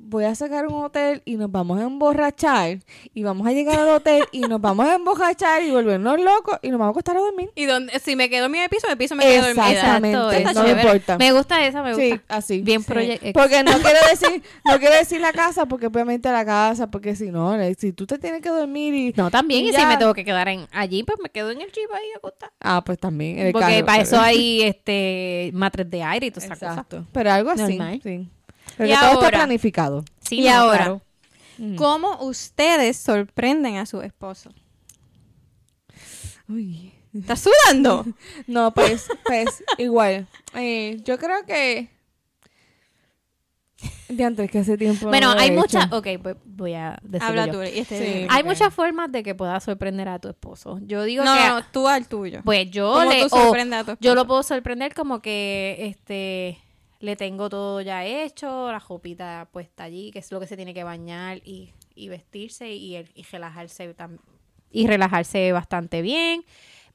voy 0.09 0.23
a 0.25 0.33
sacar 0.35 0.67
un 0.67 0.83
hotel 0.83 1.21
y 1.25 1.35
nos 1.35 1.51
vamos 1.51 1.79
a 1.79 1.83
emborrachar 1.83 2.79
y 3.13 3.23
vamos 3.23 3.47
a 3.47 3.51
llegar 3.51 3.79
al 3.79 3.89
hotel 3.89 4.23
y 4.31 4.41
nos 4.41 4.59
vamos 4.59 4.85
a 4.87 4.95
emborrachar 4.95 5.61
y 5.63 5.71
volvernos 5.71 6.19
locos 6.19 6.57
y 6.61 6.69
nos 6.69 6.79
vamos 6.79 6.91
a 6.91 6.95
acostar 6.95 7.17
a 7.17 7.19
dormir. 7.19 7.49
Y 7.55 7.65
donde, 7.65 7.97
si 7.99 8.15
me 8.15 8.29
quedo 8.29 8.47
en 8.47 8.51
mi 8.51 8.57
piso, 8.69 8.87
mi 8.89 8.95
piso 8.95 9.15
me 9.15 9.23
quedo 9.23 9.45
dormida. 9.45 9.71
Exactamente, 9.71 10.37
Exacto, 10.39 10.59
no 10.63 10.65
me 10.75 10.81
importa. 10.81 11.17
Me 11.17 11.31
gusta 11.31 11.65
esa, 11.65 11.83
me 11.83 11.89
gusta. 11.93 12.03
Sí, 12.03 12.21
así. 12.27 12.61
Bien 12.61 12.81
Sí. 12.83 13.31
Porque 13.33 13.63
no 13.63 13.71
quiero 13.81 13.99
decir, 14.09 14.41
no 14.65 14.79
quiero 14.79 14.95
decir 14.95 15.21
la 15.21 15.31
casa, 15.31 15.65
porque 15.67 15.87
obviamente 15.87 16.31
la 16.31 16.43
casa, 16.43 16.87
porque 16.89 17.15
si 17.15 17.29
no, 17.29 17.55
le- 17.55 17.75
si 17.75 17.93
tú 17.93 18.07
te 18.07 18.17
tienes 18.17 18.41
que 18.41 18.49
dormir 18.49 18.93
y... 18.93 19.13
No, 19.15 19.29
también, 19.29 19.65
y, 19.65 19.73
si 19.73 19.85
me 19.85 19.97
tengo 19.97 20.13
que 20.13 20.25
quedar 20.25 20.47
en 20.49 20.67
allí, 20.71 21.03
pues 21.03 21.19
me 21.21 21.29
quedo 21.29 21.51
en 21.51 21.61
el 21.61 21.71
jeep 21.71 21.91
ahí 21.93 22.07
acostada. 22.15 22.51
Ah, 22.59 22.83
pues 22.83 22.97
también. 22.97 23.37
en 23.39 23.47
el 23.47 23.53
Porque 23.53 23.67
carro, 23.75 23.85
para 23.85 23.97
pero- 24.03 24.09
eso 24.09 24.19
hay 24.21 24.61
este 24.63 25.51
matres 25.53 25.89
de 25.89 26.01
aire 26.03 26.27
y 26.27 26.31
todas 26.31 26.45
esas 26.45 26.57
cosas. 26.59 26.71
Exacto. 26.73 27.05
Pero 27.11 27.31
algo 27.31 27.51
así, 27.51 27.77
Normal. 27.77 27.99
sí. 28.03 28.27
Pero 28.79 28.89
Y 28.89 28.93
todo 28.95 29.11
está 29.11 29.25
ahora- 29.25 29.37
planificado. 29.39 30.05
Sí, 30.21 30.39
Y 30.39 30.45
no, 30.47 30.53
ahora, 30.53 30.77
claro. 30.77 31.01
¿cómo 31.77 32.23
ustedes 32.23 32.95
sorprenden 32.97 33.75
a 33.75 33.85
su 33.85 34.01
esposo? 34.01 34.51
Uy. 36.47 36.93
¿Estás 37.13 37.41
sudando? 37.41 38.05
No, 38.47 38.73
pues, 38.73 39.07
pues, 39.25 39.63
igual. 39.77 40.27
Eh, 40.55 41.01
yo 41.03 41.17
creo 41.17 41.45
que... 41.45 41.89
De 44.09 44.23
antes 44.23 44.49
que 44.49 44.59
hace 44.59 44.77
tiempo... 44.77 45.05
no 45.05 45.09
Bueno, 45.09 45.33
he 45.37 45.41
hay 45.41 45.51
muchas... 45.51 45.91
Ok, 45.91 46.07
pues 46.21 46.35
voy 46.45 46.73
a 46.73 46.97
decirlo 47.03 47.27
Habla 47.41 47.45
yo. 47.47 47.51
tú. 47.53 47.63
y 47.63 47.79
este- 47.79 48.21
Sí. 48.21 48.27
Hay 48.29 48.43
muchas 48.43 48.73
formas 48.73 49.11
de 49.11 49.23
que 49.23 49.35
puedas 49.35 49.63
sorprender 49.63 50.07
a 50.07 50.19
tu 50.19 50.29
esposo. 50.29 50.79
Yo 50.83 51.03
digo 51.03 51.23
No, 51.23 51.35
que... 51.35 51.47
no, 51.47 51.63
tú 51.71 51.87
al 51.87 52.07
tuyo. 52.07 52.41
Pues 52.43 52.69
yo 52.71 52.93
¿Cómo 52.93 53.09
le... 53.11 53.23
tú 53.23 53.29
sorprendes 53.29 53.79
a 53.81 53.83
tu 53.83 53.91
yo 53.99 54.15
lo 54.15 54.21
esposo? 54.21 54.27
puedo 54.27 54.43
sorprender 54.43 54.93
como 54.93 55.21
que 55.21 55.77
este 55.81 56.59
le 56.99 57.15
tengo 57.15 57.49
todo 57.49 57.81
ya 57.81 58.05
hecho, 58.05 58.71
la 58.71 58.79
jopita 58.79 59.47
puesta 59.51 59.85
allí, 59.85 60.11
que 60.11 60.19
es 60.19 60.31
lo 60.31 60.39
que 60.39 60.47
se 60.47 60.55
tiene 60.55 60.73
que 60.73 60.83
bañar 60.83 61.37
y, 61.45 61.73
y 61.95 62.09
vestirse 62.09 62.71
y, 62.71 62.97
y 62.97 63.23
relajarse 63.31 63.95
y 64.71 64.87
relajarse 64.87 65.51
bastante 65.51 66.01
bien. 66.01 66.43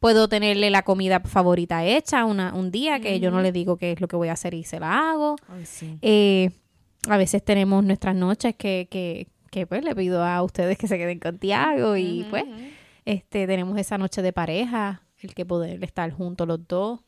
Puedo 0.00 0.28
tenerle 0.28 0.70
la 0.70 0.82
comida 0.82 1.20
favorita 1.20 1.84
hecha 1.84 2.26
una, 2.26 2.54
un 2.54 2.70
día 2.70 3.00
que 3.00 3.18
yo 3.20 3.30
no 3.30 3.40
le 3.40 3.52
digo 3.52 3.78
qué 3.78 3.92
es 3.92 4.00
lo 4.00 4.08
que 4.08 4.16
voy 4.16 4.28
a 4.28 4.32
hacer 4.32 4.52
y 4.52 4.64
se 4.64 4.78
la 4.78 5.10
hago. 5.10 5.36
Ay, 5.48 5.64
sí. 5.64 5.98
Eh, 6.02 6.50
a 7.08 7.16
veces 7.16 7.42
tenemos 7.42 7.82
nuestras 7.82 8.14
noches 8.14 8.54
que, 8.56 8.86
que, 8.90 9.28
que 9.50 9.66
pues 9.66 9.82
le 9.82 9.94
pido 9.94 10.22
a 10.22 10.42
ustedes 10.42 10.76
que 10.76 10.88
se 10.88 10.98
queden 10.98 11.18
con 11.18 11.38
Tiago 11.38 11.96
y 11.96 12.26
pues 12.28 12.44
este 13.06 13.46
tenemos 13.46 13.78
esa 13.78 13.96
noche 13.96 14.20
de 14.20 14.32
pareja, 14.32 15.02
el 15.20 15.34
que 15.34 15.46
poder 15.46 15.82
estar 15.84 16.10
juntos 16.10 16.46
los 16.46 16.66
dos. 16.68 17.00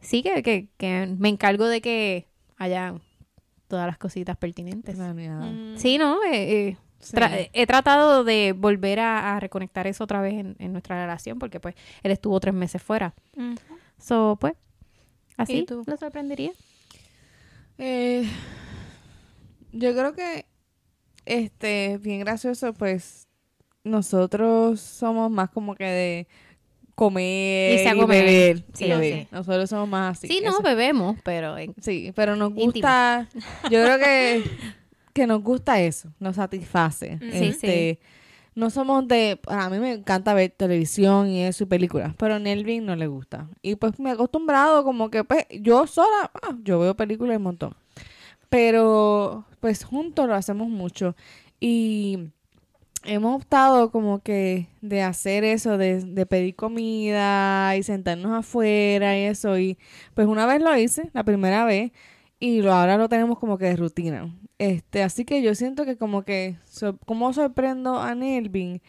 Sí 0.00 0.22
que, 0.22 0.42
que, 0.42 0.68
que 0.76 1.14
me 1.18 1.28
encargo 1.28 1.66
de 1.66 1.80
que 1.80 2.26
haya 2.56 2.94
todas 3.66 3.86
las 3.86 3.98
cositas 3.98 4.36
pertinentes. 4.36 4.96
Mm. 4.98 5.76
Sí, 5.76 5.98
¿no? 5.98 6.22
Eh, 6.24 6.68
eh, 6.68 6.76
Sí. 7.00 7.14
tra- 7.14 7.48
he 7.52 7.66
tratado 7.68 8.24
de 8.24 8.52
volver 8.56 8.98
a, 8.98 9.36
a 9.36 9.40
reconectar 9.40 9.86
eso 9.86 10.02
otra 10.02 10.20
vez 10.20 10.34
en, 10.34 10.56
en 10.58 10.72
nuestra 10.72 11.00
relación 11.00 11.38
porque 11.38 11.60
pues 11.60 11.76
él 12.02 12.10
estuvo 12.10 12.40
tres 12.40 12.54
meses 12.54 12.82
fuera. 12.82 13.14
Mm. 13.36 13.54
So, 13.98 14.36
pues, 14.40 14.54
así 15.36 15.58
¿Y 15.58 15.64
tú? 15.64 15.84
lo 15.86 15.96
sorprendería. 15.96 16.50
Eh, 17.78 18.28
yo 19.72 19.92
creo 19.94 20.12
que 20.14 20.46
este 21.24 21.98
bien 21.98 22.18
gracioso 22.20 22.72
pues 22.74 23.28
nosotros 23.84 24.80
somos 24.80 25.30
más 25.30 25.50
como 25.50 25.76
que 25.76 25.84
de 25.84 26.28
comer 26.98 27.86
a 27.86 27.94
y 27.94 27.98
comer. 27.98 28.24
beber, 28.24 28.64
Sí, 28.72 28.86
y 28.86 29.12
sí. 29.12 29.26
nosotros 29.30 29.70
somos 29.70 29.88
más 29.88 30.18
así 30.18 30.26
Sí, 30.28 30.40
no, 30.42 30.50
eso- 30.50 30.62
bebemos, 30.62 31.16
pero 31.22 31.56
en- 31.56 31.74
sí 31.80 32.12
pero 32.14 32.34
nos 32.36 32.50
Íntimo. 32.50 32.64
gusta 32.72 33.28
yo 33.70 33.82
creo 33.84 33.98
que 33.98 34.42
que 35.12 35.26
nos 35.26 35.42
gusta 35.42 35.80
eso 35.80 36.12
nos 36.18 36.36
satisface 36.36 37.16
Mm. 37.20 37.30
Sí, 37.32 37.44
este 37.46 37.98
no 38.54 38.70
somos 38.70 39.06
de 39.06 39.38
a 39.46 39.70
mí 39.70 39.78
me 39.78 39.92
encanta 39.92 40.34
ver 40.34 40.50
televisión 40.50 41.28
y 41.28 41.42
eso 41.44 41.62
y 41.62 41.66
películas 41.68 42.14
pero 42.18 42.34
a 42.34 42.38
Nelvin 42.40 42.84
no 42.84 42.96
le 42.96 43.06
gusta 43.06 43.48
y 43.62 43.76
pues 43.76 43.98
me 44.00 44.10
he 44.10 44.12
acostumbrado 44.14 44.82
como 44.82 45.08
que 45.10 45.22
pues 45.22 45.46
yo 45.60 45.86
sola 45.86 46.30
ah, 46.42 46.56
yo 46.64 46.80
veo 46.80 46.96
películas 46.96 47.36
un 47.36 47.44
montón 47.44 47.74
pero 48.48 49.44
pues 49.60 49.84
juntos 49.84 50.26
lo 50.26 50.34
hacemos 50.34 50.68
mucho 50.68 51.14
y 51.60 52.18
hemos 53.04 53.36
optado 53.36 53.90
como 53.90 54.20
que 54.22 54.68
de 54.80 55.02
hacer 55.02 55.44
eso, 55.44 55.78
de, 55.78 56.02
de 56.04 56.26
pedir 56.26 56.54
comida 56.56 57.76
y 57.76 57.82
sentarnos 57.82 58.32
afuera 58.38 59.18
y 59.18 59.22
eso 59.24 59.58
y 59.58 59.78
pues 60.14 60.26
una 60.26 60.46
vez 60.46 60.60
lo 60.62 60.76
hice, 60.76 61.10
la 61.14 61.24
primera 61.24 61.64
vez 61.64 61.92
y 62.40 62.62
lo, 62.62 62.72
ahora 62.72 62.96
lo 62.98 63.08
tenemos 63.08 63.38
como 63.38 63.58
que 63.58 63.66
de 63.66 63.76
rutina. 63.76 64.34
Este, 64.58 65.02
así 65.02 65.24
que 65.24 65.42
yo 65.42 65.54
siento 65.54 65.84
que 65.84 65.96
como 65.96 66.22
que 66.24 66.56
como 67.06 67.32
sorprendo 67.32 67.98
a 68.00 68.14
Nelvin 68.14 68.80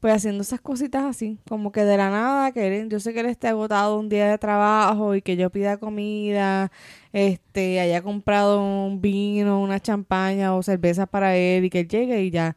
pues 0.00 0.14
haciendo 0.14 0.42
esas 0.42 0.60
cositas 0.62 1.04
así, 1.04 1.38
como 1.48 1.72
que 1.72 1.84
de 1.84 1.96
la 1.98 2.08
nada, 2.10 2.52
que 2.52 2.66
él- 2.80 2.88
yo 2.88 3.00
sé 3.00 3.12
que 3.12 3.20
él 3.20 3.26
esté 3.26 3.48
agotado 3.48 3.98
un 3.98 4.08
día 4.08 4.28
de 4.30 4.38
trabajo 4.38 5.14
y 5.14 5.20
que 5.22 5.36
yo 5.36 5.50
pida 5.50 5.76
comida, 5.76 6.72
este, 7.12 7.80
haya 7.80 8.00
comprado 8.02 8.62
un 8.64 9.00
vino, 9.02 9.60
una 9.60 9.78
champaña 9.80 10.54
o 10.54 10.62
cerveza 10.62 11.06
para 11.06 11.36
él 11.36 11.64
y 11.66 11.70
que 11.70 11.80
él 11.80 11.88
llegue 11.88 12.22
y 12.24 12.30
ya, 12.30 12.56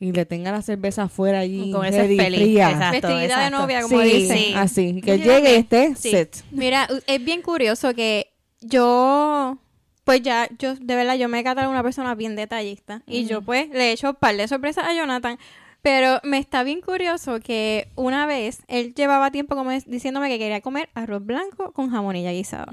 y 0.00 0.12
le 0.12 0.24
tenga 0.26 0.52
la 0.52 0.62
cerveza 0.62 1.04
afuera 1.04 1.40
allí, 1.40 1.72
Con 1.72 1.84
ese 1.84 2.02
feliz, 2.06 2.22
fría. 2.36 2.70
exacto. 2.70 3.08
Vestidita 3.08 3.44
de 3.44 3.50
novia, 3.50 3.82
como 3.82 4.00
Sí, 4.02 4.08
dicen. 4.08 4.56
así, 4.56 5.00
que 5.02 5.18
llegue 5.18 5.52
y 5.54 5.56
esté 5.56 5.94
Sí. 5.96 6.10
set. 6.10 6.44
Mira, 6.52 6.88
es 7.06 7.24
bien 7.24 7.42
curioso 7.42 7.94
que 7.94 8.30
yo, 8.60 9.58
pues 10.04 10.22
ya, 10.22 10.48
yo, 10.58 10.74
de 10.76 10.94
verdad, 10.94 11.16
yo 11.16 11.28
me 11.28 11.40
he 11.40 11.44
catado 11.44 11.70
una 11.70 11.82
persona 11.82 12.14
bien 12.14 12.36
detallista. 12.36 13.02
Y 13.06 13.26
yo, 13.26 13.42
pues, 13.42 13.68
le 13.70 13.88
he 13.88 13.92
hecho 13.92 14.10
un 14.10 14.16
par 14.16 14.36
de 14.36 14.46
sorpresas 14.48 14.84
a 14.84 14.94
Jonathan. 14.94 15.38
Pero 15.80 16.20
me 16.24 16.38
está 16.38 16.64
bien 16.64 16.80
curioso 16.80 17.38
que 17.38 17.86
una 17.94 18.26
vez 18.26 18.62
él 18.66 18.94
llevaba 18.94 19.30
tiempo 19.30 19.54
como 19.54 19.70
es- 19.70 19.88
diciéndome 19.88 20.28
que 20.28 20.36
quería 20.38 20.60
comer 20.60 20.88
arroz 20.94 21.24
blanco 21.24 21.72
con 21.72 21.90
jamonilla 21.90 22.32
guisada. 22.32 22.66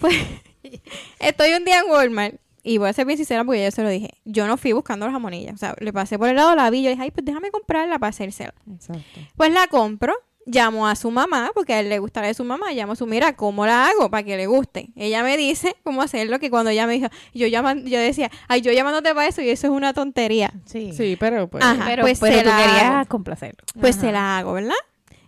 Pues 0.00 0.16
estoy 1.20 1.52
un 1.52 1.64
día 1.66 1.80
en 1.80 1.90
Walmart 1.90 2.36
y 2.62 2.78
voy 2.78 2.88
a 2.88 2.92
ser 2.92 3.06
bien 3.06 3.16
sincera 3.16 3.44
porque 3.44 3.62
yo 3.64 3.70
se 3.70 3.82
lo 3.82 3.88
dije. 3.88 4.10
Yo 4.24 4.46
no 4.46 4.56
fui 4.56 4.72
buscando 4.72 5.06
la 5.06 5.12
jamonilla. 5.12 5.52
O 5.52 5.56
sea, 5.56 5.74
le 5.78 5.92
pasé 5.92 6.18
por 6.18 6.28
el 6.28 6.36
lado, 6.36 6.54
la 6.54 6.68
vi, 6.70 6.82
yo 6.82 6.90
dije, 6.90 7.02
ay, 7.02 7.10
pues 7.10 7.24
déjame 7.24 7.50
comprarla 7.50 7.98
para 7.98 8.10
hacérsela. 8.10 8.54
Exacto. 8.72 9.20
Pues 9.36 9.52
la 9.52 9.66
compro, 9.68 10.14
llamo 10.46 10.88
a 10.88 10.96
su 10.96 11.10
mamá, 11.10 11.50
porque 11.54 11.74
a 11.74 11.80
él 11.80 11.88
le 11.88 11.98
gustará 11.98 12.26
de 12.26 12.34
su 12.34 12.42
mamá, 12.44 12.72
llamo 12.72 12.92
a 12.92 12.96
su, 12.96 13.06
mira, 13.06 13.34
¿cómo 13.36 13.66
la 13.66 13.88
hago 13.88 14.10
para 14.10 14.22
que 14.22 14.36
le 14.36 14.46
guste? 14.46 14.88
Ella 14.96 15.22
me 15.22 15.36
dice 15.36 15.76
cómo 15.84 16.02
hacerlo, 16.02 16.38
que 16.38 16.50
cuando 16.50 16.70
ella 16.70 16.86
me 16.86 16.94
dijo, 16.94 17.08
yo 17.34 17.46
llaman, 17.46 17.84
yo 17.86 17.98
decía, 17.98 18.30
ay, 18.48 18.60
yo 18.62 18.72
llamándote 18.72 19.14
para 19.14 19.28
eso 19.28 19.42
y 19.42 19.50
eso 19.50 19.66
es 19.66 19.72
una 19.72 19.92
tontería. 19.92 20.52
Sí. 20.64 20.92
Sí, 20.96 21.16
pero 21.20 21.48
pues... 21.48 21.62
Ajá. 21.64 21.84
Pero, 21.86 22.02
pues 22.02 22.18
pero 22.18 22.36
se 22.38 22.42
tú 22.42 22.48
la 22.48 22.56
querías 22.56 22.82
hago. 22.84 23.08
complacerlo. 23.08 23.62
Pues 23.80 23.96
Ajá. 23.96 24.06
se 24.06 24.12
la 24.12 24.38
hago, 24.38 24.54
¿verdad? 24.54 24.74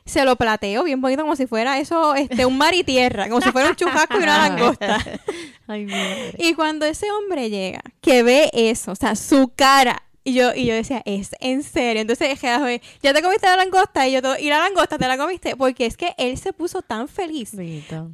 Se 0.07 0.25
lo 0.25 0.35
plateo 0.35 0.83
bien 0.83 1.01
bonito 1.01 1.23
como 1.23 1.37
si 1.37 1.47
fuera 1.47 1.79
eso, 1.79 2.15
este, 2.17 2.45
un 2.45 2.57
mar 2.59 2.75
y 2.75 2.83
tierra, 2.83 3.29
como 3.29 3.41
si 3.43 3.53
fuera 3.53 3.69
un 3.69 3.77
chujasco 3.77 4.19
y 4.19 4.23
una 4.23 4.39
langosta. 4.49 4.99
Ay, 5.71 5.85
mi 5.85 5.93
madre. 5.93 6.35
Y 6.39 6.55
cuando 6.55 6.85
ese 6.87 7.11
hombre 7.13 7.49
llega, 7.51 7.81
que 8.01 8.23
ve 8.23 8.51
eso, 8.53 8.93
o 8.93 8.97
sea, 8.97 9.15
su 9.15 9.53
cara, 9.55 10.03
y 10.23 10.35
yo, 10.35 10.55
y 10.55 10.67
yo 10.67 10.75
decía, 10.75 11.01
es 11.07 11.31
en 11.41 11.63
serio. 11.63 12.03
Entonces, 12.03 12.29
dije, 12.29 12.55
"Oye, 12.57 12.83
ya 13.03 13.15
te 13.15 13.23
comiste 13.23 13.47
la 13.47 13.57
langosta, 13.57 14.07
y 14.07 14.13
yo, 14.13 14.21
todo, 14.21 14.37
y 14.39 14.49
la 14.51 14.59
langosta 14.59 14.99
te 14.99 15.09
la 15.09 15.17
comiste, 15.17 15.57
porque 15.57 15.87
es 15.87 15.97
que 15.97 16.13
él 16.19 16.37
se 16.37 16.53
puso 16.53 16.83
tan 16.83 17.09
feliz 17.09 17.53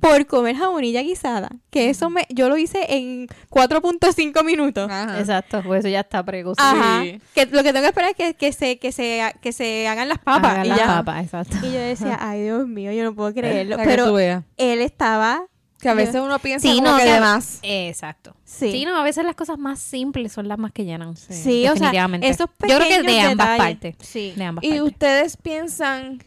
por 0.00 0.24
comer 0.26 0.54
jamonilla 0.56 1.02
guisada, 1.02 1.50
que 1.70 1.90
eso 1.90 2.08
me, 2.08 2.24
yo 2.28 2.48
lo 2.48 2.56
hice 2.56 2.86
en 2.96 3.26
4.5 3.50 4.44
minutos. 4.44 4.88
Ajá. 4.88 5.18
Exacto, 5.18 5.62
pues 5.66 5.80
eso 5.80 5.88
ya 5.88 6.00
está 6.00 6.22
precocido. 6.24 6.64
Ajá. 6.64 7.02
Sí. 7.02 7.20
Que 7.34 7.46
lo 7.46 7.64
que 7.64 7.72
tengo 7.72 7.82
que 7.82 7.88
esperar 7.88 8.10
es 8.10 8.16
que, 8.16 8.34
que 8.34 8.52
se, 8.52 8.78
que 8.78 8.92
se, 8.92 9.22
que 9.42 9.52
se 9.52 9.88
hagan 9.88 10.08
las 10.08 10.18
papas. 10.18 10.52
Hagan 10.52 10.66
y 10.66 10.68
las 10.68 10.78
ya. 10.78 10.86
papas, 10.86 11.24
exacto. 11.24 11.56
Y 11.60 11.72
yo 11.72 11.80
decía, 11.80 12.18
ay 12.20 12.42
Dios 12.42 12.68
mío, 12.68 12.92
yo 12.92 13.02
no 13.02 13.16
puedo 13.16 13.34
creerlo. 13.34 13.78
Que 13.78 13.82
tú 13.82 13.88
Pero 13.88 14.44
él 14.58 14.80
estaba, 14.80 15.42
Que 15.86 15.90
a 15.90 15.94
veces 15.94 16.20
uno 16.20 16.38
piensa 16.38 16.68
Sí, 16.68 16.76
como 16.78 16.90
no, 16.90 16.96
que 16.98 17.04
que- 17.04 17.12
de 17.12 17.20
más. 17.20 17.58
Exacto. 17.62 18.34
sí. 18.44 18.72
Sí. 18.72 18.84
no, 18.84 18.96
a 18.96 19.02
veces 19.04 19.24
las 19.24 19.36
cosas 19.36 19.58
más 19.58 19.78
simples 19.78 20.32
son 20.32 20.48
las 20.48 20.58
más 20.58 20.72
que 20.72 20.84
llenan. 20.84 21.16
Sí, 21.16 21.62
o 21.62 21.62
sea, 21.64 21.72
definitivamente. 21.74 22.28
esos 22.28 22.48
Yo 22.68 22.76
creo 22.78 22.80
que 22.80 23.02
de 23.02 23.20
ambas 23.20 23.48
detalles. 23.52 23.58
partes. 23.92 23.96
Sí. 24.08 24.32
De 24.36 24.44
ambas 24.44 24.64
Y 24.64 24.68
partes. 24.70 24.82
ustedes 24.92 25.36
piensan 25.36 26.22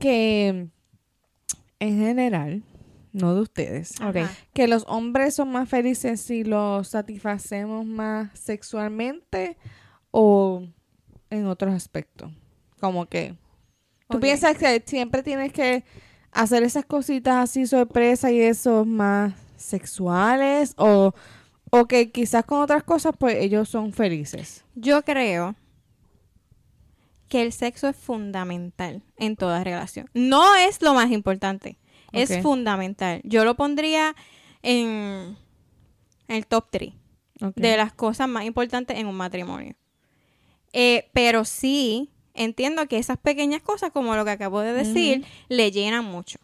que, 0.00 0.68
en 1.78 1.98
general, 2.00 2.62
no 3.12 3.34
de 3.34 3.42
ustedes, 3.42 3.94
que 4.52 4.66
los 4.66 4.84
hombres 4.88 5.34
son 5.36 5.52
más 5.52 5.68
felices 5.68 6.20
si 6.20 6.42
los 6.42 6.88
satisfacemos 6.88 7.86
más 7.86 8.36
sexualmente 8.38 9.56
o 10.10 10.64
en 11.30 11.46
otros 11.46 11.72
aspectos. 11.74 12.32
Como 12.80 13.06
que 13.06 13.36
¿Tú 14.08 14.18
piensas 14.20 14.56
que 14.58 14.82
siempre 14.84 15.22
tienes 15.22 15.52
que 15.52 15.84
hacer 16.34 16.62
esas 16.62 16.84
cositas 16.84 17.36
así 17.36 17.66
sorpresa 17.66 18.30
y 18.30 18.40
esos 18.40 18.86
más 18.86 19.32
sexuales 19.56 20.74
o, 20.76 21.14
o 21.70 21.86
que 21.86 22.10
quizás 22.10 22.44
con 22.44 22.60
otras 22.60 22.82
cosas 22.82 23.14
pues 23.18 23.36
ellos 23.36 23.68
son 23.68 23.92
felices? 23.92 24.64
Yo 24.74 25.02
creo 25.02 25.54
que 27.28 27.42
el 27.42 27.52
sexo 27.52 27.88
es 27.88 27.96
fundamental 27.96 29.02
en 29.16 29.36
toda 29.36 29.64
relación. 29.64 30.08
No 30.14 30.54
es 30.54 30.82
lo 30.82 30.94
más 30.94 31.10
importante, 31.10 31.78
es 32.12 32.42
fundamental. 32.42 33.20
Yo 33.24 33.44
lo 33.44 33.54
pondría 33.56 34.14
en 34.62 35.36
el 36.28 36.46
top 36.46 36.66
3 36.70 36.92
Ok. 37.42 37.54
de 37.56 37.76
las 37.76 37.92
cosas 37.92 38.28
más 38.28 38.44
importantes 38.44 38.96
en 38.98 39.06
un 39.06 39.16
matrimonio. 39.16 39.74
Eh, 40.72 41.10
pero 41.12 41.44
sí, 41.44 42.10
entiendo 42.34 42.86
que 42.86 42.98
esas 42.98 43.16
pequeñas 43.18 43.62
cosas, 43.62 43.90
como 43.92 44.14
lo 44.16 44.24
que 44.24 44.30
acabo 44.32 44.60
de 44.60 44.72
decir, 44.72 45.24
le 45.48 45.70
llenan 45.70 46.04
mucho. 46.04 46.38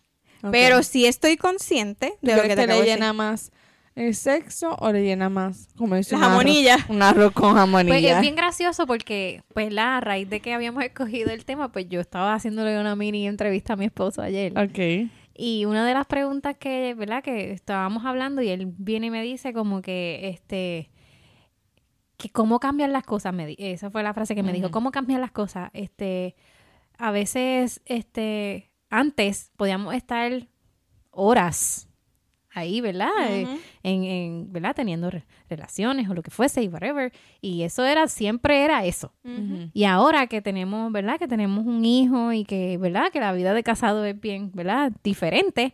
Pero 0.50 0.82
sí 0.82 1.04
estoy 1.06 1.36
consciente 1.36 2.14
¿Tú 2.22 2.26
de 2.28 2.36
lo 2.36 2.42
que 2.42 2.48
te 2.50 2.56
le 2.56 2.62
acabo 2.62 2.80
de 2.80 2.86
llena 2.86 3.06
decir. 3.06 3.16
más 3.18 3.52
el 3.96 4.14
sexo 4.14 4.76
o 4.78 4.92
le 4.92 5.02
llena 5.02 5.28
más 5.28 5.68
como 5.76 5.96
dice 5.96 6.12
La 6.12 6.18
un 6.18 6.22
arroz- 6.24 6.30
jamonilla. 6.30 6.76
Un 6.88 7.02
arroz 7.02 7.32
con 7.32 7.50
Pues 7.50 7.56
jamonilla. 7.60 8.14
es 8.16 8.20
bien 8.22 8.36
gracioso 8.36 8.86
porque, 8.86 9.42
pues, 9.52 9.70
la 9.72 9.98
a 9.98 10.00
raíz 10.00 10.30
de 10.30 10.40
que 10.40 10.54
habíamos 10.54 10.82
escogido 10.84 11.30
el 11.30 11.44
tema, 11.44 11.70
pues 11.72 11.88
yo 11.88 12.00
estaba 12.00 12.32
haciéndole 12.34 12.80
una 12.80 12.96
mini 12.96 13.26
entrevista 13.26 13.74
a 13.74 13.76
mi 13.76 13.84
esposo 13.84 14.22
ayer. 14.22 14.56
Ok. 14.58 15.10
Y 15.36 15.64
una 15.66 15.84
de 15.86 15.92
las 15.94 16.06
preguntas 16.06 16.56
que, 16.58 16.94
¿verdad? 16.94 17.22
Que 17.22 17.50
estábamos 17.52 18.04
hablando 18.06 18.40
y 18.42 18.48
él 18.48 18.72
viene 18.78 19.06
y 19.08 19.10
me 19.10 19.22
dice 19.22 19.52
como 19.52 19.82
que, 19.82 20.28
este, 20.28 20.88
que 22.20 22.30
cómo 22.30 22.60
cambian 22.60 22.92
las 22.92 23.04
cosas, 23.04 23.32
me 23.34 23.46
di- 23.46 23.56
esa 23.58 23.90
fue 23.90 24.02
la 24.02 24.12
frase 24.14 24.34
que 24.34 24.42
me 24.42 24.52
dijo, 24.52 24.66
cómo 24.72 24.90
cambian 24.92 25.20
las 25.20 25.30
cosas, 25.32 25.70
este, 25.72 26.36
a 26.98 27.10
veces, 27.10 27.80
este, 27.86 28.70
antes 28.90 29.50
podíamos 29.56 29.94
estar 29.94 30.46
horas 31.10 31.88
ahí, 32.52 32.80
¿verdad? 32.80 33.08
Eh, 33.28 33.46
en, 33.84 34.04
en, 34.04 34.52
¿verdad? 34.52 34.74
Teniendo 34.74 35.08
re- 35.10 35.24
relaciones 35.48 36.08
o 36.08 36.14
lo 36.14 36.22
que 36.22 36.30
fuese 36.32 36.62
y 36.62 36.68
whatever. 36.68 37.12
Y 37.40 37.62
eso 37.62 37.84
era, 37.84 38.08
siempre 38.08 38.64
era 38.64 38.84
eso. 38.84 39.12
Y 39.72 39.84
ahora 39.84 40.26
que 40.26 40.42
tenemos, 40.42 40.90
¿verdad? 40.92 41.18
Que 41.18 41.28
tenemos 41.28 41.64
un 41.64 41.84
hijo 41.84 42.32
y 42.32 42.44
que, 42.44 42.76
¿verdad? 42.78 43.10
Que 43.12 43.20
la 43.20 43.32
vida 43.32 43.54
de 43.54 43.62
casado 43.62 44.04
es 44.04 44.20
bien, 44.20 44.50
¿verdad? 44.52 44.92
Diferente. 45.04 45.72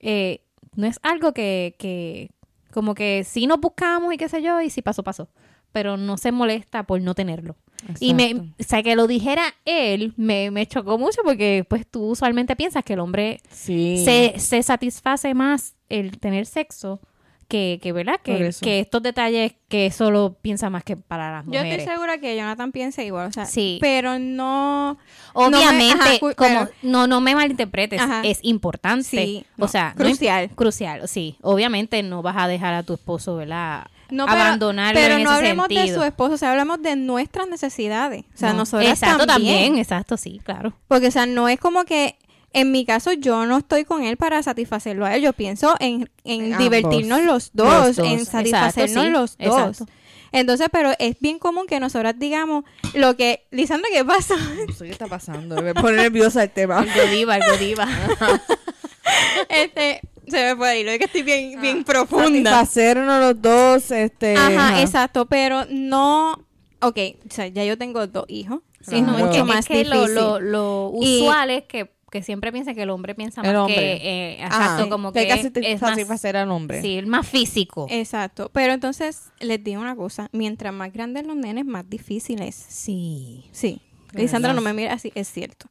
eh, 0.00 0.40
no 0.74 0.86
es 0.86 0.98
algo 1.02 1.32
que, 1.32 1.74
que, 1.78 2.30
como 2.72 2.94
que 2.94 3.24
sí 3.24 3.46
nos 3.46 3.58
buscamos 3.60 4.12
y 4.12 4.18
qué 4.18 4.28
sé 4.28 4.42
yo, 4.42 4.60
y 4.60 4.68
si 4.68 4.82
pasó, 4.82 5.02
pasó. 5.02 5.28
Pero 5.76 5.98
no 5.98 6.16
se 6.16 6.32
molesta 6.32 6.84
por 6.84 7.02
no 7.02 7.14
tenerlo. 7.14 7.54
Y 8.00 8.14
me, 8.14 8.32
o 8.34 8.62
sea, 8.66 8.82
que 8.82 8.96
lo 8.96 9.06
dijera 9.06 9.42
él, 9.66 10.14
me, 10.16 10.50
me 10.50 10.64
chocó 10.66 10.96
mucho 10.96 11.20
porque, 11.22 11.66
pues, 11.68 11.86
tú 11.86 12.02
usualmente 12.12 12.56
piensas 12.56 12.82
que 12.82 12.94
el 12.94 13.00
hombre 13.00 13.40
Sí. 13.50 14.02
se, 14.02 14.38
se 14.38 14.62
satisface 14.62 15.34
más 15.34 15.74
el 15.90 16.18
tener 16.18 16.46
sexo 16.46 16.98
que, 17.46 17.78
que 17.82 17.92
¿verdad? 17.92 18.18
Que, 18.24 18.50
que 18.62 18.80
estos 18.80 19.02
detalles 19.02 19.52
que 19.68 19.90
solo 19.90 20.38
piensa 20.40 20.70
más 20.70 20.82
que 20.82 20.96
para 20.96 21.30
las 21.30 21.44
Yo 21.44 21.50
mujeres. 21.50 21.80
estoy 21.80 21.92
segura 21.94 22.18
que 22.18 22.34
Jonathan 22.36 22.72
piensa 22.72 23.04
igual, 23.04 23.28
o 23.28 23.32
sea, 23.32 23.44
Sí. 23.44 23.78
pero 23.82 24.18
no... 24.18 24.96
Obviamente, 25.34 25.94
No 25.94 26.04
me- 26.04 26.06
ajá, 26.06 26.18
como 26.18 26.34
pero- 26.36 26.70
no 26.82 27.06
no 27.06 27.20
me 27.20 27.34
malinterpretes, 27.34 28.00
Ajá. 28.00 28.22
es 28.24 28.38
importante. 28.42 29.04
Sí, 29.04 29.44
o 29.58 29.60
no, 29.60 29.68
sea, 29.68 29.94
crucial. 29.94 30.48
crucial, 30.56 31.06
sí. 31.06 31.36
Obviamente 31.42 32.02
no 32.02 32.22
vas 32.22 32.36
a 32.38 32.48
dejar 32.48 32.72
a 32.74 32.82
tu 32.82 32.94
esposo, 32.94 33.36
¿verdad? 33.36 33.86
No, 34.10 34.26
pero, 34.26 34.38
Abandonarlo 34.40 35.00
pero 35.00 35.14
en 35.16 35.24
no 35.24 35.30
ese 35.30 35.38
hablemos 35.38 35.68
de 35.68 35.94
su 35.94 36.02
esposo, 36.02 36.34
o 36.34 36.36
sea, 36.38 36.50
hablamos 36.52 36.80
de 36.82 36.96
nuestras 36.96 37.48
necesidades. 37.48 38.24
O 38.34 38.38
sea, 38.38 38.52
No. 38.52 38.58
nosotras 38.58 38.88
Exacto, 38.90 39.26
también. 39.26 39.54
también. 39.64 39.78
Exacto, 39.78 40.16
sí, 40.16 40.40
claro. 40.44 40.72
Porque, 40.88 41.08
o 41.08 41.10
sea, 41.10 41.26
no 41.26 41.48
es 41.48 41.58
como 41.58 41.84
que 41.84 42.16
en 42.52 42.72
mi 42.72 42.86
caso 42.86 43.12
yo 43.12 43.44
no 43.46 43.58
estoy 43.58 43.84
con 43.84 44.02
él 44.04 44.16
para 44.16 44.42
satisfacerlo 44.42 45.04
a 45.04 45.14
él. 45.16 45.22
Yo 45.22 45.32
pienso 45.32 45.74
en, 45.80 46.08
en 46.24 46.44
Ambos. 46.44 46.58
divertirnos 46.58 47.22
los 47.22 47.50
dos, 47.52 47.86
Los 47.88 47.96
dos. 47.96 48.06
en 48.06 48.24
satisfacernos 48.24 48.90
Exacto, 48.96 49.04
sí, 49.04 49.10
los 49.10 49.36
dos. 49.36 49.70
exacto. 49.76 49.92
Entonces, 50.32 50.68
pero 50.72 50.92
es 50.98 51.18
bien 51.20 51.38
común 51.38 51.66
que 51.66 51.78
nosotras 51.80 52.14
digamos 52.18 52.64
lo 52.94 53.16
que... 53.16 53.46
Lisandra, 53.50 53.88
¿qué 53.92 54.04
pasa? 54.04 54.34
No 54.66 54.72
sé 54.74 54.84
qué 54.86 54.90
está 54.90 55.06
pasando. 55.06 55.60
Me 55.62 55.74
pone 55.74 55.96
nerviosa 55.98 56.42
el 56.44 56.50
tema. 56.50 56.78
Algo 56.78 57.02
diva, 57.10 57.34
algo 57.34 57.56
diva. 57.58 57.86
este, 59.48 60.00
se 60.28 60.44
me 60.44 60.56
puede 60.56 60.80
ir, 60.80 60.86
lo 60.86 60.92
es 60.92 60.98
que 60.98 61.04
estoy 61.04 61.22
bien, 61.22 61.60
bien 61.60 61.84
profunda. 61.84 62.50
Satisfacernos 62.50 63.20
los 63.20 63.42
dos, 63.42 63.90
este... 63.90 64.36
Ajá, 64.36 64.68
ajá. 64.68 64.82
exacto, 64.82 65.26
pero 65.26 65.64
no... 65.70 66.32
Ok, 66.80 66.98
o 67.28 67.32
sea, 67.34 67.46
ya 67.48 67.64
yo 67.64 67.78
tengo 67.78 68.06
dos 68.06 68.26
hijos. 68.28 68.60
Sí, 68.80 68.96
es 68.96 69.02
Claro. 69.02 69.18
mucho 69.26 69.38
Es 69.40 69.44
más 69.44 69.66
que 69.66 69.84
lo, 69.84 69.94
difícil. 70.02 70.14
lo, 70.14 70.40
lo 70.40 70.92
Y- 71.00 71.22
usual 71.22 71.50
es 71.50 71.64
que, 71.64 71.90
que 72.10 72.22
siempre 72.22 72.52
piensa 72.52 72.74
que 72.74 72.82
el 72.82 72.90
hombre 72.90 73.14
piensa 73.14 73.40
El 73.40 73.52
más 73.54 73.56
hombre. 73.62 73.76
que... 73.76 73.92
eh, 74.34 74.38
Ajá. 74.42 74.56
exacto, 74.64 74.88
como 74.90 75.12
que, 75.12 75.26
que 75.26 75.72
es 75.72 75.80
más... 75.82 75.90
satisfacer 75.90 76.36
al 76.36 76.50
hombre. 76.50 76.82
Sí, 76.82 76.96
el 76.98 77.06
más 77.06 77.26
físico. 77.26 77.86
Exacto, 77.90 78.50
pero 78.52 78.72
entonces 78.74 79.32
les 79.40 79.62
digo 79.64 79.80
una 79.80 79.96
cosa, 79.96 80.28
mientras 80.32 80.72
más 80.72 80.92
grandes 80.92 81.26
los 81.26 81.34
nenes, 81.36 81.64
más 81.64 81.88
difícil 81.88 82.42
es. 82.42 82.54
Sí. 82.54 83.46
Sí. 83.52 83.80
Lisandra 84.12 84.52
no 84.54 84.60
me 84.62 84.72
mira 84.72 84.92
así, 84.94 85.10
es 85.14 85.28
cierto. 85.28 85.66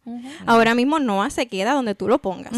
Ahora 0.46 0.76
mismo 0.76 1.00
Noah 1.00 1.30
se 1.30 1.48
queda 1.48 1.74
donde 1.74 1.96
tú 1.96 2.08
lo 2.08 2.20
pongas. 2.20 2.52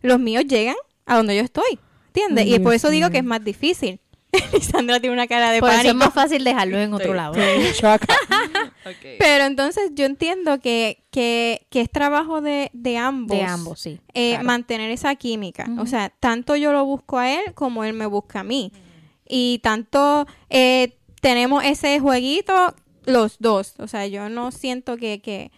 Los 0.00 0.20
míos 0.20 0.44
llegan 0.46 0.76
a 1.06 1.16
donde 1.16 1.36
yo 1.36 1.42
estoy, 1.42 1.78
¿entiendes? 2.08 2.46
Y 2.46 2.58
por 2.58 2.74
eso 2.74 2.90
digo 2.90 3.10
que 3.10 3.18
es 3.18 3.24
más 3.24 3.42
difícil. 3.44 4.00
Lisandra 4.52 4.98
tiene 4.98 5.12
una 5.12 5.26
cara 5.26 5.50
de 5.50 5.60
Por 5.60 5.68
eso 5.70 5.88
es 5.88 5.94
más 5.94 6.14
fácil 6.14 6.42
dejarlo 6.42 6.78
en 6.78 6.94
otro 6.94 7.12
Estoy- 7.12 7.16
lado. 7.16 7.34
estoy. 7.34 7.98
Pero 9.18 9.44
entonces 9.44 9.90
yo 9.94 10.06
entiendo 10.06 10.58
que, 10.60 11.02
que, 11.10 11.66
que 11.70 11.82
es 11.82 11.90
trabajo 11.90 12.40
de, 12.40 12.70
de 12.72 12.96
ambos. 12.96 13.36
De 13.36 13.44
ambos, 13.44 13.80
sí. 13.80 14.00
eh, 14.14 14.30
claro. 14.30 14.44
mantener 14.44 14.90
esa 14.90 15.14
química. 15.16 15.66
O 15.78 15.86
sea, 15.86 16.08
tanto 16.20 16.56
yo 16.56 16.72
lo 16.72 16.84
busco 16.84 17.18
a 17.18 17.30
él 17.30 17.52
como 17.54 17.84
él 17.84 17.92
me 17.92 18.06
busca 18.06 18.40
a 18.40 18.44
mí. 18.44 18.72
Y 19.28 19.60
tanto 19.62 20.26
eh, 20.50 20.96
tenemos 21.20 21.62
ese 21.64 22.00
jueguito 22.00 22.74
los 23.04 23.36
dos. 23.38 23.74
O 23.78 23.86
sea, 23.86 24.06
yo 24.06 24.28
no 24.28 24.50
siento 24.50 24.96
que, 24.96 25.20
que, 25.20 25.50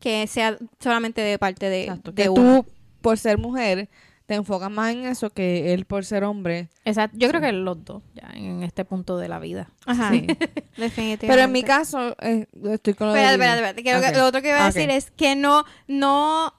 que 0.00 0.26
sea 0.26 0.56
solamente 0.80 1.20
de 1.20 1.38
parte 1.38 1.68
de, 1.68 1.82
Exacto, 1.82 2.12
de 2.12 2.22
que 2.22 2.28
uno. 2.30 2.62
tú, 2.64 2.70
por 3.02 3.18
ser 3.18 3.36
mujer, 3.38 3.88
te 4.26 4.34
enfocas 4.34 4.70
más 4.70 4.92
en 4.92 5.04
eso 5.06 5.30
que 5.30 5.74
él 5.74 5.84
por 5.84 6.04
ser 6.04 6.24
hombre. 6.24 6.68
Exacto. 6.84 7.16
Yo 7.18 7.28
creo 7.28 7.40
que 7.40 7.52
los 7.52 7.84
dos, 7.84 8.02
ya 8.14 8.30
en 8.34 8.62
este 8.62 8.84
punto 8.84 9.18
de 9.18 9.28
la 9.28 9.38
vida. 9.38 9.68
Ajá, 9.86 10.10
Sí. 10.10 10.26
definitivamente. 10.76 11.26
Pero 11.26 11.42
en 11.42 11.52
mi 11.52 11.62
caso, 11.62 12.16
eh, 12.20 12.46
estoy 12.72 12.94
con 12.94 13.08
lo 13.08 13.12
de 13.14 13.20
Espérate, 13.20 13.36
Lili. 13.38 13.44
espérate, 13.44 13.80
espérate, 13.80 13.82
que 13.82 13.92
lo 13.94 14.00
que- 14.00 14.08
Ok. 14.08 14.16
Lo 14.16 14.26
otro 14.26 14.42
que 14.42 14.48
iba 14.48 14.62
a 14.62 14.66
decir 14.66 14.90
es 14.90 15.10
que 15.10 15.36
no, 15.36 15.64
no, 15.88 16.54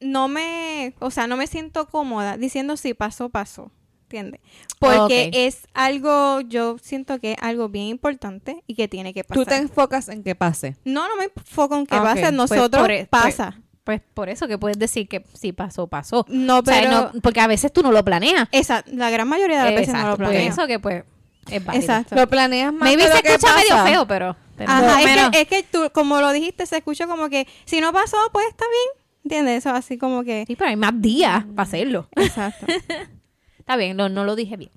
no 0.00 0.28
me, 0.28 0.94
o 1.00 1.10
sea, 1.10 1.26
no 1.26 1.36
me 1.36 1.46
siento 1.48 1.86
cómoda 1.88 2.36
diciendo 2.36 2.76
si 2.76 2.94
pasó, 2.94 3.28
pasó. 3.30 3.72
¿Entiendes? 4.10 4.40
Porque 4.78 5.30
es 5.34 5.66
algo, 5.74 6.40
yo 6.40 6.78
siento 6.80 7.18
que 7.20 7.32
es 7.32 7.38
algo 7.42 7.68
bien 7.68 7.88
importante 7.88 8.64
y 8.66 8.74
que 8.74 8.88
tiene 8.88 9.12
que 9.12 9.22
pasar. 9.22 9.44
Tú 9.44 9.48
te 9.50 9.56
enfocas 9.56 10.08
en 10.08 10.22
que 10.22 10.34
pase. 10.34 10.76
No, 10.86 11.06
no 11.08 11.16
me 11.16 11.24
enfoco 11.24 11.76
en 11.76 11.84
que 11.86 11.94
Ah, 11.94 12.02
pase, 12.04 12.20
Pues 12.22 12.32
nosotros 12.32 12.80
por 12.80 12.90
e- 12.90 13.04
pasa. 13.06 13.60
Pues 13.88 14.02
por 14.12 14.28
eso 14.28 14.46
que 14.48 14.58
puedes 14.58 14.78
decir 14.78 15.08
que 15.08 15.24
sí 15.32 15.52
pasó, 15.54 15.86
pasó. 15.86 16.26
no, 16.28 16.58
O 16.58 16.62
sea, 16.62 16.74
pero 16.82 16.90
no- 16.90 17.12
porque 17.22 17.40
a 17.40 17.46
veces 17.46 17.72
tú 17.72 17.82
no 17.82 17.90
lo 17.90 18.04
planeas. 18.04 18.46
esa, 18.52 18.84
la 18.92 19.08
gran 19.08 19.26
mayoría 19.26 19.60
de 19.60 19.64
las 19.64 19.74
veces 19.80 19.94
no 19.94 20.00
Exacto, 20.00 20.10
lo 20.10 20.16
por 20.18 20.26
planeo. 20.34 20.52
eso 20.52 20.66
que 20.66 20.78
pues 20.78 21.04
es 21.50 21.64
válido. 21.64 21.82
Exacto. 21.82 22.14
Lo 22.14 22.28
planeas 22.28 22.70
más 22.70 22.82
Maybe 22.82 23.04
de 23.04 23.08
lo 23.08 23.16
se 23.16 23.22
que 23.22 23.32
escucha 23.32 23.56
medio 23.56 23.84
feo, 23.86 24.06
pero... 24.06 24.36
pero 24.58 24.70
Ajá, 24.70 24.82
más 24.82 24.96
o 24.96 24.98
es 24.98 25.04
menos- 25.06 25.30
que, 25.30 25.40
es 25.40 25.48
que 25.48 25.62
tú, 25.62 25.90
como 25.94 26.20
lo 26.20 26.32
dijiste, 26.32 26.66
se 26.66 26.76
escucha 26.76 27.06
como 27.06 27.30
que 27.30 27.46
si 27.64 27.80
no 27.80 27.90
pasó, 27.94 28.18
pues 28.30 28.44
está 28.48 28.66
bien. 28.66 29.04
¿Entiendes? 29.24 29.64
Eso 29.64 29.70
así 29.74 29.96
como 29.96 30.22
que... 30.22 30.44
Sí, 30.46 30.54
pero 30.54 30.68
hay 30.68 30.76
más 30.76 30.92
días 31.00 31.44
para 31.56 31.62
hacerlo. 31.66 32.08
Exacto. 32.16 32.66
Está 33.58 33.76
bien, 33.76 33.96
no, 33.96 34.10
no 34.10 34.24
lo 34.24 34.36
dije 34.36 34.58
bien. 34.58 34.70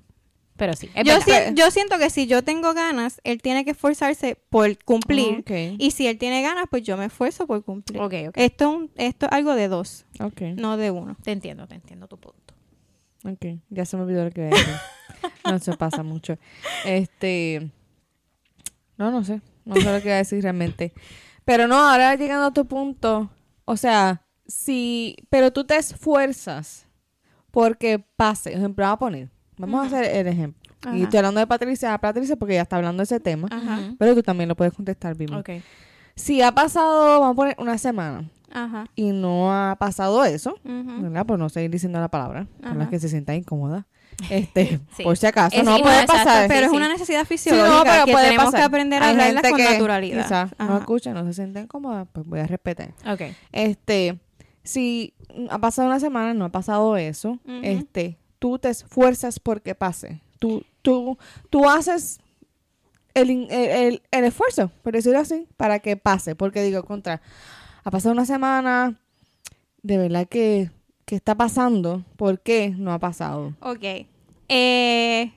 Pero 0.62 0.76
sí, 0.76 0.88
es 0.94 1.04
yo, 1.04 1.14
verdad. 1.18 1.48
si- 1.48 1.54
yo 1.54 1.70
siento 1.72 1.98
que 1.98 2.08
si 2.08 2.28
yo 2.28 2.44
tengo 2.44 2.72
ganas, 2.72 3.20
él 3.24 3.42
tiene 3.42 3.64
que 3.64 3.72
esforzarse 3.72 4.36
por 4.48 4.78
cumplir. 4.84 5.40
Ok. 5.40 5.50
Y 5.78 5.90
si 5.90 6.06
él 6.06 6.18
tiene 6.18 6.40
ganas, 6.40 6.66
pues 6.70 6.84
yo 6.84 6.96
me 6.96 7.06
esfuerzo 7.06 7.48
por 7.48 7.64
cumplir. 7.64 8.00
Ok, 8.00 8.14
ok. 8.28 8.34
Esto, 8.36 8.64
es 8.70 8.76
un- 8.76 8.90
esto 8.94 9.26
es 9.26 9.32
algo 9.32 9.56
de 9.56 9.66
dos, 9.66 10.06
no 10.56 10.76
de 10.76 10.92
uno. 10.92 11.16
Te 11.24 11.32
entiendo, 11.32 11.66
te 11.66 11.74
entiendo 11.74 12.06
tu 12.06 12.16
punto. 12.18 12.54
ok. 13.24 13.58
Ya 13.70 13.84
se 13.84 13.96
me 13.96 14.04
olvidó 14.04 14.24
lo 14.24 14.30
que 14.30 14.42
iba 14.42 14.50
a 14.50 14.58
decir. 14.60 14.74
no 15.44 15.58
se 15.58 15.76
pasa 15.76 16.04
mucho. 16.04 16.38
Este. 16.84 17.70
No, 18.96 19.10
no 19.10 19.24
sé. 19.24 19.40
No 19.64 19.74
sé 19.74 19.82
lo 19.92 20.00
que 20.00 20.06
iba 20.08 20.14
a 20.14 20.18
decir 20.18 20.42
realmente. 20.42 20.92
Pero 21.44 21.66
no, 21.66 21.76
ahora 21.76 22.14
llegando 22.14 22.46
a 22.46 22.52
tu 22.52 22.66
punto. 22.66 23.30
O 23.64 23.76
sea, 23.76 24.22
si. 24.46 25.16
Pero 25.28 25.52
tú 25.52 25.64
te 25.64 25.76
esfuerzas 25.76 26.86
porque 27.50 27.98
pase. 27.98 28.52
Ejemplo, 28.54 28.84
vamos 28.84 28.96
a 28.96 28.98
poner. 29.00 29.28
Vamos 29.58 29.84
a 29.84 29.86
hacer 29.86 30.16
el 30.16 30.26
ejemplo. 30.26 30.61
Y 30.94 31.02
estoy 31.04 31.18
hablando 31.18 31.40
de 31.40 31.46
Patricia, 31.46 31.94
a 31.94 31.98
Patricia 31.98 32.36
porque 32.36 32.54
ella 32.54 32.62
está 32.62 32.76
hablando 32.76 33.00
de 33.00 33.04
ese 33.04 33.20
tema. 33.20 33.48
Ajá. 33.50 33.94
Pero 33.98 34.14
tú 34.14 34.22
también 34.22 34.48
lo 34.48 34.56
puedes 34.56 34.74
contestar, 34.74 35.14
Bibi. 35.16 35.34
Ok. 35.34 35.50
Si 36.14 36.42
ha 36.42 36.52
pasado, 36.52 37.20
vamos 37.20 37.32
a 37.32 37.36
poner 37.36 37.56
una 37.58 37.78
semana 37.78 38.28
Ajá. 38.52 38.86
y 38.94 39.12
no 39.12 39.52
ha 39.52 39.76
pasado 39.76 40.24
eso. 40.24 40.56
¿verdad? 40.64 41.24
Por 41.26 41.38
no 41.38 41.48
seguir 41.48 41.70
diciendo 41.70 42.00
la 42.00 42.08
palabra, 42.08 42.46
por 42.58 42.66
Ajá. 42.68 42.74
las 42.78 42.88
que 42.88 42.98
se 43.00 43.08
sienta 43.08 43.34
incómoda. 43.34 43.86
Este, 44.30 44.78
Sí. 44.96 45.02
por 45.04 45.16
si 45.16 45.26
acaso, 45.26 45.56
Es- 45.56 45.64
no 45.64 45.78
puede 45.78 46.02
exacto, 46.02 46.12
pasar. 46.24 46.46
Pero 46.48 46.60
Sí, 46.60 46.64
es 46.66 46.70
sí. 46.70 46.76
una 46.76 46.88
necesidad 46.88 47.20
Sí, 47.22 47.26
fisiológica 47.26 47.74
no, 47.76 47.82
pero 47.84 48.04
que 48.04 48.14
tenemos 48.14 48.44
pasar. 48.44 48.60
que 48.60 48.64
aprender 48.64 49.02
a 49.02 49.06
Hay 49.06 49.10
hablarla 49.12 49.42
con 49.42 49.56
que 49.56 49.64
naturalidad. 49.64 50.22
Quizás 50.22 50.50
no 50.58 50.64
Ajá. 50.66 50.78
escuchan, 50.78 51.14
no 51.14 51.24
se 51.24 51.32
sienten 51.32 51.66
cómodas, 51.66 52.06
pues 52.12 52.26
voy 52.26 52.40
a 52.40 52.46
respetar. 52.46 52.90
Ok. 53.10 53.22
Este, 53.52 54.18
si 54.62 55.14
ha 55.50 55.58
pasado 55.58 55.88
una 55.88 55.98
semana, 55.98 56.34
no 56.34 56.44
ha 56.44 56.48
pasado 56.50 56.96
eso, 56.98 57.38
este, 57.62 58.18
tú 58.38 58.58
te 58.58 58.68
esfuerzas 58.68 59.40
porque 59.40 59.74
pase. 59.74 60.20
Tú, 60.38 60.62
tú, 60.82 61.16
tú 61.50 61.68
haces 61.68 62.20
el, 63.14 63.30
el, 63.50 64.02
el- 64.10 64.24
esfuerzo, 64.24 64.70
por 64.82 64.92
decirlo 64.92 65.18
así, 65.20 65.46
para 65.56 65.78
que 65.78 65.96
pase. 65.96 66.34
Porque 66.34 66.62
digo, 66.62 66.84
contra, 66.84 67.20
ha 67.84 67.90
pasado 67.90 68.12
una 68.12 68.26
semana, 68.26 68.98
de 69.82 69.98
verdad 69.98 70.26
que, 70.28 70.70
¿qué 71.04 71.14
está 71.16 71.34
pasando? 71.34 72.04
¿Por 72.16 72.40
qué 72.40 72.70
no 72.76 72.92
ha 72.92 72.98
pasado? 72.98 73.54
Ok. 73.60 74.06
Eh, 74.48 75.32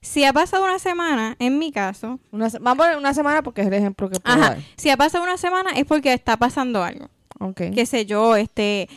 si 0.00 0.24
ha 0.24 0.32
pasado 0.32 0.64
una 0.64 0.78
semana, 0.78 1.34
en 1.38 1.58
mi 1.58 1.72
caso, 1.72 2.18
Una, 2.30 2.48
vamos 2.60 2.72
a 2.72 2.76
poner 2.76 2.98
una 2.98 3.14
semana 3.14 3.42
porque 3.42 3.62
es 3.62 3.66
el 3.68 3.72
ejemplo 3.74 4.10
que 4.10 4.20
puedo 4.20 4.36
ajá, 4.36 4.50
dar. 4.50 4.58
si 4.76 4.90
ha 4.90 4.96
pasado 4.96 5.24
una 5.24 5.38
semana 5.38 5.70
es 5.70 5.86
porque 5.86 6.12
está 6.12 6.36
pasando 6.36 6.82
algo. 6.82 7.08
Ok. 7.40 7.62
Qué 7.74 7.86
sé 7.86 8.04
yo, 8.04 8.36
este, 8.36 8.88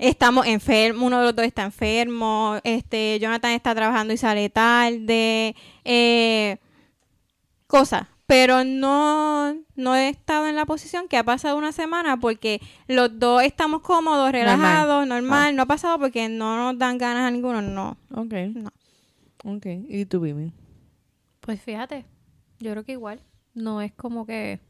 estamos 0.00 0.46
enfermos, 0.46 1.06
uno 1.06 1.18
de 1.18 1.24
los 1.26 1.36
dos 1.36 1.44
está 1.44 1.62
enfermo, 1.62 2.58
este, 2.64 3.18
Jonathan 3.20 3.52
está 3.52 3.74
trabajando 3.74 4.12
y 4.12 4.16
sale 4.16 4.48
tarde, 4.48 5.54
eh, 5.84 6.56
cosas. 7.66 8.06
Pero 8.26 8.62
no, 8.62 9.56
no 9.74 9.96
he 9.96 10.08
estado 10.08 10.46
en 10.46 10.54
la 10.54 10.64
posición 10.64 11.08
que 11.08 11.16
ha 11.16 11.24
pasado 11.24 11.56
una 11.56 11.72
semana 11.72 12.16
porque 12.16 12.60
los 12.86 13.18
dos 13.18 13.42
estamos 13.42 13.82
cómodos, 13.82 14.30
relajados, 14.30 15.04
normal. 15.04 15.56
No 15.56 15.62
ha 15.62 15.66
pasado 15.66 15.98
porque 15.98 16.28
no 16.28 16.56
nos 16.56 16.78
dan 16.78 16.96
ganas 16.96 17.26
a 17.26 17.30
ninguno, 17.32 17.60
no. 17.60 17.96
Ok. 18.14 18.32
No. 18.54 18.70
Ok. 19.44 19.66
¿Y 19.88 20.04
tú, 20.04 20.20
Vivi? 20.20 20.52
Pues 21.40 21.60
fíjate, 21.60 22.04
yo 22.60 22.70
creo 22.70 22.84
que 22.84 22.92
igual. 22.92 23.20
No 23.52 23.82
es 23.82 23.90
como 23.94 24.24
que. 24.24 24.60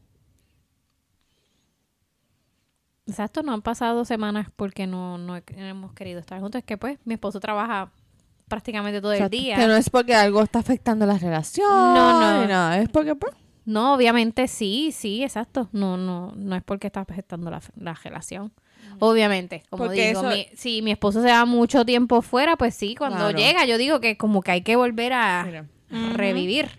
Exacto, 3.11 3.43
no 3.43 3.53
han 3.53 3.61
pasado 3.61 4.03
semanas 4.05 4.47
porque 4.55 4.87
no, 4.87 5.17
no 5.17 5.37
he- 5.37 5.43
hemos 5.57 5.93
querido 5.93 6.19
estar 6.19 6.39
juntos. 6.41 6.59
Es 6.59 6.65
que 6.65 6.77
pues 6.77 6.97
mi 7.05 7.13
esposo 7.13 7.39
trabaja 7.39 7.91
prácticamente 8.47 8.99
todo 9.01 9.13
O 9.13 9.15
sea, 9.15 9.25
el 9.25 9.31
día. 9.31 9.55
Que 9.57 9.67
no 9.67 9.75
es 9.75 9.89
porque 9.89 10.13
algo 10.15 10.41
está 10.41 10.59
afectando 10.59 11.05
la 11.05 11.17
relación. 11.17 11.67
No, 11.69 12.19
no. 12.41 12.47
nada, 12.47 12.79
es 12.79 12.89
porque, 12.89 13.15
pues, 13.15 13.33
No, 13.65 13.93
obviamente 13.93 14.47
sí, 14.47 14.91
sí, 14.91 15.23
exacto. 15.23 15.69
No, 15.71 15.95
no, 15.95 16.33
no 16.35 16.55
es 16.55 16.63
porque 16.63 16.87
está 16.87 17.01
afectando 17.01 17.49
la, 17.51 17.61
la 17.75 17.93
relación. 17.93 18.51
Obviamente, 18.99 19.63
como 19.69 19.85
Porque 19.85 20.07
digo, 20.09 20.21
eso- 20.21 20.29
mi- 20.29 20.47
si 20.55 20.81
mi 20.81 20.91
esposo 20.91 21.21
se 21.21 21.29
va 21.29 21.45
mucho 21.45 21.85
tiempo 21.85 22.21
fuera, 22.21 22.55
pues 22.57 22.75
sí, 22.75 22.95
cuando 22.95 23.17
Claro. 23.29 23.37
llega 23.37 23.65
yo 23.65 23.77
digo 23.77 23.99
que 23.99 24.17
como 24.17 24.41
que 24.41 24.51
hay 24.51 24.61
que 24.63 24.75
volver 24.75 25.13
a 25.13 25.43
mira. 25.45 25.65
revivir, 26.13 26.69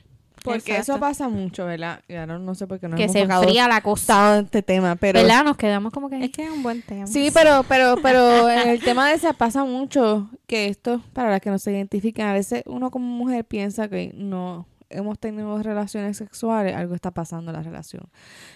Porque 0.45 0.73
Exacto. 0.73 0.93
eso 0.93 1.01
pasa 1.01 1.29
mucho, 1.29 1.67
¿verdad? 1.67 2.01
Y 2.09 2.15
ahora 2.15 2.39
no 2.39 2.55
sé 2.55 2.67
por 2.67 2.81
qué 2.81 2.89
no 2.89 2.97
que 2.97 3.05
hemos 3.05 3.13
se 3.13 3.23
tocado 3.23 3.43
enfría 3.43 3.69
la 3.69 3.81
cosa. 3.81 4.07
tanto 4.15 4.45
este 4.47 4.63
tema, 4.63 4.97
pero... 4.97 5.21
¿Verdad? 5.21 5.45
Nos 5.45 5.57
quedamos 5.57 5.93
como 5.93 6.11
que... 6.11 6.25
Es 6.25 6.31
que 6.31 6.45
es 6.45 6.51
un 6.51 6.63
buen 6.63 6.83
tema. 6.83 7.07
Sí, 7.07 7.31
pero, 7.33 7.65
pero, 7.69 7.97
pero 8.03 8.49
en 8.51 8.69
el 8.69 8.81
tema 8.81 9.09
de 9.09 9.15
ese 9.15 9.33
pasa 9.35 9.65
mucho 9.65 10.29
que 10.47 10.67
esto, 10.69 11.01
para 11.13 11.31
las 11.31 11.41
que 11.41 11.51
no 11.51 11.59
se 11.59 11.71
identifican, 11.73 12.29
a 12.29 12.33
veces 12.33 12.63
uno 12.67 12.91
como 12.91 13.07
mujer 13.07 13.45
piensa 13.45 13.89
que 13.89 14.13
no 14.15 14.67
hemos 14.91 15.19
tenido 15.19 15.63
relaciones 15.63 16.19
sexuales, 16.19 16.75
algo 16.77 16.95
está 16.95 17.13
pasando 17.13 17.51
en 17.51 17.57
la 17.57 17.63
relación. 17.63 18.09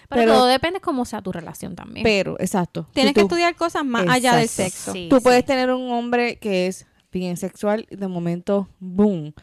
pero, 0.09 0.21
pero- 0.21 0.33
todo 0.33 0.45
depende 0.47 0.79
cómo 0.81 1.05
sea 1.05 1.21
tu 1.21 1.31
relación 1.31 1.75
también. 1.75 2.03
Pero, 2.03 2.35
exacto. 2.39 2.87
Tienes 2.93 3.13
que 3.13 3.21
estudiar 3.21 3.55
cosas 3.55 3.85
más 3.85 4.05
allá 4.07 4.35
del 4.35 4.47
sexo. 4.47 4.91
Sí, 4.93 5.07
Tú 5.09 5.17
sí. 5.17 5.21
puedes 5.23 5.45
tener 5.45 5.71
un 5.71 5.89
hombre 5.91 6.37
que 6.37 6.67
es 6.67 6.85
bien 7.11 7.37
sexual 7.37 7.87
y 7.89 7.95
de 7.95 8.07
momento, 8.07 8.67
boom, 8.79 9.33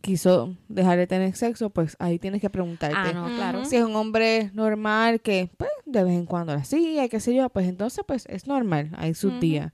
quiso 0.00 0.54
dejar 0.68 0.96
de 0.98 1.06
tener 1.06 1.34
sexo, 1.36 1.70
pues 1.70 1.96
ahí 1.98 2.18
tienes 2.18 2.40
que 2.40 2.50
preguntarte. 2.50 2.96
Ah, 2.96 3.12
no, 3.12 3.26
claro. 3.34 3.64
Si 3.64 3.76
es 3.76 3.82
un 3.84 3.96
hombre 3.96 4.50
normal 4.54 5.20
que, 5.20 5.50
pues, 5.56 5.70
de 5.86 6.04
vez 6.04 6.14
en 6.14 6.26
cuando 6.26 6.54
la 6.54 6.60
hacía, 6.60 7.08
qué 7.08 7.20
sé 7.20 7.34
yo, 7.34 7.48
pues 7.50 7.66
entonces, 7.68 8.04
pues, 8.06 8.26
es 8.26 8.46
normal, 8.46 8.90
hay 8.96 9.14
sus 9.14 9.32
Ujú. 9.32 9.40
días. 9.40 9.72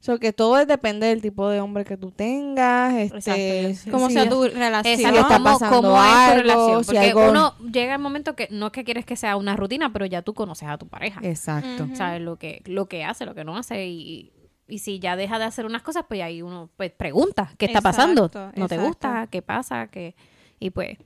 So 0.00 0.18
que 0.18 0.34
todo 0.34 0.66
depende 0.66 1.06
del 1.06 1.22
tipo 1.22 1.48
de 1.48 1.60
hombre 1.62 1.84
que 1.86 1.96
tú 1.96 2.10
tengas, 2.10 2.92
este, 2.94 3.70
Exacto, 3.70 4.08
si 4.08 4.12
sea 4.12 4.28
tu 4.28 4.44
relación. 4.44 5.14
Está 5.16 5.38
cómo, 5.38 5.58
cómo 5.58 5.72
es 5.72 5.80
tu 5.80 5.96
algo, 5.96 6.42
relación. 6.42 6.84
si 6.84 6.86
Porque 6.92 7.00
algo- 7.10 7.30
uno 7.30 7.54
llega 7.72 7.94
el 7.94 8.00
momento 8.02 8.36
que 8.36 8.48
no 8.50 8.66
es 8.66 8.72
que 8.72 8.84
quieres 8.84 9.06
que 9.06 9.16
sea 9.16 9.36
una 9.36 9.56
rutina, 9.56 9.94
pero 9.94 10.04
ya 10.04 10.20
tú 10.20 10.34
conoces 10.34 10.68
a 10.68 10.76
tu 10.76 10.88
pareja. 10.88 11.20
Exacto. 11.22 11.88
Sabes 11.94 12.20
lo 12.20 12.36
que 12.36 12.60
lo 12.66 12.84
que 12.86 13.02
hace, 13.02 13.24
lo 13.24 13.34
que 13.34 13.44
no 13.44 13.56
hace 13.56 13.86
y, 13.86 14.30
y 14.68 14.78
si 14.78 14.98
ya 14.98 15.16
deja 15.16 15.38
de 15.38 15.44
hacer 15.44 15.66
unas 15.66 15.82
cosas, 15.82 16.04
pues 16.08 16.22
ahí 16.22 16.42
uno 16.42 16.70
pues 16.76 16.90
pregunta, 16.92 17.52
¿qué 17.58 17.66
está 17.66 17.80
pasando? 17.80 18.26
Exacto, 18.26 18.60
¿No 18.60 18.68
te 18.68 18.78
gusta? 18.78 19.28
¿Qué 19.30 19.42
pasa? 19.42 19.88
¿Qué? 19.88 20.14
Y 20.60 20.70
pues 20.70 20.98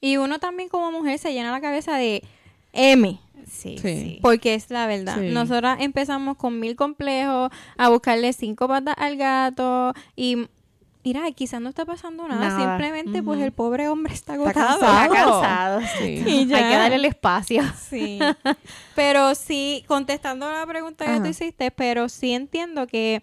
Y 0.00 0.16
uno 0.16 0.38
también 0.38 0.68
como 0.68 0.90
mujer 0.92 1.18
se 1.18 1.32
llena 1.32 1.50
la 1.52 1.60
cabeza 1.60 1.96
de 1.96 2.22
M. 2.72 3.20
sí, 3.46 3.76
Sí. 3.78 3.96
sí. 4.00 4.18
Porque 4.22 4.54
es 4.54 4.70
la 4.70 4.86
verdad. 4.86 5.16
Sí. 5.20 5.28
Nosotras 5.30 5.78
empezamos 5.80 6.36
con 6.36 6.58
mil 6.58 6.74
complejos, 6.76 7.50
a 7.76 7.88
buscarle 7.88 8.32
cinco 8.32 8.66
patas 8.68 8.94
al 8.98 9.16
gato 9.16 9.92
y 10.16 10.48
mira, 11.04 11.30
quizás 11.32 11.60
no 11.60 11.68
está 11.68 11.84
pasando 11.84 12.26
nada, 12.26 12.48
Nada. 12.48 12.58
simplemente 12.58 13.22
pues 13.22 13.40
el 13.40 13.52
pobre 13.52 13.88
hombre 13.88 14.14
está 14.14 14.34
Está 14.34 14.42
agotado. 14.62 14.80
cansado. 14.80 15.04
Está 15.04 15.24
cansado. 15.24 15.80
Sí. 15.98 16.22
Y 16.26 16.46
ya. 16.46 16.56
Hay 16.56 16.72
que 16.72 16.78
darle 16.78 16.96
el 16.96 17.04
espacio. 17.04 17.62
Sí. 17.88 18.18
pero 18.94 19.34
sí, 19.34 19.84
contestando 19.86 20.50
la 20.50 20.66
pregunta 20.66 21.04
que 21.04 21.12
Ajá. 21.12 21.22
tú 21.22 21.28
hiciste, 21.28 21.70
pero 21.70 22.08
sí 22.08 22.32
entiendo 22.32 22.86
que, 22.86 23.22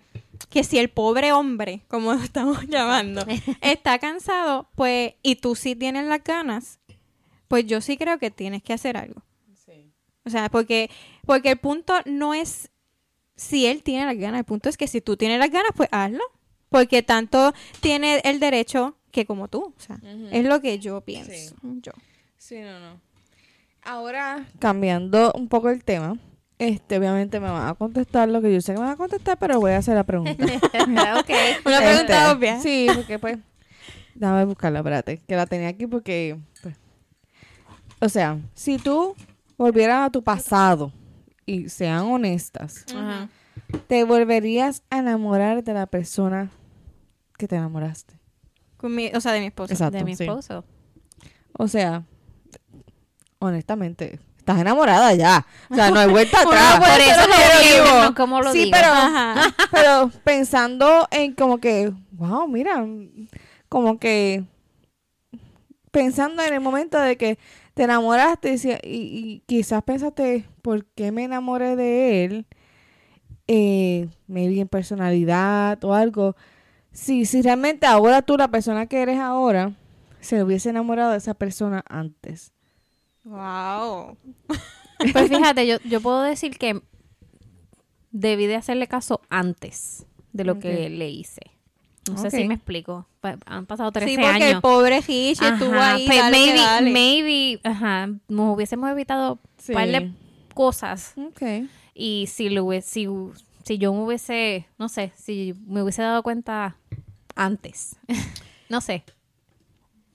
que 0.49 0.63
si 0.63 0.77
el 0.77 0.89
pobre 0.89 1.33
hombre, 1.33 1.81
como 1.87 2.13
lo 2.13 2.21
estamos 2.21 2.59
llamando, 2.67 3.25
está 3.61 3.97
cansado, 3.99 4.69
pues, 4.75 5.13
y 5.23 5.35
tú 5.35 5.55
sí 5.55 5.75
tienes 5.75 6.05
las 6.05 6.23
ganas, 6.23 6.79
pues 7.47 7.65
yo 7.65 7.81
sí 7.81 7.97
creo 7.97 8.19
que 8.19 8.31
tienes 8.31 8.61
que 8.63 8.73
hacer 8.73 8.95
algo. 8.97 9.21
O 10.23 10.29
sea, 10.29 10.49
porque, 10.49 10.91
porque 11.25 11.49
el 11.49 11.57
punto 11.57 11.95
no 12.05 12.35
es 12.35 12.69
si 13.35 13.65
él 13.65 13.81
tiene 13.81 14.05
las 14.05 14.15
ganas, 14.17 14.37
el 14.37 14.45
punto 14.45 14.69
es 14.69 14.77
que 14.77 14.87
si 14.87 15.01
tú 15.01 15.17
tienes 15.17 15.39
las 15.39 15.49
ganas, 15.49 15.71
pues 15.75 15.89
hazlo. 15.91 16.23
Porque 16.71 17.03
tanto 17.03 17.53
tiene 17.81 18.21
el 18.23 18.39
derecho 18.39 18.95
que 19.11 19.25
como 19.25 19.49
tú. 19.49 19.73
O 19.77 19.79
sea, 19.79 19.99
es 20.31 20.45
lo 20.45 20.61
que 20.61 20.79
yo 20.79 21.01
pienso. 21.01 21.31
Sí. 21.31 21.53
Yo. 21.81 21.91
Sí, 22.37 22.61
no, 22.61 22.79
no. 22.79 23.01
Ahora, 23.83 24.47
cambiando 24.57 25.33
un 25.35 25.49
poco 25.49 25.69
el 25.69 25.83
tema, 25.83 26.17
este, 26.59 26.97
obviamente 26.97 27.41
me 27.41 27.49
van 27.49 27.67
a 27.67 27.73
contestar 27.73 28.29
lo 28.29 28.41
que 28.41 28.53
yo 28.53 28.61
sé 28.61 28.73
que 28.73 28.79
me 28.79 28.85
van 28.85 28.93
a 28.93 28.97
contestar, 28.97 29.37
pero 29.37 29.59
voy 29.59 29.71
a 29.73 29.77
hacer 29.77 29.95
la 29.95 30.05
pregunta. 30.05 30.31
ok. 30.39 30.39
Una 31.65 31.77
Este, 31.77 31.87
pregunta 31.89 32.31
obvia. 32.31 32.59
Sí, 32.61 32.87
porque 32.95 33.19
pues. 33.19 33.37
Déjame 34.15 34.45
buscarla, 34.45 34.79
espérate. 34.79 35.17
Que 35.27 35.35
la 35.35 35.45
tenía 35.47 35.67
aquí 35.67 35.87
porque. 35.87 36.37
pues, 36.61 36.75
o 37.99 38.07
sea, 38.07 38.39
si 38.53 38.77
tú 38.77 39.13
volvieras 39.57 40.07
a 40.07 40.09
tu 40.09 40.23
pasado 40.23 40.93
y 41.45 41.67
sean 41.67 42.05
honestas. 42.05 42.85
¿te 43.87 44.05
volverías 44.05 44.83
a 44.89 44.99
enamorar 44.99 45.63
de 45.63 45.73
la 45.73 45.85
persona 45.85 46.49
que 47.41 47.47
te 47.47 47.55
enamoraste? 47.57 48.13
Con 48.77 48.95
mi- 48.95 49.11
o 49.13 49.19
sea, 49.21 49.33
de 49.33 49.39
mi 49.41 49.47
esposo. 49.47 49.73
Exacto. 49.73 49.97
de 49.97 50.03
mi 50.03 50.15
sí. 50.15 50.23
esposo. 50.23 50.63
O 51.53 51.67
sea, 51.67 52.03
honestamente, 53.39 54.19
estás 54.37 54.59
enamorada 54.59 55.13
ya. 55.13 55.45
O 55.69 55.75
sea, 55.75 55.91
no 55.91 55.99
hay 55.99 56.09
vuelta 56.09 56.41
atrás. 56.41 56.79
Por 56.79 57.01
eso 57.01 57.21
objetivo. 57.25 57.83
digo, 57.85 58.03
no, 58.03 58.15
¿cómo 58.15 58.41
lo 58.41 58.51
sí, 58.51 58.59
digo? 58.65 58.71
pero, 58.71 58.87
Ajá. 58.87 59.55
pero 59.71 60.11
pensando 60.23 61.07
en 61.11 61.33
como 61.35 61.57
que, 61.59 61.91
wow, 62.11 62.47
mira, 62.47 62.85
como 63.69 63.99
que 63.99 64.43
pensando 65.91 66.41
en 66.43 66.53
el 66.53 66.61
momento 66.61 66.99
de 66.99 67.17
que 67.17 67.37
te 67.73 67.83
enamoraste 67.83 68.55
y- 68.83 68.87
y 68.87 69.43
quizás 69.45 69.83
pensaste, 69.83 70.45
¿por 70.61 70.85
qué 70.85 71.11
me 71.11 71.23
enamoré 71.23 71.75
de 71.75 72.25
él? 72.25 72.45
Eh, 73.47 74.07
maybe 74.27 74.59
en 74.61 74.67
personalidad 74.67 75.83
o 75.83 75.93
algo. 75.93 76.35
Si, 76.91 77.25
si 77.25 77.41
realmente 77.41 77.85
ahora 77.85 78.21
tú, 78.21 78.37
la 78.37 78.49
persona 78.49 78.85
que 78.87 79.01
eres 79.01 79.19
ahora, 79.19 79.73
se 80.19 80.43
hubiese 80.43 80.69
enamorado 80.69 81.11
de 81.11 81.17
esa 81.17 81.33
persona 81.33 81.83
antes. 81.87 82.51
Wow. 83.23 84.17
Pues 85.13 85.29
fíjate, 85.29 85.65
yo, 85.65 85.77
yo 85.83 85.99
puedo 85.99 86.21
decir 86.21 86.59
que 86.59 86.79
debí 88.11 88.45
de 88.45 88.55
hacerle 88.55 88.85
caso 88.87 89.19
antes 89.29 90.05
de 90.31 90.43
lo 90.43 90.59
que 90.59 90.91
le 90.91 91.09
hice. 91.09 91.41
No 92.07 92.19
sé 92.19 92.29
si 92.29 92.43
me 92.47 92.53
explico. 92.53 93.07
Han 93.47 93.65
pasado 93.65 93.91
13 93.91 94.07
Sí, 94.11 94.15
porque 94.17 94.29
años. 94.29 94.49
el 94.51 94.61
pobre 94.61 94.97
Hitch 94.99 95.41
estuvo 95.41 95.73
Ajá, 95.73 95.95
ahí. 95.95 96.05
pues 96.05 96.19
dale 96.19 96.37
que 96.37 96.43
maybe, 96.45 96.59
dale. 96.59 96.91
maybe, 96.91 97.59
ajá, 97.63 98.07
nos 98.27 98.55
hubiésemos 98.55 98.91
evitado 98.91 99.39
Sí. 99.57 99.71
un 99.71 99.75
par 99.79 99.87
de 99.87 100.11
cosas. 100.53 101.13
Ok. 101.17 101.41
Y 101.95 102.27
si, 102.27 102.49
lo 102.49 102.65
hubiese, 102.65 102.87
si, 102.87 103.07
si 103.63 103.77
yo 103.77 103.93
me 103.93 104.03
hubiese, 104.03 104.67
no 104.77 104.89
sé, 104.89 105.11
si 105.15 105.53
me 105.67 105.81
hubiese 105.81 106.01
dado 106.01 106.23
cuenta 106.23 106.75
antes. 107.35 107.95
no 108.69 108.81
sé. 108.81 109.03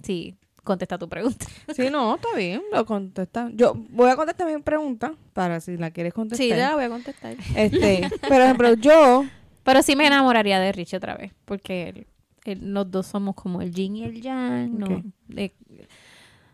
Sí, 0.02 0.34
contesta 0.64 0.98
tu 0.98 1.08
pregunta. 1.08 1.46
Sí, 1.74 1.88
no, 1.90 2.14
está 2.14 2.28
bien, 2.36 2.62
lo 2.72 2.86
contesta. 2.86 3.50
Yo 3.52 3.74
voy 3.90 4.08
a 4.10 4.16
contestar 4.16 4.46
mi 4.46 4.60
pregunta 4.62 5.14
para 5.32 5.60
si 5.60 5.76
la 5.76 5.90
quieres 5.90 6.14
contestar. 6.14 6.44
Sí, 6.44 6.48
ya 6.48 6.68
la 6.70 6.74
voy 6.76 6.84
a 6.84 6.88
contestar. 6.88 7.36
Este, 7.54 8.08
por 8.28 8.40
ejemplo, 8.40 8.74
yo, 8.74 9.24
Pero 9.64 9.82
sí 9.82 9.96
me 9.96 10.06
enamoraría 10.06 10.60
de 10.60 10.72
Rich 10.72 10.94
otra 10.94 11.16
vez. 11.16 11.32
Porque 11.44 11.88
él, 11.88 12.06
eh, 12.44 12.56
los 12.56 12.90
dos 12.90 13.06
somos 13.08 13.34
como 13.34 13.60
el 13.62 13.72
yin 13.74 13.96
y 13.96 14.04
el 14.04 14.22
yang. 14.22 14.78
No, 14.78 15.02
de- 15.28 15.54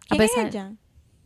a 0.08 0.16
¿Quién 0.16 0.22
es 0.22 0.30
pesar, 0.30 0.46
ella? 0.48 0.72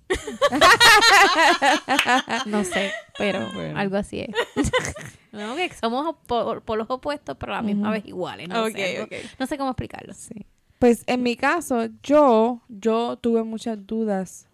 no 2.47 2.65
sé, 2.65 2.91
pero 3.19 3.51
Bueno. 3.53 3.79
algo 3.79 3.97
así 3.97 4.21
es. 4.21 4.31
no, 5.33 5.57
que 5.57 5.73
somos 5.75 6.17
por, 6.27 6.77
los 6.77 6.91
opuestos, 6.91 7.37
pero 7.39 7.53
a 7.53 7.57
la 7.57 7.63
misma 7.63 7.91
vez 7.91 8.07
iguales. 8.07 8.49
No, 8.49 8.67
sé, 8.69 9.09
no- 9.39 9.47
sé 9.47 9.59
cómo 9.59 9.71
explicarlo. 9.71 10.15
Sí. 10.15 10.47
Pues 10.79 11.03
en 11.07 11.23
mi 11.23 11.37
caso, 11.37 11.87
yo, 12.03 12.61
yo 12.69 13.17
tuve 13.17 13.43
muchas 13.43 13.87
dudas. 13.87 14.47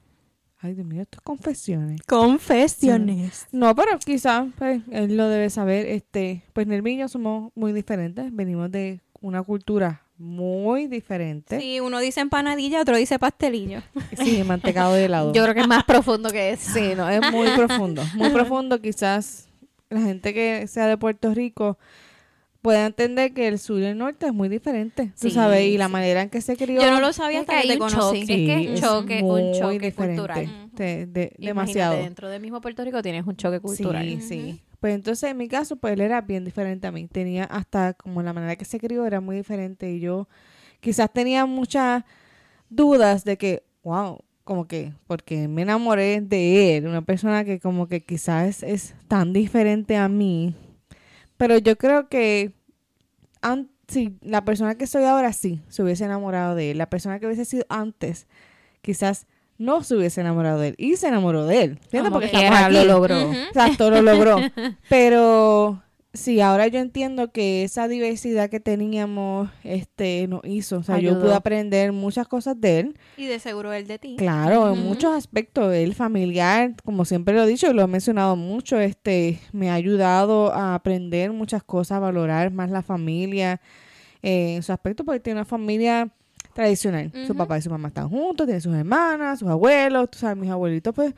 Ay, 0.58 0.74
Dios 0.74 0.86
mío, 0.86 1.02
esto 1.02 1.18
es 1.18 1.22
confesiones. 1.22 2.00
Confesiones. 2.02 3.48
No, 3.50 3.74
pero 3.74 3.98
quizás 3.98 4.46
pues, 4.56 4.80
él 4.92 5.16
lo 5.16 5.28
debe 5.28 5.50
saber. 5.50 5.86
Este, 5.86 6.44
pues 6.52 6.68
Nermin 6.68 6.98
y 6.98 7.00
yo 7.00 7.08
somos 7.08 7.50
muy 7.56 7.72
diferentes. 7.72 8.34
Venimos 8.34 8.70
de 8.70 9.00
una 9.20 9.42
cultura 9.42 10.02
muy 10.18 10.86
diferente. 10.86 11.58
Sí, 11.58 11.80
uno 11.80 11.98
dice 12.00 12.20
empanadilla, 12.20 12.80
otro 12.82 12.96
dice 12.96 13.18
pastelillo. 13.18 13.80
Sí, 14.22 14.42
mantecado 14.44 14.92
de 14.94 15.06
helado. 15.06 15.32
Yo 15.32 15.42
creo 15.42 15.54
que 15.54 15.60
es 15.62 15.68
más 15.68 15.84
profundo 15.84 16.30
que 16.30 16.50
eso. 16.50 16.70
Sí, 16.72 16.92
no, 16.96 17.08
es 17.08 17.20
muy 17.32 17.48
profundo. 17.56 18.02
Muy 18.14 18.30
profundo. 18.30 18.80
Quizás 18.80 19.48
la 19.90 20.00
gente 20.00 20.32
que 20.32 20.66
sea 20.68 20.86
de 20.86 20.96
Puerto 20.96 21.34
Rico 21.34 21.78
pueda 22.60 22.86
entender 22.86 23.34
que 23.34 23.48
el 23.48 23.58
sur 23.58 23.80
y 23.80 23.84
el 23.86 23.98
norte 23.98 24.26
es 24.26 24.32
muy 24.32 24.48
diferente. 24.48 25.06
Tú 25.20 25.28
Sí, 25.28 25.30
sabes, 25.32 25.64
y 25.64 25.76
la 25.76 25.86
sí. 25.86 25.92
manera 25.92 26.22
en 26.22 26.30
que 26.30 26.40
se 26.40 26.56
crió. 26.56 26.80
Yo 26.80 26.90
no 26.92 27.00
lo 27.00 27.12
sabía 27.12 27.44
que 27.44 27.50
hasta 27.56 27.62
que 27.62 27.68
te 27.72 27.78
conocí. 27.78 28.20
choque. 28.20 28.20
Es 28.20 28.26
que 28.26 28.62
es 28.62 28.68
un 28.70 28.76
choque, 28.76 29.20
un 29.22 29.28
muy 29.28 29.58
choque 29.58 29.78
diferente. 29.80 30.16
cultural. 30.20 30.68
De- 30.72 31.06
de- 31.06 31.32
Imagínate, 31.38 31.44
demasiado. 31.46 31.96
dentro 31.96 32.28
del 32.30 32.40
mismo 32.40 32.60
Puerto 32.60 32.84
Rico 32.84 33.02
tienes 33.02 33.26
un 33.26 33.36
choque 33.36 33.58
cultural. 33.58 34.04
Sí, 34.06 34.20
sí. 34.20 34.62
Pues 34.82 34.96
entonces 34.96 35.30
en 35.30 35.36
mi 35.36 35.46
caso, 35.46 35.76
pues 35.76 35.92
él 35.92 36.00
era 36.00 36.22
bien 36.22 36.44
diferente 36.44 36.88
a 36.88 36.90
mí. 36.90 37.06
Tenía 37.06 37.44
hasta 37.44 37.94
como 37.94 38.20
la 38.20 38.32
manera 38.32 38.56
que 38.56 38.64
se 38.64 38.80
crió 38.80 39.06
era 39.06 39.20
muy 39.20 39.36
diferente 39.36 39.88
y 39.92 40.00
yo 40.00 40.26
quizás 40.80 41.12
tenía 41.12 41.46
muchas 41.46 42.02
dudas 42.68 43.24
de 43.24 43.38
que, 43.38 43.62
wow, 43.84 44.18
como 44.42 44.66
que, 44.66 44.92
porque 45.06 45.46
me 45.46 45.62
enamoré 45.62 46.20
de 46.20 46.76
él, 46.76 46.88
una 46.88 47.02
persona 47.02 47.44
que 47.44 47.60
como 47.60 47.86
que 47.86 48.04
quizás 48.04 48.64
es, 48.64 48.96
tan 49.06 49.32
diferente 49.32 49.96
a 49.96 50.08
mí. 50.08 50.56
Pero 51.36 51.58
yo 51.58 51.78
creo 51.78 52.08
que 52.08 52.52
si 53.86 54.18
la 54.20 54.44
persona 54.44 54.74
que 54.74 54.88
soy 54.88 55.04
ahora 55.04 55.32
sí 55.32 55.62
se 55.68 55.84
hubiese 55.84 56.06
enamorado 56.06 56.56
de 56.56 56.72
él, 56.72 56.78
la 56.78 56.90
persona 56.90 57.20
que 57.20 57.26
hubiese 57.26 57.44
sido 57.44 57.66
antes, 57.68 58.26
quizás 58.80 59.28
no 59.62 59.82
se 59.84 59.94
hubiese 59.94 60.20
enamorado 60.20 60.58
de 60.58 60.68
él 60.68 60.74
y 60.76 60.96
se 60.96 61.08
enamoró 61.08 61.46
de 61.46 61.62
él. 61.62 61.78
¿Entiendes? 61.84 62.12
Porque 62.12 62.36
aquí. 62.36 62.74
lo 62.74 62.84
logró. 62.84 63.28
Ujú. 63.28 63.34
Exacto, 63.34 63.90
lo 63.90 64.02
logró. 64.02 64.38
Pero 64.88 65.82
sí, 66.12 66.40
ahora 66.40 66.66
yo 66.66 66.80
entiendo 66.80 67.30
que 67.30 67.62
esa 67.62 67.86
diversidad 67.86 68.50
que 68.50 68.58
teníamos 68.58 69.50
este 69.62 70.26
nos 70.26 70.40
hizo. 70.44 70.78
O 70.78 70.82
sea, 70.82 70.98
yo 70.98 71.18
pude 71.20 71.34
aprender 71.34 71.92
muchas 71.92 72.26
cosas 72.26 72.60
de 72.60 72.80
él. 72.80 72.98
Y 73.16 73.26
de 73.26 73.38
seguro 73.38 73.72
el 73.72 73.86
de 73.86 73.98
ti. 73.98 74.16
Claro, 74.18 74.74
en 74.74 74.82
muchos 74.82 75.12
aspectos. 75.12 75.72
Él 75.72 75.94
familiar, 75.94 76.74
como 76.84 77.04
siempre 77.04 77.34
lo 77.34 77.44
he 77.44 77.46
dicho 77.46 77.70
y 77.70 77.74
lo 77.74 77.82
he 77.82 77.86
mencionado 77.86 78.34
mucho, 78.34 78.78
este, 78.80 79.38
me 79.52 79.70
ha 79.70 79.74
ayudado 79.74 80.52
a 80.52 80.74
aprender 80.74 81.32
muchas 81.32 81.62
cosas, 81.62 81.96
a 81.96 82.00
valorar 82.00 82.50
más 82.50 82.70
la 82.70 82.82
familia 82.82 83.60
eh, 84.22 84.56
en 84.56 84.62
su 84.62 84.72
aspecto, 84.72 85.04
porque 85.04 85.20
tiene 85.20 85.40
una 85.40 85.44
familia 85.44 86.10
tradicional. 86.54 87.12
Su 87.26 87.34
papá 87.36 87.58
y 87.58 87.62
su 87.62 87.70
mamá 87.70 87.88
están 87.88 88.08
juntos, 88.08 88.46
tiene 88.46 88.60
sus 88.60 88.74
hermanas, 88.74 89.38
sus 89.40 89.48
abuelos, 89.48 90.10
tú 90.10 90.18
sabes, 90.18 90.36
mis 90.36 90.50
abuelitos 90.50 90.94
pues 90.94 91.14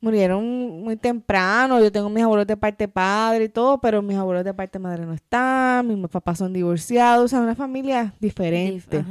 murieron 0.00 0.44
muy 0.82 0.96
temprano. 0.96 1.80
Yo 1.80 1.90
tengo 1.90 2.08
mis 2.10 2.22
abuelos 2.24 2.46
de 2.46 2.56
parte 2.56 2.88
padre 2.88 3.44
y 3.44 3.48
todo, 3.48 3.78
pero 3.80 4.02
mis 4.02 4.16
abuelos 4.16 4.44
de 4.44 4.52
parte 4.52 4.78
madre 4.78 5.06
no 5.06 5.14
están, 5.14 5.86
mis 5.88 6.08
papás 6.08 6.38
son 6.38 6.52
divorciados, 6.52 7.24
o 7.24 7.28
sea, 7.28 7.40
una 7.40 7.54
familia 7.54 8.12
diferente 8.20 9.04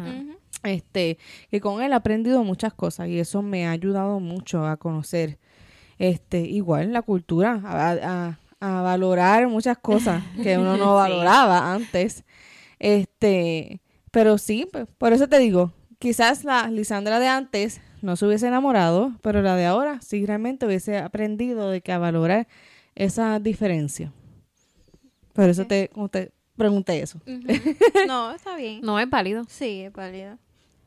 este 0.63 1.17
que 1.51 1.59
con 1.59 1.81
él 1.81 1.91
he 1.91 1.95
aprendido 1.95 2.43
muchas 2.43 2.73
cosas 2.73 3.07
y 3.09 3.19
eso 3.19 3.41
me 3.41 3.67
ha 3.67 3.71
ayudado 3.71 4.19
mucho 4.21 4.65
a 4.65 4.77
conocer 4.77 5.37
este 5.97 6.39
igual 6.41 6.93
la 6.93 7.01
cultura 7.01 7.59
a, 7.65 7.91
a- 7.91 8.39
a 8.61 8.81
valorar 8.81 9.45
muchas 9.49 9.77
cosas 9.77 10.23
que 10.41 10.57
uno 10.57 10.77
no 10.77 10.85
Sí. 11.05 11.11
valoraba 11.11 11.73
antes 11.73 12.23
este 12.79 13.81
pero 14.13 14.37
sí 14.37 14.65
pues, 14.71 14.85
por 14.97 15.11
eso 15.11 15.27
te 15.27 15.39
digo 15.39 15.73
quizás 15.99 16.45
la 16.45 16.69
Lisandra 16.69 17.19
de 17.19 17.27
antes 17.27 17.81
no 18.01 18.15
se 18.15 18.25
hubiese 18.25 18.47
enamorado 18.47 19.11
pero 19.21 19.41
la 19.41 19.57
de 19.57 19.65
ahora 19.65 19.99
sí 20.01 20.25
realmente 20.25 20.65
hubiese 20.65 20.99
aprendido 20.99 21.69
de 21.69 21.81
que 21.81 21.91
a 21.91 21.97
valorar 21.97 22.47
esa 22.95 23.39
diferencia 23.39 24.13
por 25.33 25.49
eso 25.49 25.65
te, 25.65 25.89
como 25.89 26.09
te 26.09 26.31
pregunté 26.55 27.01
eso. 27.01 27.19
No, 28.07 28.31
está 28.35 28.55
bien. 28.55 28.81
No 28.83 28.99
es 28.99 29.09
válido. 29.09 29.43
Sí, 29.49 29.81
es 29.81 29.91
válido. 29.91 30.37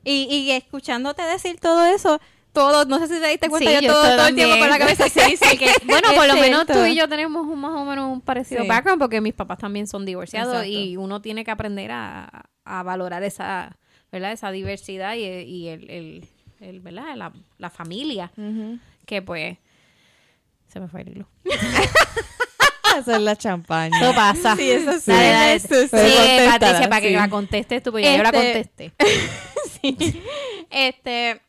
Y, 0.04 0.28
y 0.30 0.52
escuchándote 0.52 1.22
decir 1.22 1.58
todo 1.58 1.84
eso, 1.84 2.20
todo, 2.52 2.84
no 2.84 3.00
sé 3.00 3.12
si 3.12 3.20
te 3.20 3.26
diste 3.28 3.48
cuenta, 3.48 3.68
Sí, 3.70 3.74
yo, 3.76 3.80
yo 3.82 3.92
todo, 3.92 4.16
todo 4.16 4.28
el 4.28 4.36
tiempo 4.36 4.56
con 4.56 4.70
la 4.70 4.78
cabeza 4.78 5.06
así, 5.06 5.36
sí, 5.36 5.58
que, 5.58 5.68
Bueno, 5.84 6.10
por 6.14 6.28
lo 6.28 6.34
menos 6.34 6.64
tú 6.66 6.84
y 6.84 6.94
yo 6.94 7.08
tenemos 7.08 7.44
un 7.44 7.58
más 7.58 7.72
o 7.72 7.84
menos 7.84 8.10
un 8.10 8.20
parecido 8.20 8.62
Sí. 8.62 8.68
background 8.68 9.00
porque 9.00 9.20
mis 9.20 9.34
papás 9.34 9.58
también 9.58 9.88
son 9.88 10.06
divorciados 10.06 10.54
Exacto. 10.54 10.70
y 10.70 10.96
uno 10.96 11.20
tiene 11.20 11.44
que 11.44 11.50
aprender 11.50 11.90
a, 11.90 12.48
a 12.66 12.82
valorar 12.82 13.22
esa, 13.22 13.76
¿verdad? 14.12 14.32
Esa 14.32 14.50
diversidad 14.50 15.14
y, 15.14 15.22
y 15.24 15.68
el, 15.68 15.90
el, 15.90 16.28
el, 16.60 16.80
¿verdad? 16.80 17.14
La, 17.16 17.32
la 17.58 17.70
familia 17.70 18.30
Ujú. 18.36 18.78
que 19.06 19.22
pues 19.22 19.56
se 20.68 20.80
me 20.80 20.88
fue 20.88 21.02
el 21.02 21.08
hilo. 21.10 21.28
hacer 22.96 23.20
la 23.20 23.36
champaña 23.36 23.98
Eso 24.00 24.14
pasa. 24.14 24.56
Sí, 24.56 24.70
eso 24.70 24.92
sí. 25.00 25.10
Dale, 25.10 25.28
dale. 25.30 25.54
Eso 25.54 25.68
sí. 25.68 25.88
Patricia, 25.90 26.88
para 26.88 27.00
sí. 27.00 27.08
que 27.08 27.10
la 27.12 27.28
contestes 27.28 27.82
tú, 27.82 27.90
porque 27.90 28.04
ya 28.06 28.16
yo 28.16 28.22
la 28.22 28.30
Este- 28.30 28.52
contesté. 28.52 28.92
Sí. 29.82 30.22
Este, 30.70 31.42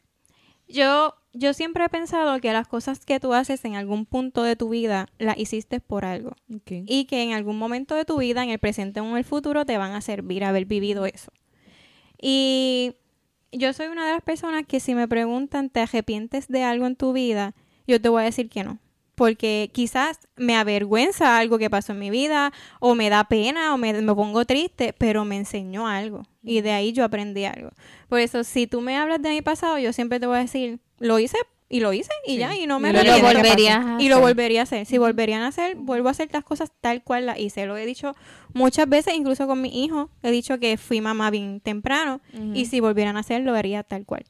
yo, 0.67 1.15
yo 1.33 1.53
siempre 1.53 1.85
he 1.85 1.89
pensado 1.89 2.39
que 2.39 2.51
las 2.53 2.67
cosas 2.67 3.05
que 3.05 3.19
tú 3.19 3.33
haces 3.33 3.63
en 3.65 3.75
algún 3.75 4.05
punto 4.05 4.43
de 4.43 4.55
tu 4.55 4.69
vida 4.69 5.07
las 5.19 5.37
hiciste 5.37 5.79
por 5.79 6.05
algo. 6.05 6.35
Y 6.69 7.05
que 7.05 7.21
en 7.21 7.33
algún 7.33 7.57
momento 7.57 7.95
de 7.95 8.05
tu 8.05 8.17
vida, 8.17 8.43
en 8.43 8.49
el 8.49 8.59
presente 8.59 9.01
o 9.01 9.05
en 9.05 9.17
el 9.17 9.23
futuro, 9.23 9.65
te 9.65 9.77
van 9.77 9.93
a 9.93 10.01
servir 10.01 10.43
haber 10.43 10.65
vivido 10.65 11.05
eso. 11.05 11.31
Y 12.19 12.95
yo 13.51 13.73
soy 13.73 13.87
una 13.87 14.05
de 14.05 14.13
las 14.13 14.23
personas 14.23 14.65
que 14.67 14.79
si 14.79 14.95
me 14.95 15.07
preguntan, 15.07 15.69
¿te 15.69 15.81
arrepientes 15.81 16.47
de 16.47 16.63
algo 16.63 16.87
en 16.87 16.95
tu 16.95 17.13
vida? 17.13 17.53
Yo 17.85 18.01
te 18.01 18.09
voy 18.09 18.23
a 18.23 18.25
decir 18.25 18.49
que 18.49 18.63
no. 18.63 18.79
Porque 19.15 19.71
quizás 19.73 20.19
me 20.35 20.55
avergüenza 20.55 21.39
algo 21.39 21.57
que 21.57 21.71
pasó 21.71 21.93
en 21.93 21.99
mi 21.99 22.11
vida, 22.11 22.53
o 22.79 22.93
me 22.93 23.09
da 23.09 23.23
pena, 23.23 23.73
o 23.73 23.77
me, 23.77 23.93
me 23.93 24.13
pongo 24.13 24.45
triste, 24.45 24.93
pero 24.93 25.25
me 25.25 25.37
enseñó 25.37 25.87
algo. 25.87 26.23
Y 26.43 26.61
de 26.61 26.71
ahí 26.71 26.93
yo 26.93 27.03
aprendí 27.03 27.45
algo. 27.45 27.71
Por 28.09 28.19
eso, 28.19 28.43
si 28.43 28.67
tú 28.67 28.81
me 28.81 28.95
hablas 28.95 29.21
de 29.21 29.29
mi 29.29 29.41
pasado, 29.41 29.79
yo 29.79 29.91
siempre 29.91 30.19
te 30.19 30.27
voy 30.27 30.37
a 30.37 30.41
decir, 30.41 30.79
lo 30.99 31.19
hice 31.19 31.37
y 31.69 31.81
lo 31.81 31.91
hice 31.93 32.11
y 32.25 32.33
Sí. 32.33 32.37
ya, 32.37 32.55
y 32.55 32.65
no 32.65 32.77
Y 32.77 32.81
me 32.81 32.93
lo 32.93 32.99
Pero 32.99 33.11
lo 33.11 33.27
arrepiento. 33.27 33.39
volverías 33.41 33.85
a 33.85 34.01
Y 34.01 34.07
lo 34.09 34.19
volvería 34.21 34.59
a 34.61 34.63
hacer. 34.63 34.85
Si 34.85 34.97
volverían 34.97 35.41
a 35.41 35.47
hacer, 35.47 35.75
vuelvo 35.75 36.07
a 36.07 36.11
hacer 36.11 36.29
las 36.31 36.43
cosas 36.43 36.71
tal 36.81 37.03
cual 37.03 37.25
las 37.25 37.39
hice. 37.39 37.65
Lo 37.65 37.75
he 37.77 37.85
dicho 37.85 38.15
muchas 38.53 38.87
veces, 38.87 39.13
incluso 39.15 39.47
con 39.47 39.61
mi 39.61 39.83
hijo. 39.83 40.09
He 40.23 40.31
dicho 40.31 40.59
que 40.59 40.77
fui 40.77 41.01
mamá 41.01 41.29
bien 41.29 41.59
temprano. 41.59 42.21
Y 42.53 42.65
si 42.67 42.79
volvieran 42.79 43.17
a 43.17 43.19
hacer, 43.21 43.41
lo 43.41 43.53
haría 43.53 43.83
tal 43.83 44.05
cual. 44.05 44.25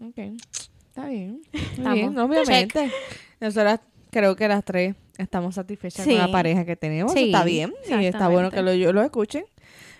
Ok. 0.00 0.18
Está 0.88 1.06
bien. 1.06 1.42
Estamos. 1.52 1.94
bien, 1.94 2.18
obviamente. 2.18 2.90
Nosotras 3.40 3.80
creo 4.10 4.36
que 4.36 4.48
las 4.48 4.64
tres 4.64 4.94
estamos 5.18 5.54
satisfechas 5.56 6.04
Sí. 6.04 6.10
con 6.12 6.18
la 6.20 6.30
pareja 6.32 6.64
que 6.64 6.76
tenemos. 6.76 7.12
Sí, 7.12 7.26
está 7.26 7.44
bien. 7.44 7.72
Y 7.88 8.04
está 8.06 8.28
bueno 8.28 8.50
que 8.50 8.62
lo, 8.62 8.72
yo 8.74 8.92
lo 8.92 9.02
escuchen. 9.02 9.44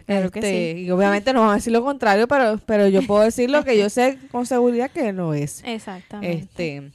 Claro 0.07 0.31
que 0.31 0.39
Este, 0.41 0.81
Y 0.81 0.91
obviamente 0.91 1.33
no 1.33 1.41
van 1.43 1.51
a 1.51 1.55
decir 1.55 1.73
lo 1.73 1.83
contrario, 1.85 2.27
pero, 2.29 2.59
pero 2.67 2.89
yo 2.89 3.03
puedo 3.07 3.23
decir 3.23 3.51
lo 3.51 3.65
que 3.65 3.79
yo 3.79 3.89
sé 3.91 4.19
con 4.33 4.47
seguridad 4.47 4.91
que 4.91 5.13
lo 5.13 5.35
es. 5.35 5.63
Exactamente. 5.65 6.39
Este. 6.39 6.91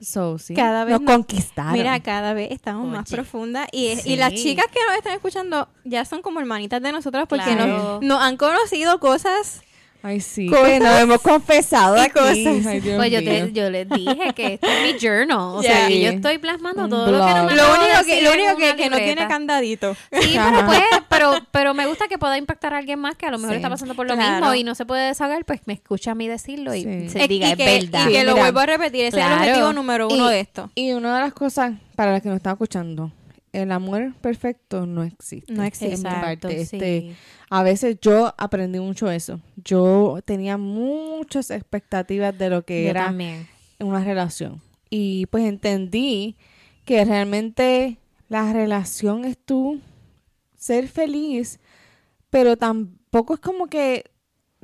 So, 0.00 0.38
sí. 0.38 0.54
Cada 0.54 0.84
vez 0.84 1.00
nos 1.00 1.10
conquistaron. 1.10 1.72
Mira, 1.72 1.98
cada 2.00 2.32
vez 2.32 2.52
estamos 2.52 2.86
más 2.88 3.10
profundas. 3.10 3.66
Y, 3.72 3.96
Sí. 3.96 4.12
y 4.12 4.16
las 4.16 4.32
chicas 4.32 4.66
que 4.72 4.78
nos 4.86 4.96
están 4.96 5.12
escuchando 5.14 5.68
ya 5.84 6.04
son 6.04 6.22
como 6.22 6.38
hermanitas 6.38 6.80
de 6.80 6.92
nosotras 6.92 7.26
porque 7.28 7.44
Claro. 7.52 7.66
nos, 7.66 8.02
nos 8.02 8.22
han 8.22 8.36
conocido 8.36 9.00
cosas. 9.00 9.62
Ay, 10.00 10.20
sí. 10.20 10.46
Cosas 10.48 10.68
que 10.68 10.80
nos 10.80 11.00
hemos 11.00 11.20
confesado 11.20 11.96
y 11.96 12.00
aquí. 12.00 12.12
cosas. 12.12 12.66
Ay, 12.66 12.80
Dios 12.80 12.96
Pues 12.96 13.10
yo, 13.10 13.18
te, 13.18 13.52
yo 13.52 13.68
les 13.68 13.88
dije 13.88 14.32
que 14.34 14.54
este 14.54 14.66
es 14.66 14.94
mi 14.94 14.98
journal. 15.00 15.38
O 15.56 15.62
sea, 15.62 15.88
que 15.88 15.94
Sí. 15.94 16.02
yo 16.02 16.10
estoy 16.10 16.38
plasmando 16.38 16.84
Un 16.84 16.90
todo 16.90 17.10
lo 17.10 17.26
que 17.26 17.34
no 17.34 17.44
me. 17.44 17.54
Lo 17.56 17.62
único 17.74 18.04
que, 18.06 18.22
lo 18.22 18.32
único 18.32 18.56
que, 18.56 18.76
que 18.76 18.90
no 18.90 18.96
tiene 18.96 19.26
candadito. 19.26 19.96
Sí, 20.12 20.36
pero 20.38 20.66
pues, 20.66 20.80
pero, 21.08 21.32
pero 21.50 21.74
me 21.74 21.86
gusta 21.86 22.06
que 22.06 22.16
pueda 22.16 22.38
impactar 22.38 22.74
a 22.74 22.78
alguien 22.78 23.00
más 23.00 23.16
que 23.16 23.26
a 23.26 23.30
lo 23.32 23.38
mejor 23.38 23.54
Sí. 23.54 23.56
está 23.56 23.70
pasando 23.70 23.94
por 23.94 24.06
lo 24.06 24.14
Claro. 24.14 24.36
mismo 24.36 24.54
y 24.54 24.62
no 24.62 24.74
se 24.76 24.86
puede 24.86 25.08
desahogar, 25.08 25.44
pues 25.44 25.62
me 25.66 25.72
escucha 25.74 26.12
a 26.12 26.14
mí 26.14 26.28
decirlo 26.28 26.74
y 26.74 26.82
Sí. 26.84 27.08
se 27.10 27.26
diga, 27.26 27.48
y 27.48 27.50
es 27.52 27.56
que, 27.56 27.64
verdad. 27.64 28.08
Y 28.08 28.12
que 28.12 28.24
lo 28.24 28.32
mira. 28.34 28.42
vuelvo 28.44 28.60
a 28.60 28.66
repetir. 28.66 29.04
Ese 29.06 29.18
es 29.20 29.26
el 29.26 29.32
objetivo 29.32 29.72
número 29.72 30.06
uno 30.08 30.28
Y- 30.30 30.34
de 30.34 30.40
esto. 30.40 30.70
Y 30.76 30.92
una 30.92 31.14
de 31.16 31.20
las 31.22 31.32
cosas, 31.32 31.72
para 31.96 32.12
las 32.12 32.22
que 32.22 32.28
nos 32.28 32.36
están 32.36 32.52
escuchando, 32.52 33.10
el 33.52 33.72
amor 33.72 34.14
perfecto 34.20 34.86
no 34.86 35.02
existe. 35.02 35.52
No 35.52 35.62
existe. 35.62 35.94
Exacto, 35.94 36.48
parte, 36.48 36.64
sí. 36.66 36.76
este, 36.76 37.16
a 37.50 37.62
veces 37.62 37.96
yo 38.00 38.34
aprendí 38.36 38.80
mucho 38.80 39.10
eso. 39.10 39.40
Yo 39.56 40.18
tenía 40.24 40.56
muchas 40.58 41.50
expectativas 41.50 42.36
de 42.36 42.50
lo 42.50 42.64
que 42.64 42.84
Yo 42.84 42.90
era 42.90 43.06
también. 43.06 43.46
una 43.78 44.02
relación. 44.04 44.60
Y 44.90 45.26
pues 45.26 45.44
entendí 45.44 46.36
que 46.84 47.04
realmente 47.04 47.98
la 48.28 48.52
relación 48.52 49.24
es 49.24 49.36
tú 49.38 49.80
ser 50.56 50.88
feliz, 50.88 51.60
pero 52.30 52.56
tampoco 52.56 53.34
es 53.34 53.40
como 53.40 53.68
que 53.68 54.04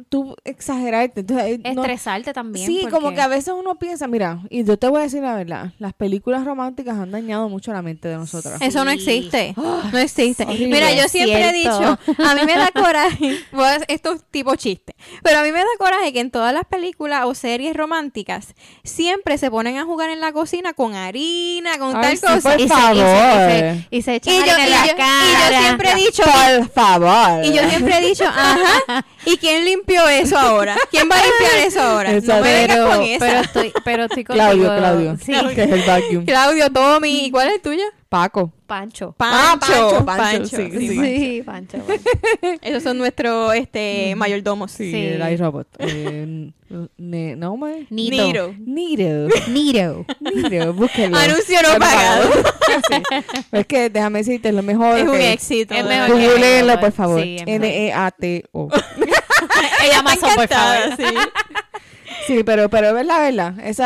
tú 0.09 0.35
exagerarte. 0.45 1.21
Entonces, 1.21 1.61
no- 1.61 1.83
Estresarte 1.83 2.33
también. 2.33 2.67
sí, 2.67 2.87
como 2.91 3.13
que 3.15 3.21
a 3.21 3.29
veces 3.29 3.55
uno 3.57 3.77
piensa, 3.79 4.07
mira, 4.09 4.41
y 4.51 4.65
yo 4.65 4.77
te 4.77 4.89
voy 4.89 5.01
a 5.01 5.03
decir 5.05 5.23
la 5.23 5.35
verdad, 5.37 5.73
las 5.79 5.93
películas 5.93 6.45
románticas 6.45 6.99
han 6.99 7.11
dañado 7.13 7.49
mucho 7.49 7.73
la 7.73 7.81
mente 7.83 8.09
de 8.09 8.17
nosotras. 8.17 8.61
Eso 8.61 8.85
no 8.85 8.91
existe. 8.91 9.55
No 9.93 9.99
existe. 9.99 10.43
horrible. 10.45 10.67
Mira, 10.69 10.93
yo 10.95 11.09
siempre 11.09 11.49
he 11.49 11.53
dicho, 11.53 11.99
a 12.19 12.35
mí 12.35 12.41
me 12.47 12.55
da 12.57 12.71
coraje, 12.75 13.39
voy 13.53 13.65
a- 13.67 13.85
esto 13.89 14.15
es 14.15 14.23
tipo 14.31 14.57
chiste, 14.57 14.95
pero 15.23 15.39
a 15.39 15.43
mí 15.43 15.53
me 15.53 15.59
da 15.59 15.65
coraje 15.79 16.13
que 16.13 16.21
en 16.21 16.31
todas 16.31 16.53
las 16.53 16.65
películas 16.65 17.23
o 17.27 17.35
series 17.35 17.77
románticas 17.77 18.55
siempre 18.83 19.39
se 19.39 19.51
ponen 19.51 19.77
a 19.79 19.85
jugar 19.85 20.11
en 20.11 20.21
la 20.21 20.33
cocina 20.33 20.73
con 20.73 20.95
harina, 20.95 21.79
con 21.79 21.95
Ay, 21.97 22.03
tal 22.03 22.17
sí, 22.19 22.27
cosa. 22.27 22.51
por 22.53 22.61
y 22.61 22.63
se, 22.63 22.65
y 22.65 22.69
se- 22.69 22.75
y 22.75 22.79
favor. 22.81 23.51
se- 23.51 23.87
y 23.91 24.03
se 24.03 24.15
echan 24.17 24.35
Y 24.35 24.37
yo, 24.39 24.53
harina 24.53 24.59
y 24.59 24.65
en 24.65 24.71
la 24.71 24.87
yo- 24.87 24.93
y 24.93 24.97
cara. 24.97 25.51
yo 25.53 25.61
siempre 25.63 25.91
he 25.91 25.95
dicho, 25.95 26.23
Por 26.25 26.71
favor. 26.71 27.45
y 27.45 27.53
yo 27.53 27.69
siempre 27.69 27.99
he 27.99 28.09
dicho, 28.09 28.25
ajá, 28.27 29.07
¿y 29.27 29.37
quién 29.37 29.65
limpió 29.87 30.09
eso 30.09 30.39
ahora? 30.39 30.77
¿Quién 30.91 31.09
va 31.11 31.17
a 31.17 31.23
limpiar 31.23 31.67
eso 31.67 31.81
ahora? 31.81 32.11
No 32.13 32.19
Exacto. 32.19 32.45
me 32.45 32.53
vengas 32.53 32.77
pero, 32.77 32.89
con 32.91 33.03
esa. 33.03 33.19
pero 33.27 33.41
estoy, 33.41 33.73
pero 33.85 34.05
estoy 34.05 34.25
contigo. 34.25 34.45
Claudio, 34.47 34.77
Claudio. 34.77 35.17
Sí, 35.25 35.33
Que 35.55 35.63
es 35.65 35.71
el 35.73 35.83
vacuum. 35.83 36.25
Claudio, 36.25 36.71
Tommy, 36.71 37.27
¿y 37.27 37.31
cuál 37.31 37.49
es 37.49 37.55
el 37.57 37.61
tuyo? 37.61 37.85
Paco. 38.09 38.53
Pancho. 38.67 39.13
Pancho, 39.19 39.59
Pancho, 39.59 40.05
Pancho, 40.07 40.47
sí, 40.47 40.71
sí. 40.71 40.89
Sí, 40.89 41.43
Pancho. 41.45 41.79
Pancho. 41.79 42.59
Esos 42.63 42.83
son 42.83 42.97
nuestros 42.97 43.55
este, 43.55 44.15
mayordomos. 44.17 44.71
Sí, 44.73 44.91
Sí. 44.91 45.07
el 45.07 45.33
iRobot. 45.33 45.67
Eh, 45.81 46.51
ne- 46.97 47.37
¿No 47.37 47.57
me? 47.57 47.87
Niro. 47.91 48.55
Niro. 48.59 49.29
Niro. 49.49 50.07
Niro, 50.21 50.73
búsquelo. 50.73 51.17
Anuncio 51.17 51.59
no 51.63 51.79
pagado. 51.79 52.31
Sí. 52.89 53.03
Es 53.53 53.67
que 53.67 53.91
déjame 53.91 54.21
decirte, 54.21 54.49
es 54.51 54.55
lo 54.55 54.63
mejor. 54.63 54.97
Es 54.99 55.05
un 55.09 55.13
que- 55.13 55.33
éxito. 55.33 55.75
Es 55.75 55.85
mejor 55.85 56.11
Googleenlo, 56.13 56.79
por 56.81 56.93
favor. 56.93 57.21
N-E-A-T-O. 57.21 58.69
Por 60.35 60.45
Encantada, 60.45 60.97
favor. 60.97 60.97
sí. 60.97 61.17
Sí, 62.27 62.43
pero, 62.45 62.71
pero 62.71 62.97
es 62.99 63.07
la 63.07 63.19
verdad. 63.19 63.55
Ese 63.61 63.83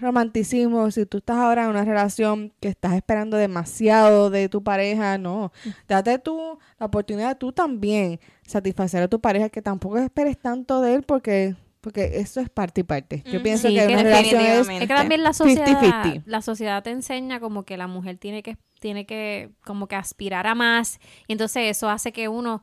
romanticismo, 0.00 0.90
si 0.90 1.04
tú 1.04 1.18
estás 1.18 1.36
ahora 1.36 1.64
en 1.64 1.70
una 1.70 1.84
relación 1.84 2.52
que 2.60 2.68
estás 2.68 2.94
esperando 2.94 3.36
demasiado 3.36 4.30
de 4.30 4.48
tu 4.48 4.62
pareja, 4.62 5.18
no. 5.18 5.52
Date 5.88 6.18
tú 6.18 6.58
la 6.78 6.86
oportunidad 6.86 7.36
tú 7.36 7.52
también 7.52 8.18
satisfacer 8.46 9.02
a 9.02 9.08
tu 9.08 9.20
pareja, 9.20 9.48
que 9.50 9.60
tampoco 9.60 9.98
esperes 9.98 10.38
tanto 10.38 10.80
de 10.80 10.94
él 10.94 11.02
porque, 11.02 11.54
porque 11.82 12.12
eso 12.14 12.40
es 12.40 12.48
parte 12.48 12.80
y 12.80 12.84
parte. 12.84 13.22
Yo 13.26 13.40
Mm, 13.40 13.42
pienso 13.42 13.68
sí, 13.68 13.74
que 13.74 13.86
que 13.86 13.92
una 13.94 14.02
relación 14.04 14.40
es. 14.42 14.68
Es 14.68 14.78
que 14.80 14.86
también 14.86 15.22
la 15.22 15.32
sociedad, 15.34 15.66
50-50. 15.66 16.22
la 16.24 16.40
sociedad 16.40 16.82
te 16.82 16.90
enseña 16.90 17.40
como 17.40 17.64
que 17.64 17.76
la 17.76 17.88
mujer 17.88 18.16
tiene 18.16 18.42
que, 18.42 18.56
tiene 18.80 19.04
que, 19.04 19.50
como 19.64 19.86
que 19.86 19.96
aspirar 19.96 20.46
a 20.46 20.54
más. 20.54 20.98
Y 21.26 21.32
entonces 21.32 21.64
eso 21.70 21.90
hace 21.90 22.12
que 22.12 22.28
uno, 22.28 22.62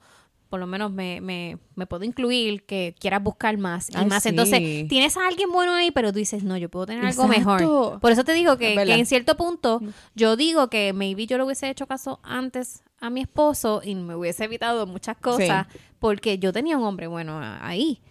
por 0.49 0.59
lo 0.59 0.67
menos 0.67 0.91
me, 0.91 1.21
me, 1.21 1.57
me 1.75 1.85
puedo 1.85 2.03
incluir, 2.03 2.63
que 2.63 2.95
quieras 2.99 3.21
buscar 3.21 3.57
más 3.57 3.89
y 3.89 3.93
Ay, 3.95 4.07
más. 4.07 4.23
sí. 4.23 4.29
Entonces, 4.29 4.87
tienes 4.87 5.15
a 5.15 5.27
alguien 5.27 5.51
bueno 5.51 5.73
ahí, 5.73 5.91
pero 5.91 6.11
tú 6.11 6.19
dices, 6.19 6.43
no, 6.43 6.57
yo 6.57 6.69
puedo 6.69 6.87
tener 6.87 7.05
algo 7.05 7.27
mejor. 7.27 7.99
Por 7.99 8.11
eso 8.11 8.23
te 8.23 8.33
digo 8.33 8.57
que, 8.57 8.73
en 8.73 9.05
cierto 9.05 9.37
punto, 9.37 9.81
yo 10.15 10.35
digo 10.35 10.69
que 10.69 10.91
maybe 10.93 11.27
yo 11.27 11.37
le 11.37 11.43
hubiese 11.43 11.69
hecho 11.69 11.87
caso 11.87 12.19
antes 12.23 12.83
a 12.99 13.09
mi 13.09 13.21
esposo 13.21 13.81
y 13.83 13.95
me 13.95 14.15
hubiese 14.15 14.43
evitado 14.43 14.85
muchas 14.85 15.17
cosas 15.17 15.67
porque 15.99 16.39
yo 16.39 16.51
tenía 16.53 16.77
un 16.77 16.83
hombre 16.85 17.07
bueno 17.07 17.37
a- 17.39 17.65
ahí. 17.67 18.01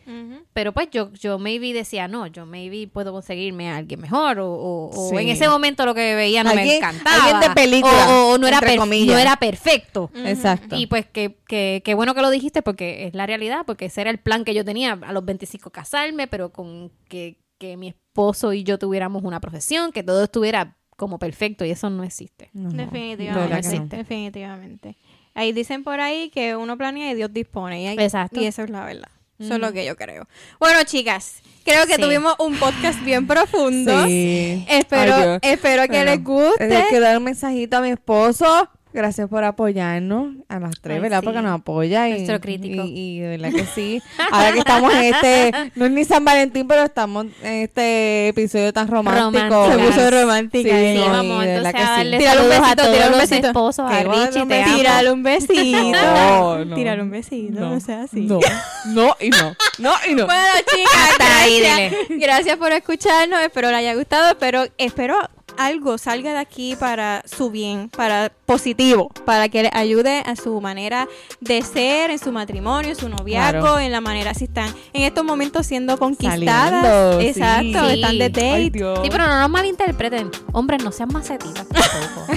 Pero 0.55 0.73
pues 0.73 0.89
yo, 0.91 1.13
yo 1.13 1.39
maybe 1.39 1.73
decía, 1.75 2.09
no, 2.09 2.27
yo 2.27 2.47
maybe 2.47 2.89
puedo 2.89 3.13
conseguirme 3.13 3.71
a 3.71 3.77
alguien 3.77 4.01
mejor 4.01 4.39
o, 4.39 4.51
o- 4.51 4.91
o 4.91 5.11
Sí. 5.11 5.17
en 5.17 5.29
ese 5.29 5.49
momento 5.49 5.85
lo 5.85 5.95
que 5.95 6.15
veía 6.15 6.43
no 6.45 6.55
me 6.55 6.77
encantaba. 6.77 7.25
alguien 7.25 7.41
de 7.41 7.51
película, 7.55 8.07
O, 8.09 8.33
o 8.35 8.39
no, 8.39 8.47
era 8.47 8.57
entre 8.57 8.71
per- 8.71 8.79
comillas. 8.79 9.15
no 9.15 9.19
era 9.21 9.37
perfecto. 9.37 10.11
Exacto. 10.15 10.77
Y 10.77 10.87
pues 10.87 11.05
que, 11.07 11.37
que, 11.47 11.83
que 11.85 11.95
bueno 11.95 12.15
que 12.15 12.23
lo 12.23 12.31
dijiste 12.31 12.63
porque 12.63 13.07
es 13.07 13.15
la 13.15 13.27
realidad, 13.27 13.65
porque 13.67 13.87
ese 13.87 14.01
era 14.01 14.11
el 14.11 14.19
plan 14.19 14.45
que 14.45 14.55
yo 14.55 14.65
tenía 14.65 14.93
a 15.03 15.13
los 15.13 15.25
25 15.25 15.71
casarme, 15.71 16.27
pero 16.27 16.53
con 16.53 16.91
que, 17.09 17.37
que 17.59 17.77
mi 17.77 17.89
esposo 17.89 18.53
y 18.55 18.63
yo 18.65 18.79
tuviéramos 18.79 19.23
una 19.25 19.41
profesión, 19.41 19.93
que 19.93 20.03
todo 20.03 20.25
estuviera 20.25 20.77
como 20.97 21.19
perfecto 21.19 21.65
y 21.65 21.71
eso 21.71 21.91
no 21.91 22.03
existe. 22.03 22.51
No, 22.55 22.71
no, 22.71 22.77
de 22.77 22.85
Definitivamente. 22.87 23.69
que 23.71 23.79
no. 23.79 23.87
Definitivamente. 23.87 24.97
Ahí 25.39 25.53
dicen 25.53 25.85
por 25.85 26.01
ahí 26.01 26.31
que 26.31 26.57
uno 26.57 26.77
planea 26.77 27.13
y 27.13 27.15
Dios 27.15 27.33
dispone. 27.33 27.83
Y, 27.83 27.87
hay- 27.87 27.99
Exacto. 27.99 28.41
y 28.41 28.47
eso 28.47 28.63
es 28.63 28.71
la 28.71 28.85
verdad. 28.85 29.09
Eso 29.39 29.55
es 29.55 29.61
lo 29.61 29.73
que 29.73 29.85
yo 29.85 29.95
creo. 29.97 30.27
Bueno, 30.59 30.83
chicas, 30.83 31.43
creo 31.65 31.87
que 31.87 31.95
Sí. 31.95 32.03
tuvimos 32.03 32.35
un 32.41 32.57
podcast 32.59 33.01
bien 33.05 33.25
profundo. 33.29 34.05
Sí. 34.07 34.67
Espero, 34.69 35.15
Ay, 35.15 35.39
espero 35.43 35.83
que 35.83 35.89
Bueno, 35.91 36.05
les 36.07 36.25
guste. 36.25 36.67
Le 36.69 36.85
quiero 36.89 37.05
dar 37.05 37.19
un 37.19 37.23
mensajito 37.23 37.77
a 37.77 37.81
mi 37.81 37.91
esposo. 37.91 38.69
Gracias 38.93 39.29
por 39.29 39.45
apoyarnos 39.45 40.35
a 40.49 40.59
las 40.59 40.81
tres, 40.81 40.97
Ay, 40.97 41.01
¿verdad? 41.03 41.21
sí. 41.21 41.25
Porque 41.27 41.43
nos 41.43 41.61
apoya. 41.61 42.09
Y, 42.09 42.13
Nuestro 42.13 42.41
crítico. 42.41 42.85
Y, 42.85 43.17
y 43.17 43.21
de 43.21 43.29
verdad 43.37 43.51
que 43.53 43.67
sí. 43.67 44.03
Ahora 44.33 44.53
que 44.53 44.59
estamos 44.61 44.95
en 44.95 45.15
este, 45.15 45.53
no 45.75 45.85
es 45.85 45.91
ni 45.91 46.05
San 46.05 46.25
Valentín, 46.25 46.67
pero 46.67 46.85
estamos 46.85 47.27
en 47.43 47.53
este 47.65 48.29
episodio 48.29 48.73
tan 48.73 48.89
romántico. 48.89 49.71
Se 49.71 49.79
puso 49.79 50.11
romántica. 50.11 50.71
Sí. 50.71 50.95
Sí, 50.95 50.99
no, 50.99 51.07
vamos 51.11 51.45
y 51.45 51.47
de 51.47 51.55
entonces 51.57 51.63
verdad 51.63 51.73
que 51.73 51.79
a 51.79 51.87
sí. 51.87 51.93
darle 51.99 52.19
Tírale 52.19 52.41
un 52.41 52.49
besito, 52.49 52.71
a 52.71 52.75
tírale 52.93 53.05
un 53.07 53.11
los 53.13 53.21
besito. 53.31 53.47
esposos, 53.49 53.91
a 53.91 53.99
Richie, 54.03 54.43
un 54.43 54.49
te 54.49 54.55
besito. 54.59 54.77
Tírale 54.79 55.13
un 55.13 55.23
besito. 55.23 55.93
No, 55.93 56.65
no. 56.65 56.75
Tírale 56.77 57.03
un 57.03 57.11
besito. 57.11 57.61
No, 57.61 57.81
sea 57.81 58.03
así. 58.05 58.21
No, 58.23 58.41
no 58.87 59.17
y 59.21 59.29
no. 59.31 59.55
No 59.79 59.93
y 60.09 60.15
no. 60.15 60.25
Bueno, 60.27 60.43
chicas, 60.67 61.11
Hasta 61.11 61.41
ahí, 61.43 61.61
gracias, 61.61 61.93
gracias 62.09 62.57
por 62.57 62.73
escucharnos. 62.73 63.41
Espero 63.43 63.69
les 63.69 63.77
haya 63.79 63.95
gustado, 63.95 64.37
pero 64.39 64.65
espero 64.79 65.17
algo 65.59 65.99
salga 65.99 66.33
de 66.33 66.39
aquí 66.39 66.77
para 66.77 67.23
su 67.27 67.51
bien, 67.51 67.89
para 67.91 68.33
positivo, 68.47 69.11
para 69.27 69.49
que 69.49 69.65
les 69.65 69.75
ayude 69.75 70.23
a 70.25 70.37
su 70.37 70.61
manera 70.61 71.07
de 71.41 71.61
ser, 71.63 72.11
en 72.11 72.19
su 72.19 72.33
matrimonio, 72.33 72.91
en 72.91 72.97
su 72.97 73.09
noviazgo, 73.09 73.61
Claro. 73.61 73.79
en 73.79 73.93
la 73.93 74.01
manera 74.01 74.33
si 74.35 74.45
están 74.45 74.75
en 74.93 75.03
estos 75.03 75.25
momentos 75.25 75.67
siendo 75.67 75.99
conquistadas. 75.99 76.71
Saliendo. 76.71 77.21
Exacto, 77.21 77.89
Sí. 77.91 77.95
están 78.01 78.19
de 78.19 78.29
date. 78.31 78.51
Ay. 78.53 78.71
Sí, 78.73 79.09
pero 79.11 79.27
no 79.27 79.41
nos 79.41 79.51
malinterpreten. 79.51 80.31
Hombres, 80.53 80.83
no 80.83 80.93
sean 80.93 81.11
macetitas 81.13 81.67
tampoco. 81.69 82.27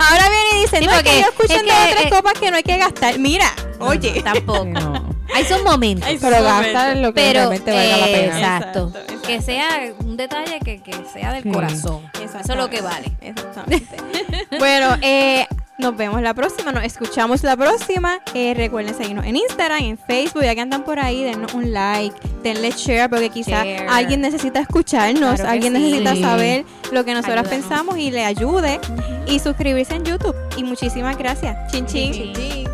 Ahora 0.00 0.28
viene 0.28 0.58
y 0.58 0.60
dice, 0.62 0.78
Sí, 0.78 0.86
no, 0.86 0.92
es 0.92 1.02
que 1.02 1.20
yo 1.20 1.26
es 1.44 1.48
de 1.48 1.56
otras 1.56 2.04
eh, 2.06 2.10
copas 2.10 2.32
que 2.34 2.50
no 2.50 2.56
hay 2.56 2.62
que 2.62 2.76
gastar. 2.76 3.18
Mira, 3.18 3.46
oye. 3.80 4.22
Tampoco. 4.22 4.64
No. 4.64 5.14
Hay 5.34 5.44
son 5.46 5.64
momentos. 5.64 6.08
Pero 6.20 6.36
Momento. 6.36 6.44
gasta 6.72 6.92
en 6.92 7.02
lo 7.02 7.08
que 7.08 7.20
pero 7.20 7.32
realmente 7.40 7.72
valga 7.72 7.96
la 7.96 8.04
pena. 8.06 8.36
exacto. 8.38 8.92
Que 9.26 9.40
sea 9.40 9.68
un 10.00 10.16
detalle 10.16 10.60
que, 10.60 10.82
que 10.82 10.92
sea 11.12 11.32
del 11.32 11.42
Sí. 11.42 11.50
corazón. 11.50 12.02
Eso 12.22 12.38
es 12.38 12.48
lo 12.56 12.68
que 12.70 12.80
vale. 12.80 13.12
Exactamente. 13.20 13.96
bueno, 14.58 14.96
eh, 15.02 15.46
nos 15.78 15.96
vemos 15.96 16.20
la 16.22 16.34
próxima, 16.34 16.72
nos 16.72 16.84
escuchamos 16.84 17.42
la 17.42 17.56
próxima. 17.56 18.20
Eh, 18.34 18.54
recuerden 18.54 18.94
seguirnos 18.94 19.24
en 19.26 19.36
Instagram, 19.36 19.82
en 19.82 19.98
Facebook, 19.98 20.42
ya 20.44 20.54
que 20.54 20.60
andan 20.60 20.84
por 20.84 20.98
ahí, 20.98 21.24
denos 21.24 21.52
un 21.54 21.72
like, 21.72 22.14
denle 22.42 22.70
share, 22.70 23.08
porque 23.10 23.30
quizás 23.30 23.64
Share. 23.64 23.86
alguien 23.88 24.20
necesita 24.20 24.60
escucharnos, 24.60 25.36
Claro 25.36 25.50
alguien 25.50 25.74
sí. 25.74 25.80
necesita 25.80 26.16
saber 26.16 26.64
lo 26.92 27.04
que 27.04 27.12
nosotros 27.14 27.38
Ayúdanos. 27.38 27.48
pensamos 27.68 27.98
y 27.98 28.10
le 28.10 28.24
ayude. 28.24 28.78
Y 29.26 29.38
suscribirse 29.38 29.94
en 29.94 30.04
YouTube. 30.04 30.36
Y 30.56 30.64
muchísimas 30.64 31.16
gracias. 31.16 31.56
Chin, 31.72 31.86
chin. 31.86 32.12
Chin, 32.12 32.32
chin. 32.34 32.73